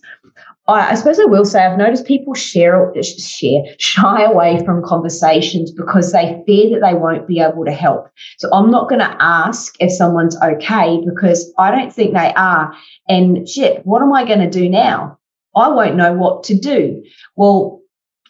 I, 0.67 0.95
suppose 0.95 1.19
I 1.19 1.25
will 1.25 1.43
say 1.43 1.65
I've 1.65 1.77
noticed 1.77 2.05
people 2.05 2.33
share 2.33 2.93
share 3.03 3.63
shy 3.77 4.23
away 4.23 4.63
from 4.63 4.83
conversations 4.83 5.71
because 5.71 6.11
they 6.11 6.41
fear 6.45 6.69
that 6.69 6.87
they 6.87 6.93
won't 6.93 7.27
be 7.27 7.39
able 7.39 7.65
to 7.65 7.71
help. 7.71 8.07
So 8.37 8.49
I'm 8.53 8.71
not 8.71 8.87
going 8.87 8.99
to 8.99 9.17
ask 9.19 9.75
if 9.79 9.91
someone's 9.91 10.37
okay 10.41 11.01
because 11.03 11.51
I 11.57 11.71
don't 11.71 11.91
think 11.91 12.13
they 12.13 12.33
are. 12.35 12.73
And 13.09 13.49
shit, 13.49 13.85
what 13.85 14.01
am 14.01 14.13
I 14.13 14.23
going 14.23 14.39
to 14.39 14.49
do 14.49 14.69
now? 14.69 15.17
I 15.55 15.67
won't 15.67 15.95
know 15.95 16.13
what 16.13 16.43
to 16.45 16.57
do. 16.57 17.03
Well, 17.35 17.80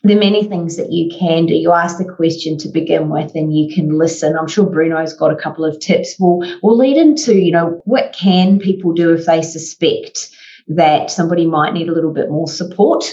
there 0.04 0.18
are 0.18 0.20
many 0.20 0.44
things 0.46 0.78
that 0.78 0.92
you 0.92 1.12
can 1.16 1.46
do. 1.46 1.54
You 1.54 1.74
ask 1.74 1.98
the 1.98 2.06
question 2.06 2.58
to 2.60 2.70
begin 2.70 3.10
with, 3.10 3.36
and 3.36 3.56
you 3.56 3.74
can 3.74 3.98
listen. 3.98 4.36
I'm 4.36 4.48
sure 4.48 4.66
Bruno's 4.66 5.14
got 5.14 5.32
a 5.32 5.36
couple 5.36 5.64
of 5.64 5.80
tips. 5.80 6.16
We'll 6.20 6.40
we'll 6.64 6.78
lead 6.78 6.98
into, 6.98 7.36
you 7.36 7.52
know, 7.52 7.82
what 7.86 8.14
can 8.14 8.60
people 8.60 8.94
do 8.94 9.14
if 9.14 9.26
they 9.26 9.42
suspect 9.42 10.30
that 10.68 11.12
somebody 11.12 11.46
might 11.46 11.74
need 11.74 11.90
a 11.90 11.94
little 11.94 12.14
bit 12.14 12.30
more 12.30 12.48
support? 12.48 13.06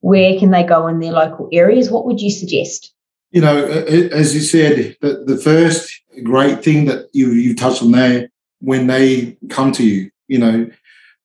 Where 0.00 0.38
can 0.38 0.50
they 0.50 0.62
go 0.62 0.86
in 0.86 1.00
their 1.00 1.12
local 1.12 1.48
areas? 1.52 1.90
What 1.90 2.06
would 2.06 2.20
you 2.20 2.30
suggest? 2.30 2.92
You 3.32 3.40
know, 3.40 3.56
as 3.66 4.34
you 4.34 4.40
said, 4.40 4.96
the, 5.00 5.24
the 5.26 5.36
first 5.36 6.00
great 6.22 6.62
thing 6.62 6.84
that 6.84 7.08
you 7.12 7.30
you 7.32 7.56
touched 7.56 7.82
on 7.82 7.90
there 7.90 8.28
when 8.60 8.86
they 8.86 9.36
come 9.50 9.72
to 9.72 9.84
you, 9.84 10.10
you 10.28 10.38
know, 10.38 10.70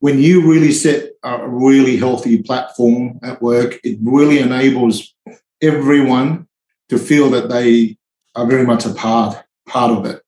when 0.01 0.17
you 0.19 0.41
really 0.51 0.71
set 0.71 1.11
a 1.23 1.47
really 1.47 1.95
healthy 1.95 2.41
platform 2.41 3.19
at 3.21 3.41
work, 3.41 3.79
it 3.83 3.99
really 4.01 4.39
enables 4.39 5.15
everyone 5.61 6.47
to 6.89 6.97
feel 6.97 7.29
that 7.29 7.49
they 7.49 7.97
are 8.35 8.47
very 8.47 8.65
much 8.65 8.85
a 8.85 8.93
part 8.93 9.37
part 9.67 9.91
of 9.91 10.05
it, 10.07 10.21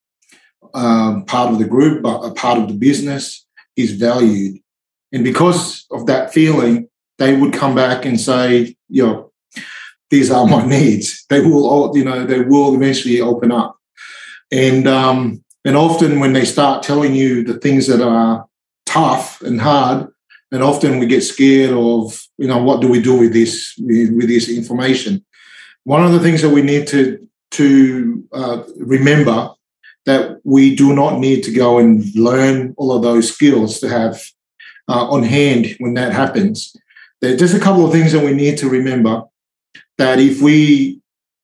um, 0.76 1.26
part 1.26 1.51
of 1.51 1.57
the 1.57 1.65
group, 1.65 2.03
but 2.03 2.19
a 2.19 2.32
part 2.34 2.59
of 2.59 2.67
the 2.67 2.76
business 2.76 3.45
is 3.76 3.93
valued, 3.93 4.59
and 5.11 5.24
because 5.24 5.88
of 5.89 6.05
that 6.05 6.32
feeling, 6.32 6.88
they 7.17 7.36
would 7.36 7.51
come 7.51 7.74
back 7.74 8.05
and 8.05 8.21
say, 8.21 8.76
"You 8.89 9.07
know, 9.07 9.32
these 10.11 10.30
are 10.30 10.45
my 10.45 10.63
needs." 10.78 11.26
They 11.30 11.41
will, 11.41 11.67
all, 11.67 11.97
you 11.97 12.05
know, 12.05 12.28
they 12.28 12.41
will 12.41 12.76
eventually 12.76 13.21
open 13.21 13.51
up, 13.51 13.76
and 14.51 14.88
um, 14.88 15.43
and 15.65 15.76
often 15.76 16.19
when 16.19 16.34
they 16.34 16.45
start 16.45 16.84
telling 16.84 17.15
you 17.15 17.43
the 17.43 17.55
things 17.55 17.88
that 17.88 18.01
are 18.01 18.45
tough 18.93 19.41
and 19.41 19.59
hard, 19.59 20.07
and 20.51 20.61
often 20.61 20.99
we 20.99 21.07
get 21.07 21.21
scared 21.21 21.71
of 21.71 22.21
you 22.37 22.47
know 22.47 22.61
what 22.61 22.79
do 22.81 22.87
we 22.87 23.01
do 23.01 23.17
with 23.17 23.33
this 23.33 23.75
with, 23.79 24.27
this 24.27 24.49
information. 24.49 25.25
One 25.83 26.03
of 26.03 26.11
the 26.11 26.19
things 26.19 26.41
that 26.41 26.51
we 26.51 26.61
need 26.61 26.87
to 26.87 27.27
to 27.51 28.27
uh, 28.31 28.63
remember 28.77 29.49
that 30.05 30.39
we 30.43 30.75
do 30.75 30.93
not 30.93 31.19
need 31.19 31.43
to 31.43 31.51
go 31.51 31.79
and 31.79 32.03
learn 32.15 32.73
all 32.77 32.91
of 32.91 33.01
those 33.01 33.33
skills 33.33 33.79
to 33.79 33.89
have 33.89 34.21
uh, 34.89 35.07
on 35.09 35.23
hand 35.23 35.75
when 35.79 35.93
that 35.93 36.11
happens. 36.11 36.75
There's 37.21 37.39
just 37.39 37.55
a 37.55 37.59
couple 37.59 37.85
of 37.85 37.91
things 37.91 38.11
that 38.11 38.23
we 38.23 38.33
need 38.33 38.57
to 38.57 38.69
remember 38.69 39.23
that 39.97 40.19
if 40.19 40.41
we 40.41 40.99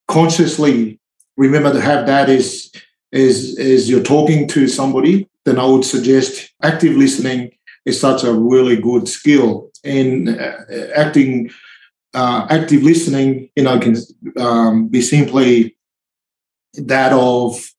consciously 0.07 0.99
remember 1.37 1.71
to 1.71 1.81
have 1.81 2.05
that 2.07 2.29
is 2.29 2.71
is 3.11 3.57
as 3.57 3.89
you're 3.89 4.03
talking 4.03 4.47
to 4.49 4.67
somebody 4.67 5.28
then 5.49 5.59
I 5.59 5.65
would 5.65 5.83
suggest 5.83 6.51
active 6.61 6.95
listening 6.95 7.51
is 7.85 7.99
such 7.99 8.23
a 8.23 8.31
really 8.33 8.77
good 8.77 9.07
skill. 9.07 9.71
And 9.83 10.29
uh, 10.29 10.57
acting, 10.95 11.49
uh, 12.13 12.45
active 12.49 12.83
listening, 12.83 13.49
you 13.55 13.63
know, 13.63 13.79
can 13.79 13.95
um, 14.37 14.87
be 14.87 15.01
simply 15.01 15.75
that 16.73 17.13
of 17.13 17.71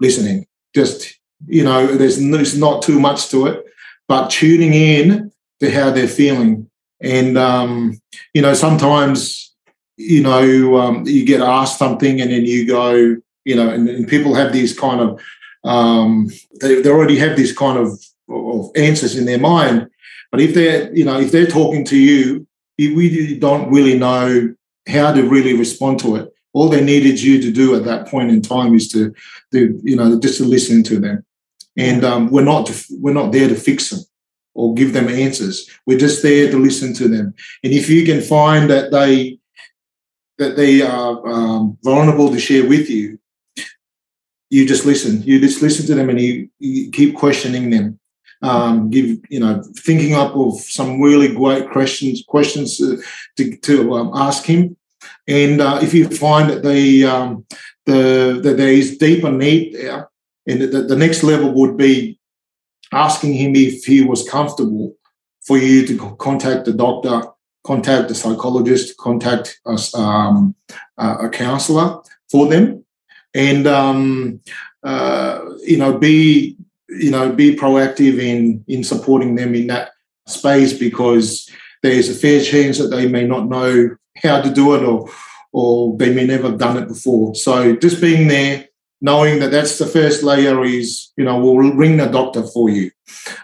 listening. 0.00 0.46
Just 0.74 1.18
you 1.46 1.64
know, 1.64 1.86
there's, 1.86 2.18
there's 2.18 2.56
not 2.56 2.82
too 2.82 3.00
much 3.00 3.28
to 3.30 3.46
it, 3.46 3.64
but 4.08 4.30
tuning 4.30 4.74
in 4.74 5.32
to 5.60 5.70
how 5.70 5.90
they're 5.90 6.08
feeling. 6.08 6.70
And 7.02 7.36
um, 7.36 8.00
you 8.32 8.40
know, 8.40 8.54
sometimes 8.54 9.52
you 9.96 10.22
know 10.22 10.78
um, 10.78 11.04
you 11.06 11.26
get 11.26 11.40
asked 11.40 11.78
something, 11.78 12.20
and 12.20 12.30
then 12.30 12.46
you 12.46 12.66
go, 12.66 13.16
you 13.44 13.56
know, 13.56 13.68
and, 13.68 13.88
and 13.88 14.08
people 14.08 14.34
have 14.34 14.52
these 14.52 14.78
kind 14.78 15.00
of 15.00 15.20
um, 15.64 16.28
they, 16.60 16.80
they 16.82 16.90
already 16.90 17.16
have 17.18 17.36
this 17.36 17.56
kind 17.56 17.78
of, 17.78 17.98
of 18.28 18.70
answers 18.76 19.16
in 19.16 19.24
their 19.24 19.38
mind. 19.38 19.88
But 20.30 20.40
if 20.40 20.54
they're, 20.54 20.92
you 20.94 21.04
know, 21.04 21.20
if 21.20 21.30
they're 21.30 21.46
talking 21.46 21.84
to 21.86 21.96
you, 21.96 22.46
we 22.78 23.38
don't 23.38 23.70
really 23.70 23.98
know 23.98 24.54
how 24.88 25.12
to 25.12 25.22
really 25.28 25.54
respond 25.54 26.00
to 26.00 26.16
it. 26.16 26.32
All 26.54 26.68
they 26.68 26.84
needed 26.84 27.20
you 27.22 27.40
to 27.40 27.50
do 27.50 27.74
at 27.74 27.84
that 27.84 28.08
point 28.08 28.30
in 28.30 28.42
time 28.42 28.74
is 28.74 28.88
to, 28.92 29.14
to 29.52 29.80
you 29.82 29.96
know, 29.96 30.18
just 30.18 30.38
to 30.38 30.44
listen 30.44 30.82
to 30.84 30.98
them. 30.98 31.24
And 31.76 32.04
um, 32.04 32.30
we're 32.30 32.44
not 32.44 32.70
we're 32.90 33.14
not 33.14 33.32
there 33.32 33.48
to 33.48 33.54
fix 33.54 33.90
them 33.90 34.00
or 34.54 34.74
give 34.74 34.92
them 34.92 35.08
answers. 35.08 35.70
We're 35.86 35.98
just 35.98 36.22
there 36.22 36.50
to 36.50 36.58
listen 36.58 36.92
to 36.94 37.08
them. 37.08 37.34
And 37.64 37.72
if 37.72 37.88
you 37.88 38.04
can 38.04 38.20
find 38.20 38.68
that 38.68 38.90
they 38.90 39.38
that 40.38 40.56
they 40.56 40.82
are 40.82 41.26
um, 41.26 41.78
vulnerable 41.82 42.30
to 42.30 42.38
share 42.38 42.68
with 42.68 42.90
you, 42.90 43.18
you 44.52 44.66
just 44.66 44.84
listen. 44.84 45.22
You 45.22 45.40
just 45.40 45.62
listen 45.62 45.86
to 45.86 45.94
them 45.94 46.10
and 46.10 46.20
you, 46.20 46.48
you 46.58 46.90
keep 46.90 47.16
questioning 47.16 47.70
them. 47.70 47.98
Um, 48.42 48.90
give 48.90 49.18
you 49.30 49.40
know 49.40 49.62
thinking 49.78 50.14
up 50.14 50.34
of 50.36 50.60
some 50.60 51.00
really 51.00 51.32
great 51.32 51.70
questions 51.70 52.24
questions 52.26 52.76
to 52.76 53.56
to, 53.56 53.94
um, 53.94 54.10
ask 54.14 54.44
him, 54.44 54.76
and 55.28 55.60
uh, 55.60 55.78
if 55.80 55.94
you 55.94 56.08
find 56.08 56.50
that 56.50 56.64
the 56.64 57.04
um, 57.04 57.46
the 57.86 58.40
that 58.42 58.56
there 58.56 58.72
is 58.72 58.98
deeper 58.98 59.30
need 59.30 59.74
there, 59.74 60.10
and 60.48 60.60
the, 60.60 60.82
the 60.82 60.96
next 60.96 61.22
level 61.22 61.54
would 61.54 61.76
be 61.76 62.18
asking 62.92 63.34
him 63.34 63.54
if 63.54 63.84
he 63.84 64.02
was 64.02 64.28
comfortable 64.28 64.96
for 65.46 65.56
you 65.56 65.86
to 65.86 66.16
contact 66.16 66.64
the 66.64 66.72
doctor, 66.72 67.22
contact 67.62 68.08
the 68.08 68.14
psychologist, 68.14 68.96
contact 68.96 69.60
us, 69.66 69.94
um, 69.94 70.56
a 70.98 71.28
counselor 71.30 72.02
for 72.28 72.48
them, 72.48 72.81
and 73.34 73.66
um, 73.66 74.40
uh, 74.82 75.40
you 75.64 75.78
know 75.78 75.98
be 75.98 76.56
you 76.88 77.10
know 77.10 77.32
be 77.32 77.56
proactive 77.56 78.18
in 78.18 78.64
in 78.68 78.84
supporting 78.84 79.34
them 79.34 79.54
in 79.54 79.66
that 79.68 79.92
space 80.26 80.72
because 80.72 81.50
there's 81.82 82.08
a 82.08 82.14
fair 82.14 82.42
chance 82.42 82.78
that 82.78 82.88
they 82.88 83.08
may 83.08 83.26
not 83.26 83.48
know 83.48 83.96
how 84.22 84.40
to 84.40 84.52
do 84.52 84.74
it 84.74 84.82
or 84.82 85.08
or 85.52 85.96
they 85.98 86.12
may 86.12 86.26
never 86.26 86.48
have 86.48 86.58
done 86.58 86.78
it 86.78 86.88
before. 86.88 87.34
So 87.34 87.76
just 87.76 88.00
being 88.00 88.28
there, 88.28 88.66
knowing 89.00 89.38
that 89.40 89.50
that's 89.50 89.78
the 89.78 89.86
first 89.86 90.22
layer 90.22 90.64
is, 90.64 91.12
you 91.16 91.24
know, 91.24 91.38
we'll 91.38 91.74
ring 91.74 91.98
the 91.98 92.06
doctor 92.06 92.42
for 92.42 92.70
you. 92.70 92.90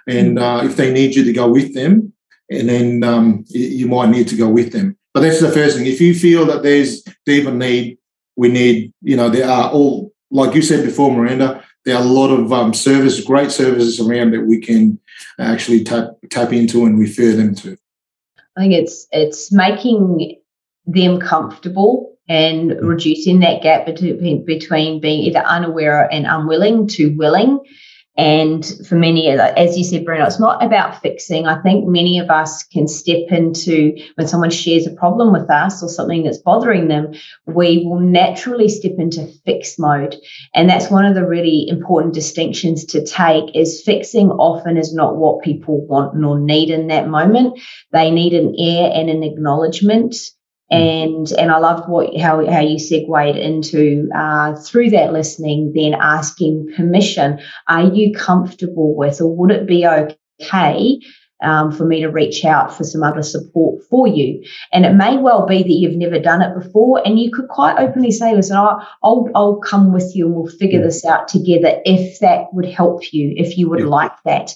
And 0.07 0.39
uh, 0.39 0.63
if 0.65 0.77
they 0.77 0.93
need 0.93 1.15
you 1.15 1.25
to 1.25 1.33
go 1.33 1.51
with 1.51 1.75
them, 1.75 2.15
and 2.51 2.69
then 2.69 3.05
um, 3.05 3.45
you 3.49 3.89
might 3.89 4.09
need 4.09 4.29
to 4.29 4.37
go 4.37 4.49
with 4.49 4.73
them. 4.73 4.97
But 5.13 5.21
that's 5.21 5.41
the 5.41 5.51
first 5.51 5.77
thing. 5.77 5.87
If 5.87 6.01
you 6.01 6.15
feel 6.15 6.47
that 6.47 6.63
there's 6.63 7.03
deeper 7.27 7.53
need, 7.53 7.98
we 8.39 8.49
need, 8.49 8.93
you 9.03 9.17
know, 9.17 9.29
there 9.29 9.51
are 9.51 9.69
all, 9.71 10.13
like 10.31 10.55
you 10.55 10.63
said 10.63 10.85
before, 10.85 11.11
Miranda, 11.11 11.65
there 11.85 11.97
are 11.97 12.03
a 12.03 12.07
lot 12.07 12.29
of 12.29 12.53
um, 12.53 12.73
services, 12.73 13.25
great 13.25 13.51
services 13.51 13.99
around 13.99 14.31
that 14.31 14.47
we 14.47 14.61
can 14.61 14.99
actually 15.41 15.83
tap 15.83 16.11
tap 16.31 16.53
into 16.53 16.85
and 16.87 17.01
refer 17.01 17.33
them 17.33 17.55
to. 17.57 17.77
I 18.57 18.61
think 18.61 18.75
it's 18.75 19.09
it's 19.11 19.51
making 19.51 20.39
them 20.87 21.19
comfortable 21.19 22.17
and 22.29 22.79
reducing 22.81 23.41
that 23.41 23.63
gap 23.63 23.87
between 23.87 24.45
between 24.45 25.01
being 25.01 25.21
either 25.23 25.41
unaware 25.41 26.09
and 26.13 26.25
unwilling 26.27 26.87
to 26.89 27.17
willing 27.17 27.59
and 28.19 28.67
for 28.89 28.97
many, 28.97 29.29
as 29.29 29.79
you 29.79 29.85
said, 29.85 30.05
Bruno, 30.05 30.27
it's 30.27 30.41
not 30.41 30.65
about 30.65 31.01
fixing. 31.01 31.47
I 31.47 31.63
think 31.63 31.87
many 31.87 32.19
of 32.19 32.31
us 32.31 32.65
can 32.65 32.89
step 32.89 33.31
into 33.31 33.97
when 34.17 34.27
someone 34.27 34.51
shares 34.51 34.89
a 34.89 34.91
problem 34.91 35.33
with 35.33 35.49
us 35.49 35.85
or 35.85 35.89
something 35.89 36.25
that's 36.25 36.39
bothering 36.39 36.89
them, 36.89 37.15
we 37.47 37.85
will 37.87 38.01
naturally 38.01 38.69
step 38.69 38.95
into 38.99 39.29
fix 39.47 39.79
mode. 39.79 40.17
And 40.53 40.69
that's 40.69 40.91
one 40.91 41.05
of 41.05 41.15
the 41.15 41.25
really 41.25 41.69
important 41.69 42.13
distinctions 42.13 42.85
to 42.87 43.07
take 43.07 43.55
is 43.55 43.83
fixing 43.83 44.31
often 44.31 44.77
is 44.77 44.93
not 44.93 45.17
what 45.17 45.45
people 45.45 45.87
want 45.87 46.17
nor 46.17 46.41
need 46.41 46.71
in 46.71 46.89
that 46.89 47.09
moment. 47.09 47.61
They 47.93 48.11
need 48.11 48.35
an 48.35 48.53
air 48.59 48.91
and 48.93 49.09
an 49.09 49.23
acknowledgement 49.23 50.17
and 50.71 51.31
and 51.33 51.51
I 51.51 51.59
loved 51.59 51.89
what 51.89 52.17
how 52.19 52.45
how 52.51 52.61
you 52.61 52.79
segued 52.79 53.37
into 53.37 54.09
uh, 54.15 54.55
through 54.57 54.91
that 54.91 55.13
listening, 55.13 55.73
then 55.75 55.95
asking 55.95 56.73
permission. 56.77 57.41
Are 57.69 57.85
you 57.85 58.13
comfortable 58.15 58.95
with, 58.95 59.21
or 59.21 59.35
would 59.35 59.51
it 59.51 59.67
be 59.67 59.87
okay 59.87 61.01
um, 61.43 61.71
for 61.71 61.85
me 61.85 62.01
to 62.01 62.09
reach 62.09 62.45
out 62.45 62.77
for 62.77 62.85
some 62.85 63.03
other 63.03 63.23
support 63.23 63.83
for 63.89 64.07
you. 64.07 64.43
And 64.73 64.85
it 64.85 64.95
may 64.95 65.17
well 65.17 65.47
be 65.47 65.63
that 65.63 65.69
you've 65.69 65.97
never 65.97 66.19
done 66.19 66.43
it 66.43 66.55
before, 66.55 67.01
and 67.07 67.19
you 67.19 67.31
could 67.31 67.49
quite 67.49 67.79
openly 67.79 68.11
say, 68.11 68.35
"Listen, 68.35 68.57
I'll 68.57 68.87
I'll, 69.03 69.29
I'll 69.35 69.57
come 69.57 69.93
with 69.93 70.15
you, 70.15 70.27
and 70.27 70.35
we'll 70.35 70.53
figure 70.59 70.83
this 70.83 71.05
out 71.05 71.29
together 71.29 71.81
if 71.85 72.19
that 72.21 72.53
would 72.53 72.67
help 72.67 73.13
you, 73.13 73.33
if 73.37 73.57
you 73.57 73.69
would 73.71 73.81
yeah. 73.81 73.87
like 73.87 74.23
that." 74.25 74.55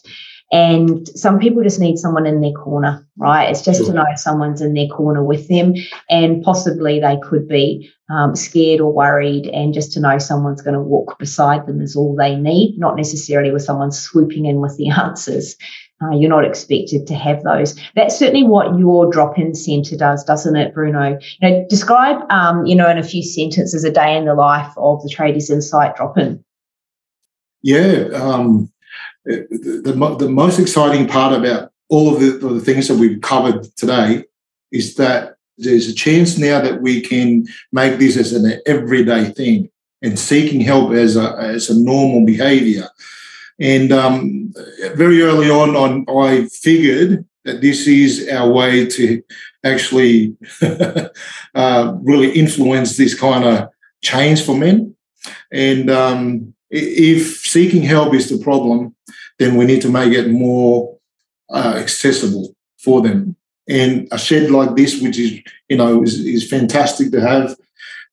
And 0.52 1.08
some 1.18 1.38
people 1.38 1.62
just 1.62 1.80
need 1.80 1.96
someone 1.96 2.26
in 2.26 2.42
their 2.42 2.52
corner, 2.52 3.08
right? 3.16 3.44
It's 3.44 3.62
just 3.62 3.78
sure. 3.78 3.86
to 3.86 3.94
know 3.94 4.04
someone's 4.16 4.60
in 4.60 4.74
their 4.74 4.86
corner 4.86 5.24
with 5.24 5.48
them, 5.48 5.72
and 6.10 6.42
possibly 6.42 7.00
they 7.00 7.18
could 7.22 7.48
be 7.48 7.90
um, 8.10 8.36
scared 8.36 8.80
or 8.80 8.92
worried, 8.92 9.46
and 9.46 9.72
just 9.72 9.92
to 9.92 10.00
know 10.00 10.18
someone's 10.18 10.60
going 10.60 10.74
to 10.74 10.80
walk 10.80 11.18
beside 11.18 11.66
them 11.66 11.80
is 11.80 11.96
all 11.96 12.14
they 12.14 12.36
need, 12.36 12.78
not 12.78 12.96
necessarily 12.96 13.50
with 13.50 13.62
someone 13.62 13.90
swooping 13.90 14.44
in 14.44 14.60
with 14.60 14.76
the 14.76 14.90
answers. 15.02 15.56
Uh, 16.02 16.16
you're 16.16 16.28
not 16.28 16.44
expected 16.44 17.06
to 17.06 17.14
have 17.14 17.42
those. 17.44 17.78
That's 17.94 18.18
certainly 18.18 18.42
what 18.42 18.78
your 18.78 19.10
drop-in 19.10 19.54
centre 19.54 19.96
does, 19.96 20.24
doesn't 20.24 20.56
it, 20.56 20.74
Bruno? 20.74 21.18
You 21.40 21.48
know, 21.48 21.66
describe, 21.70 22.30
um, 22.30 22.66
you 22.66 22.74
know, 22.74 22.90
in 22.90 22.98
a 22.98 23.04
few 23.04 23.22
sentences, 23.22 23.84
a 23.84 23.90
day 23.90 24.16
in 24.16 24.24
the 24.24 24.34
life 24.34 24.72
of 24.76 25.00
the 25.02 25.08
Tradies 25.08 25.48
Insight 25.48 25.94
drop-in. 25.96 26.44
Yeah, 27.62 28.08
um, 28.14 28.71
the, 29.24 30.16
the, 30.18 30.28
most 30.28 30.58
exciting 30.58 31.06
part 31.06 31.32
about 31.32 31.72
all 31.88 32.14
of 32.14 32.20
the, 32.20 32.48
the 32.48 32.60
things 32.60 32.88
that 32.88 32.96
we've 32.96 33.20
covered 33.20 33.64
today 33.76 34.24
is 34.70 34.96
that 34.96 35.36
there's 35.58 35.88
a 35.88 35.94
chance 35.94 36.38
now 36.38 36.60
that 36.60 36.80
we 36.80 37.00
can 37.00 37.46
make 37.72 37.98
this 37.98 38.16
as 38.16 38.32
an 38.32 38.60
everyday 38.66 39.26
thing 39.26 39.70
and 40.00 40.18
seeking 40.18 40.60
help 40.60 40.92
as 40.92 41.16
a, 41.16 41.36
as 41.38 41.70
a 41.70 41.78
normal 41.78 42.26
behavior. 42.26 42.88
And 43.60 43.92
um, 43.92 44.52
very 44.94 45.22
early 45.22 45.50
on, 45.50 45.76
on, 45.76 46.04
I 46.08 46.46
figured 46.46 47.24
that 47.44 47.60
this 47.60 47.86
is 47.86 48.28
our 48.28 48.50
way 48.50 48.86
to 48.86 49.22
actually 49.64 50.36
uh, 51.54 51.94
really 52.00 52.32
influence 52.32 52.96
this 52.96 53.18
kind 53.18 53.44
of 53.44 53.68
change 54.02 54.44
for 54.44 54.56
men. 54.56 54.96
And 55.52 55.90
um, 55.90 56.54
if 56.70 57.40
seeking 57.40 57.82
help 57.82 58.14
is 58.14 58.28
the 58.28 58.42
problem, 58.42 58.96
then 59.38 59.56
we 59.56 59.64
need 59.64 59.82
to 59.82 59.88
make 59.88 60.12
it 60.12 60.30
more 60.30 60.96
uh, 61.50 61.74
accessible 61.76 62.54
for 62.78 63.02
them. 63.02 63.36
And 63.68 64.08
a 64.10 64.18
shed 64.18 64.50
like 64.50 64.74
this, 64.74 65.00
which 65.00 65.18
is 65.18 65.40
you 65.68 65.76
know 65.76 66.02
is, 66.02 66.18
is 66.18 66.48
fantastic 66.48 67.12
to 67.12 67.20
have. 67.20 67.56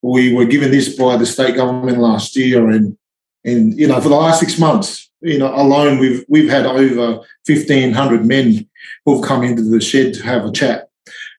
We 0.02 0.34
were 0.34 0.46
given 0.46 0.72
this 0.72 0.96
by 0.96 1.18
the 1.18 1.26
state 1.26 1.56
government 1.56 1.98
last 1.98 2.36
year, 2.36 2.70
and 2.70 2.98
and 3.44 3.78
you 3.78 3.88
know 3.88 4.00
for 4.00 4.10
the 4.10 4.16
last 4.16 4.40
six 4.40 4.60
months, 4.60 5.10
you 5.22 5.40
know 5.40 5.54
alone 5.54 5.98
we've 5.98 6.24
we've 6.30 6.50
had 6.50 6.66
over 6.66 7.22
fifteen 7.46 7.94
hundred 7.94 8.26
men 8.26 8.70
who've 9.06 9.26
come 9.26 9.44
into 9.44 9.64
the 9.64 9.82
shed 9.82 10.14
to 10.14 10.24
have 10.24 10.46
a 10.46 10.52
chat. 10.52 10.90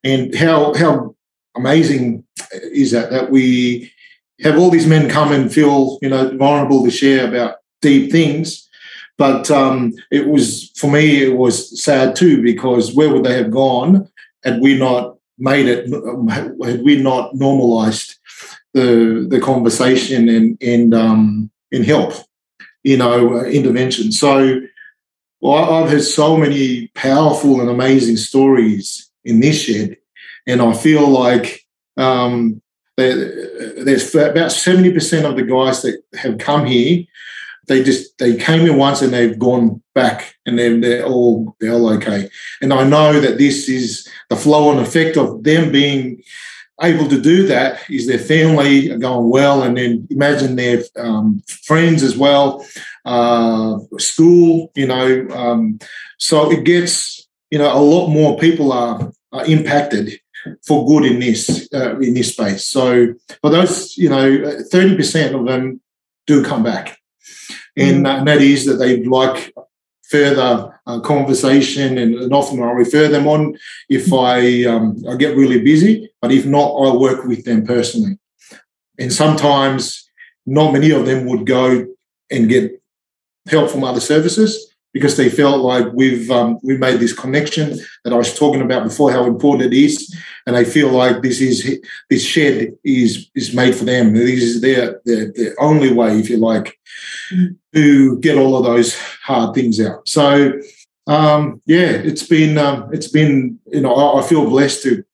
And 0.02 0.34
how 0.34 0.74
how 0.74 1.14
amazing 1.56 2.24
is 2.72 2.90
that 2.90 3.10
that 3.10 3.30
we 3.30 3.92
have 4.42 4.58
all 4.58 4.70
these 4.70 4.86
men 4.86 5.08
come 5.08 5.30
and 5.30 5.52
feel 5.52 5.98
you 6.02 6.08
know 6.08 6.36
vulnerable 6.36 6.82
to 6.84 6.90
share 6.90 7.28
about 7.28 7.56
deep 7.80 8.10
things 8.10 8.68
but 9.20 9.50
um, 9.50 9.92
it 10.10 10.28
was 10.28 10.70
for 10.76 10.90
me, 10.90 11.22
it 11.22 11.36
was 11.36 11.78
sad 11.84 12.16
too 12.16 12.42
because 12.42 12.94
where 12.94 13.12
would 13.12 13.24
they 13.24 13.36
have 13.36 13.50
gone 13.50 14.08
had 14.44 14.62
we 14.62 14.78
not 14.78 15.18
made 15.36 15.66
it? 15.66 15.90
Had 16.30 16.82
we 16.82 16.96
not 16.96 17.34
normalised 17.34 18.16
the 18.72 19.26
the 19.28 19.38
conversation 19.38 20.30
and 20.30 20.56
and 20.62 20.94
um, 20.94 21.50
and 21.70 21.84
help, 21.84 22.14
you 22.82 22.96
know, 22.96 23.40
uh, 23.40 23.42
intervention. 23.42 24.10
So 24.10 24.62
well, 25.42 25.70
I've 25.70 25.90
heard 25.90 26.02
so 26.02 26.38
many 26.38 26.86
powerful 26.94 27.60
and 27.60 27.68
amazing 27.68 28.16
stories 28.16 29.10
in 29.26 29.40
this 29.40 29.60
shed, 29.64 29.98
and 30.46 30.62
I 30.62 30.72
feel 30.72 31.06
like 31.06 31.66
um, 31.98 32.62
there's 32.96 34.14
about 34.14 34.50
seventy 34.50 34.90
percent 34.90 35.26
of 35.26 35.36
the 35.36 35.42
guys 35.42 35.82
that 35.82 36.02
have 36.14 36.38
come 36.38 36.64
here 36.64 37.04
they 37.70 37.84
just 37.84 38.18
they 38.18 38.36
came 38.36 38.66
in 38.66 38.76
once 38.76 39.00
and 39.00 39.12
they've 39.12 39.38
gone 39.38 39.80
back 39.94 40.34
and 40.44 40.58
they're, 40.58 40.78
they're 40.80 41.06
all 41.06 41.56
they're 41.60 41.72
all 41.72 41.88
okay. 41.90 42.28
And 42.60 42.72
I 42.72 42.82
know 42.82 43.20
that 43.20 43.38
this 43.38 43.68
is 43.68 44.08
the 44.28 44.34
flow 44.34 44.72
and 44.72 44.80
effect 44.80 45.16
of 45.16 45.44
them 45.44 45.70
being 45.70 46.20
able 46.82 47.08
to 47.08 47.20
do 47.20 47.46
that 47.46 47.88
is 47.88 48.08
their 48.08 48.18
family 48.18 48.88
going 48.98 49.30
well, 49.30 49.62
and 49.62 49.76
then 49.76 50.08
imagine 50.10 50.56
their 50.56 50.82
um, 50.96 51.42
friends 51.46 52.02
as 52.02 52.16
well, 52.16 52.66
uh, 53.04 53.78
school, 53.98 54.72
you 54.74 54.88
know. 54.88 55.28
Um, 55.30 55.78
so 56.18 56.50
it 56.50 56.64
gets 56.64 57.28
you 57.52 57.58
know 57.60 57.72
a 57.72 57.78
lot 57.78 58.08
more 58.08 58.36
people 58.36 58.72
are, 58.72 59.12
are 59.30 59.46
impacted 59.46 60.18
for 60.66 60.84
good 60.86 61.04
in 61.04 61.20
this 61.20 61.68
uh, 61.72 61.96
in 62.00 62.14
this 62.14 62.32
space. 62.32 62.66
So 62.66 63.14
for 63.40 63.50
those, 63.50 63.96
you 63.96 64.08
know, 64.08 64.58
thirty 64.72 64.96
percent 64.96 65.36
of 65.36 65.46
them 65.46 65.80
do 66.26 66.42
come 66.42 66.64
back 66.64 66.99
and, 67.76 68.04
mm. 68.04 68.18
and 68.18 68.28
that 68.28 68.40
is 68.40 68.66
that 68.66 68.74
they'd 68.74 69.06
like 69.06 69.52
further 70.10 70.80
uh, 70.86 71.00
conversation, 71.00 71.96
and, 71.96 72.14
and, 72.16 72.34
often 72.34 72.60
I'll 72.62 72.74
refer 72.74 73.06
them 73.08 73.28
on 73.28 73.56
if 73.88 74.12
I 74.12 74.64
um, 74.64 75.02
I 75.08 75.14
get 75.14 75.36
really 75.36 75.60
busy. 75.62 76.10
But 76.20 76.32
if 76.32 76.44
not, 76.46 76.74
I'll 76.74 77.00
work 77.00 77.24
with 77.24 77.44
them 77.44 77.64
personally. 77.64 78.18
And 78.98 79.12
sometimes, 79.12 80.08
not 80.46 80.72
many 80.72 80.90
of 80.90 81.06
them 81.06 81.26
would 81.26 81.46
go 81.46 81.86
and 82.30 82.48
get 82.48 82.82
help 83.48 83.70
from 83.70 83.84
other 83.84 84.00
services 84.00 84.74
because 84.92 85.16
they 85.16 85.30
felt 85.30 85.60
like 85.60 85.86
we've 85.94 86.30
um, 86.30 86.58
we 86.62 86.76
made 86.76 86.98
this 86.98 87.12
connection 87.12 87.78
that 88.04 88.12
I 88.12 88.16
was 88.16 88.36
talking 88.36 88.62
about 88.62 88.84
before, 88.84 89.12
how 89.12 89.24
important 89.24 89.72
it 89.72 89.76
is, 89.76 90.14
and 90.46 90.56
they 90.56 90.64
feel 90.64 90.90
like 90.90 91.22
this 91.22 91.40
is 91.40 91.80
this 92.08 92.24
shed 92.24 92.72
is 92.84 93.30
is 93.34 93.54
made 93.54 93.74
for 93.74 93.84
them. 93.84 94.14
This 94.14 94.42
is 94.42 94.60
their 94.60 95.00
their, 95.04 95.32
their 95.32 95.54
only 95.60 95.92
way, 95.92 96.18
if 96.18 96.30
you 96.30 96.38
like, 96.38 96.78
mm. 97.32 97.56
to 97.74 98.18
get 98.20 98.38
all 98.38 98.56
of 98.56 98.64
those 98.64 98.98
hard 99.22 99.54
things 99.54 99.80
out. 99.80 100.08
So 100.08 100.52
um, 101.06 101.60
yeah, 101.66 101.90
it's 101.90 102.22
been 102.22 102.58
um, 102.58 102.88
it's 102.92 103.08
been 103.08 103.58
you 103.66 103.80
know 103.80 103.94
I, 103.94 104.20
I, 104.20 104.26
feel 104.26 104.48
blessed 104.48 104.82
to 104.84 105.04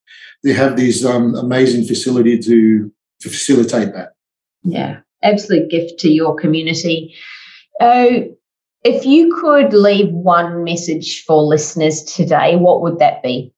to 0.44 0.52
have 0.52 0.76
this 0.76 1.04
um, 1.04 1.34
amazing 1.34 1.86
facility 1.86 2.38
to 2.38 2.92
to 3.20 3.28
facilitate 3.28 3.94
that. 3.94 4.12
Yeah, 4.62 5.00
absolute 5.22 5.70
gift 5.70 5.98
to 6.00 6.10
your 6.10 6.36
community. 6.36 7.14
Uh, 7.80 8.28
if 8.84 9.04
you 9.04 9.34
could 9.34 9.72
leave 9.72 10.12
one 10.12 10.64
message 10.64 11.24
for 11.24 11.42
listeners 11.42 12.02
today, 12.02 12.56
what 12.56 12.82
would 12.82 12.98
that 12.98 13.22
be? 13.22 13.52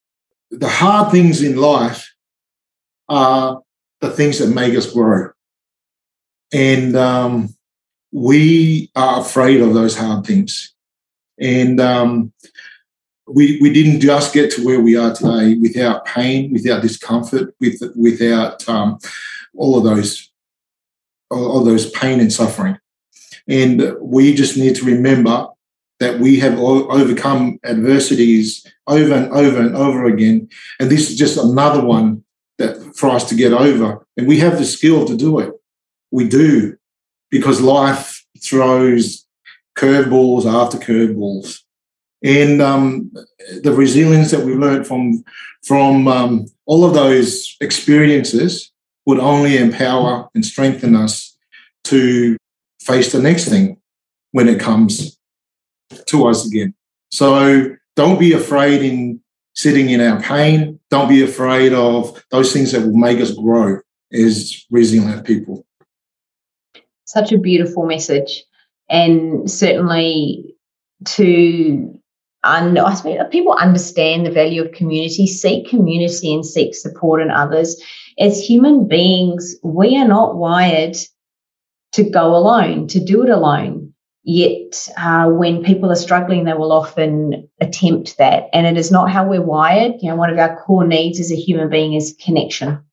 The 0.51 0.69
hard 0.69 1.13
things 1.13 1.43
in 1.43 1.57
life 1.57 2.15
are 3.09 3.61
the 4.01 4.11
things 4.11 4.39
that 4.39 4.49
make 4.49 4.75
us 4.75 4.93
grow. 4.93 5.31
And 6.53 6.97
um, 6.97 7.55
we 8.13 8.91
are 8.95 9.21
afraid 9.21 9.61
of 9.61 9.75
those 9.75 9.97
hard 9.97 10.27
things. 10.27 10.75
And 11.41 11.81
um, 11.81 12.33
we, 13.27 13.59
we 13.61 13.73
didn't 13.73 14.01
just 14.01 14.33
get 14.33 14.51
to 14.53 14.65
where 14.65 14.81
we 14.81 14.97
are 14.97 15.15
today 15.15 15.57
without 15.61 16.07
pain, 16.07 16.53
without 16.53 16.83
discomfort, 16.83 17.55
with, 17.61 17.81
without 17.95 18.67
um, 18.69 18.99
all 19.55 19.77
of 19.77 19.85
those 19.85 20.29
all, 21.31 21.53
all 21.53 21.65
those 21.65 21.91
pain 21.91 22.21
and 22.21 22.33
suffering. 22.33 22.79
And 23.47 23.97
we 24.01 24.35
just 24.35 24.57
need 24.57 24.77
to 24.77 24.85
remember 24.85 25.49
that 26.01 26.21
we 26.21 26.39
have 26.41 26.59
overcome 26.59 27.59
adversities 27.65 28.67
over 28.87 29.15
and 29.15 29.33
over 29.33 29.61
and 29.61 29.77
over 29.77 30.07
again. 30.07 30.49
And 30.79 30.91
this 30.91 31.11
is 31.11 31.19
just 31.19 31.37
another 31.37 31.85
one 31.85 32.25
that 32.59 32.97
for 32.97 33.11
us 33.11 33.29
to 33.29 33.35
get 33.35 33.53
over. 33.53 34.07
And 34.17 34.27
we 34.27 34.39
have 34.39 34.59
the 34.59 34.65
skill 34.65 35.05
to 35.07 35.17
do 35.17 35.39
it. 35.41 35.53
We 36.11 36.29
do, 36.29 36.77
because 37.31 37.61
life 37.61 38.25
throws 38.43 39.27
curveballs 39.77 40.47
after 40.47 40.79
curveballs. 40.79 41.61
And 42.23 42.61
um, 42.61 43.13
the 43.63 43.73
resilience 43.73 44.31
that 44.33 44.45
we've 44.45 44.57
learned 44.57 44.87
from 44.87 45.23
from 45.65 46.09
um, 46.09 46.47
all 46.67 46.85
of 46.85 46.95
those 46.95 47.57
experiences 47.61 48.73
would 49.07 49.19
only 49.19 49.57
empower 49.57 50.29
and 50.35 50.45
strengthen 50.45 50.97
us 50.97 51.37
to 51.85 52.37
face 52.81 53.13
the 53.13 53.23
next 53.23 53.49
thing 53.49 53.81
when 54.33 54.49
it 54.49 54.61
comes 54.61 55.18
to 56.07 56.27
us 56.27 56.47
again. 56.47 56.75
So 57.11 57.77
don't 57.97 58.19
be 58.19 58.33
afraid 58.33 58.83
in 58.83 59.21
sitting 59.55 59.91
in 59.91 60.01
our 60.01 60.21
pain. 60.21 60.79
Don't 60.91 61.09
be 61.09 61.23
afraid 61.23 61.73
of 61.73 62.25
those 62.31 62.53
things 62.53 62.73
that 62.73 62.83
will 62.83 62.97
make 62.97 63.21
us 63.21 63.33
grow 63.33 63.81
as 64.13 64.65
resilient 64.71 65.27
people. 65.27 65.67
Such 67.05 67.33
a 67.33 67.39
beautiful 67.39 67.87
message. 67.87 68.45
And 68.89 69.51
certainly 69.51 70.55
to 71.05 71.99
and 72.45 72.79
I 72.79 72.95
suppose 72.95 73.19
people 73.31 73.53
understand 73.53 74.25
the 74.25 74.31
value 74.31 74.65
of 74.65 74.73
community, 74.73 75.27
seek 75.27 75.69
community 75.69 76.33
and 76.33 76.47
seek 76.47 76.75
support 76.75 77.21
in 77.21 77.31
others. 77.31 77.83
As 78.19 78.41
human 78.41 78.87
beings, 78.87 79.57
we 79.63 79.97
are 79.97 80.07
not 80.07 80.37
wired 80.37 80.97
to 81.93 82.09
go 82.09 82.35
alone, 82.35 82.87
to 82.89 83.01
do 83.01 83.23
it 83.23 83.29
alone. 83.29 83.78
Yet, 84.25 84.89
uh, 84.99 85.29
when 85.29 85.65
people 85.65 85.91
are 85.91 85.97
struggling, 85.97 86.45
they 86.45 86.53
will 86.53 86.73
often 86.73 87.49
attempt 87.61 88.19
that. 88.19 88.49
And 88.53 88.67
it 88.67 88.77
is 88.77 88.91
not 88.91 89.11
how 89.11 89.27
we're 89.27 89.43
wired. 89.43 89.95
You 90.01 90.11
know, 90.11 90.17
one 90.17 90.31
of 90.31 90.39
our 90.39 90.57
core 90.63 90.87
needs 90.87 91.19
as 91.19 91.33
a 91.33 91.37
human 91.37 91.71
being 91.71 91.95
is 91.95 92.17
connection 92.23 92.85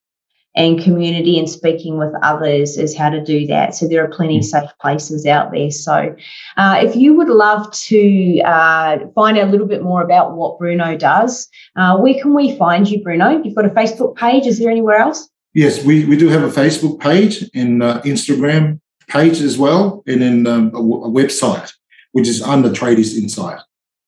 and 0.56 0.82
community 0.82 1.38
and 1.38 1.48
speaking 1.48 1.98
with 1.98 2.12
others 2.22 2.78
is 2.78 2.96
how 2.96 3.10
to 3.10 3.22
do 3.22 3.46
that. 3.46 3.74
So 3.74 3.86
there 3.86 4.02
are 4.02 4.08
plenty 4.08 4.38
of 4.38 4.44
mm. 4.44 4.48
safe 4.48 4.70
places 4.80 5.26
out 5.26 5.52
there. 5.52 5.70
So 5.70 6.16
uh, 6.56 6.80
if 6.82 6.96
you 6.96 7.14
would 7.14 7.28
love 7.28 7.70
to 7.72 8.40
uh, 8.40 8.98
find 9.14 9.36
out 9.36 9.48
a 9.48 9.50
little 9.50 9.66
bit 9.66 9.82
more 9.82 10.02
about 10.02 10.34
what 10.34 10.58
Bruno 10.58 10.96
does, 10.96 11.48
uh, 11.76 11.98
where 11.98 12.14
can 12.20 12.34
we 12.34 12.56
find 12.56 12.88
you, 12.88 13.02
Bruno? 13.02 13.42
You've 13.42 13.54
got 13.54 13.66
a 13.66 13.70
Facebook 13.70 14.16
page. 14.16 14.46
Is 14.46 14.58
there 14.58 14.70
anywhere 14.70 14.96
else? 14.96 15.28
Yes, 15.52 15.84
we, 15.84 16.04
we 16.06 16.16
do 16.16 16.28
have 16.28 16.42
a 16.42 16.48
Facebook 16.48 17.00
page 17.00 17.44
and 17.54 17.82
uh, 17.82 18.00
Instagram 18.02 18.80
page 19.08 19.40
as 19.40 19.58
well, 19.58 20.02
and 20.06 20.22
then 20.22 20.46
um, 20.46 20.68
a, 20.68 20.80
website, 20.80 21.72
which 22.12 22.28
is 22.28 22.42
under 22.42 22.70
Tradies 22.70 23.14
Insight. 23.14 23.60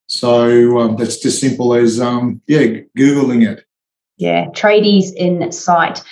So 0.07 0.79
um, 0.79 0.97
that's 0.97 1.19
just 1.19 1.41
simple 1.41 1.75
as, 1.75 2.01
um, 2.01 2.41
yeah, 2.47 2.81
Googling 2.97 3.47
it. 3.47 3.65
Yeah, 4.17 4.47
Tradies 4.47 5.13
Insight. 5.15 6.03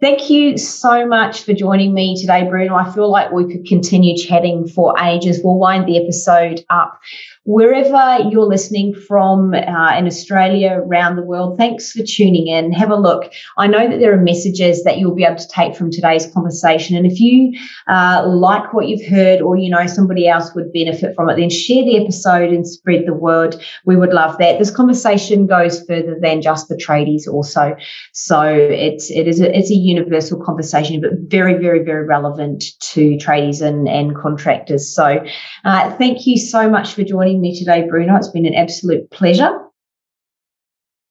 Thank 0.00 0.30
you 0.30 0.56
so 0.56 1.06
much 1.06 1.42
for 1.42 1.52
joining 1.52 1.92
me 1.92 2.18
today, 2.18 2.48
Bruno. 2.48 2.74
I 2.74 2.90
feel 2.90 3.10
like 3.10 3.32
we 3.32 3.52
could 3.52 3.66
continue 3.66 4.16
chatting 4.16 4.66
for 4.66 4.98
ages. 4.98 5.40
We'll 5.44 5.58
wind 5.58 5.86
the 5.86 6.02
episode 6.02 6.64
up 6.70 6.98
wherever 7.44 8.28
you're 8.30 8.46
listening 8.46 8.94
from 8.94 9.54
uh, 9.54 9.96
in 9.96 10.06
Australia, 10.06 10.82
around 10.84 11.16
the 11.16 11.22
world, 11.22 11.56
thanks 11.56 11.92
for 11.92 12.02
tuning 12.02 12.48
in. 12.48 12.70
Have 12.72 12.90
a 12.90 12.96
look. 12.96 13.32
I 13.56 13.66
know 13.66 13.88
that 13.88 13.98
there 13.98 14.12
are 14.12 14.20
messages 14.20 14.84
that 14.84 14.98
you'll 14.98 15.14
be 15.14 15.24
able 15.24 15.36
to 15.36 15.48
take 15.48 15.74
from 15.74 15.90
today's 15.90 16.26
conversation. 16.26 16.96
And 16.96 17.06
if 17.06 17.18
you 17.18 17.58
uh, 17.88 18.24
like 18.26 18.74
what 18.74 18.88
you've 18.88 19.06
heard 19.06 19.40
or 19.40 19.56
you 19.56 19.70
know 19.70 19.86
somebody 19.86 20.28
else 20.28 20.54
would 20.54 20.72
benefit 20.72 21.14
from 21.14 21.30
it, 21.30 21.36
then 21.36 21.48
share 21.48 21.82
the 21.82 21.98
episode 22.02 22.50
and 22.50 22.68
spread 22.68 23.06
the 23.06 23.14
word. 23.14 23.56
We 23.86 23.96
would 23.96 24.12
love 24.12 24.36
that. 24.38 24.58
This 24.58 24.70
conversation 24.70 25.46
goes 25.46 25.82
further 25.86 26.16
than 26.20 26.42
just 26.42 26.68
the 26.68 26.76
tradies 26.76 27.26
also. 27.26 27.74
So 28.12 28.42
it's 28.42 29.10
it 29.10 29.26
is 29.26 29.40
a, 29.40 29.56
it's 29.56 29.70
a 29.70 29.74
universal 29.74 30.38
conversation, 30.44 31.00
but 31.00 31.12
very, 31.28 31.54
very, 31.54 31.82
very 31.82 32.04
relevant 32.04 32.64
to 32.80 33.16
tradies 33.16 33.62
and, 33.62 33.88
and 33.88 34.14
contractors. 34.14 34.94
So 34.94 35.24
uh, 35.64 35.96
thank 35.96 36.26
you 36.26 36.36
so 36.36 36.68
much 36.68 36.94
for 36.94 37.02
joining 37.02 37.29
joining 37.30 37.40
me 37.40 37.58
today, 37.58 37.86
Bruno. 37.88 38.16
It's 38.16 38.28
been 38.28 38.46
an 38.46 38.54
absolute 38.54 39.10
pleasure. 39.10 39.50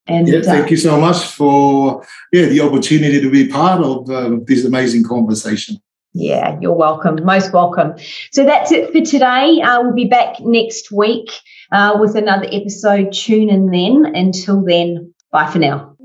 And 0.08 0.28
yeah, 0.28 0.42
thank 0.42 0.66
uh, 0.66 0.70
you 0.70 0.78
so 0.78 1.00
much 1.00 1.18
for 1.18 2.04
yeah 2.34 2.46
the 2.46 2.62
opportunity 2.62 3.22
to 3.22 3.30
be 3.30 3.48
part 3.48 3.82
of 3.82 4.10
uh, 4.10 4.38
this 4.46 4.66
amazing 4.66 5.04
conversation. 5.04 5.78
Yeah, 6.14 6.58
you're 6.60 6.74
welcome. 6.74 7.24
Most 7.24 7.54
welcome. 7.54 7.94
So 8.32 8.44
that's 8.44 8.72
it 8.72 8.92
for 8.92 9.02
today. 9.02 9.62
Uh, 9.62 9.84
we'll 9.84 9.94
be 9.94 10.06
back 10.06 10.40
next 10.40 10.92
week 10.92 11.30
uh, 11.72 11.98
with 12.00 12.16
another 12.16 12.48
episode. 12.52 13.14
Tune 13.14 13.50
in 13.50 13.70
then. 13.70 14.16
Until 14.16 14.64
then, 14.64 15.14
bye 15.32 15.50
for 15.52 15.60
now. 15.60 15.96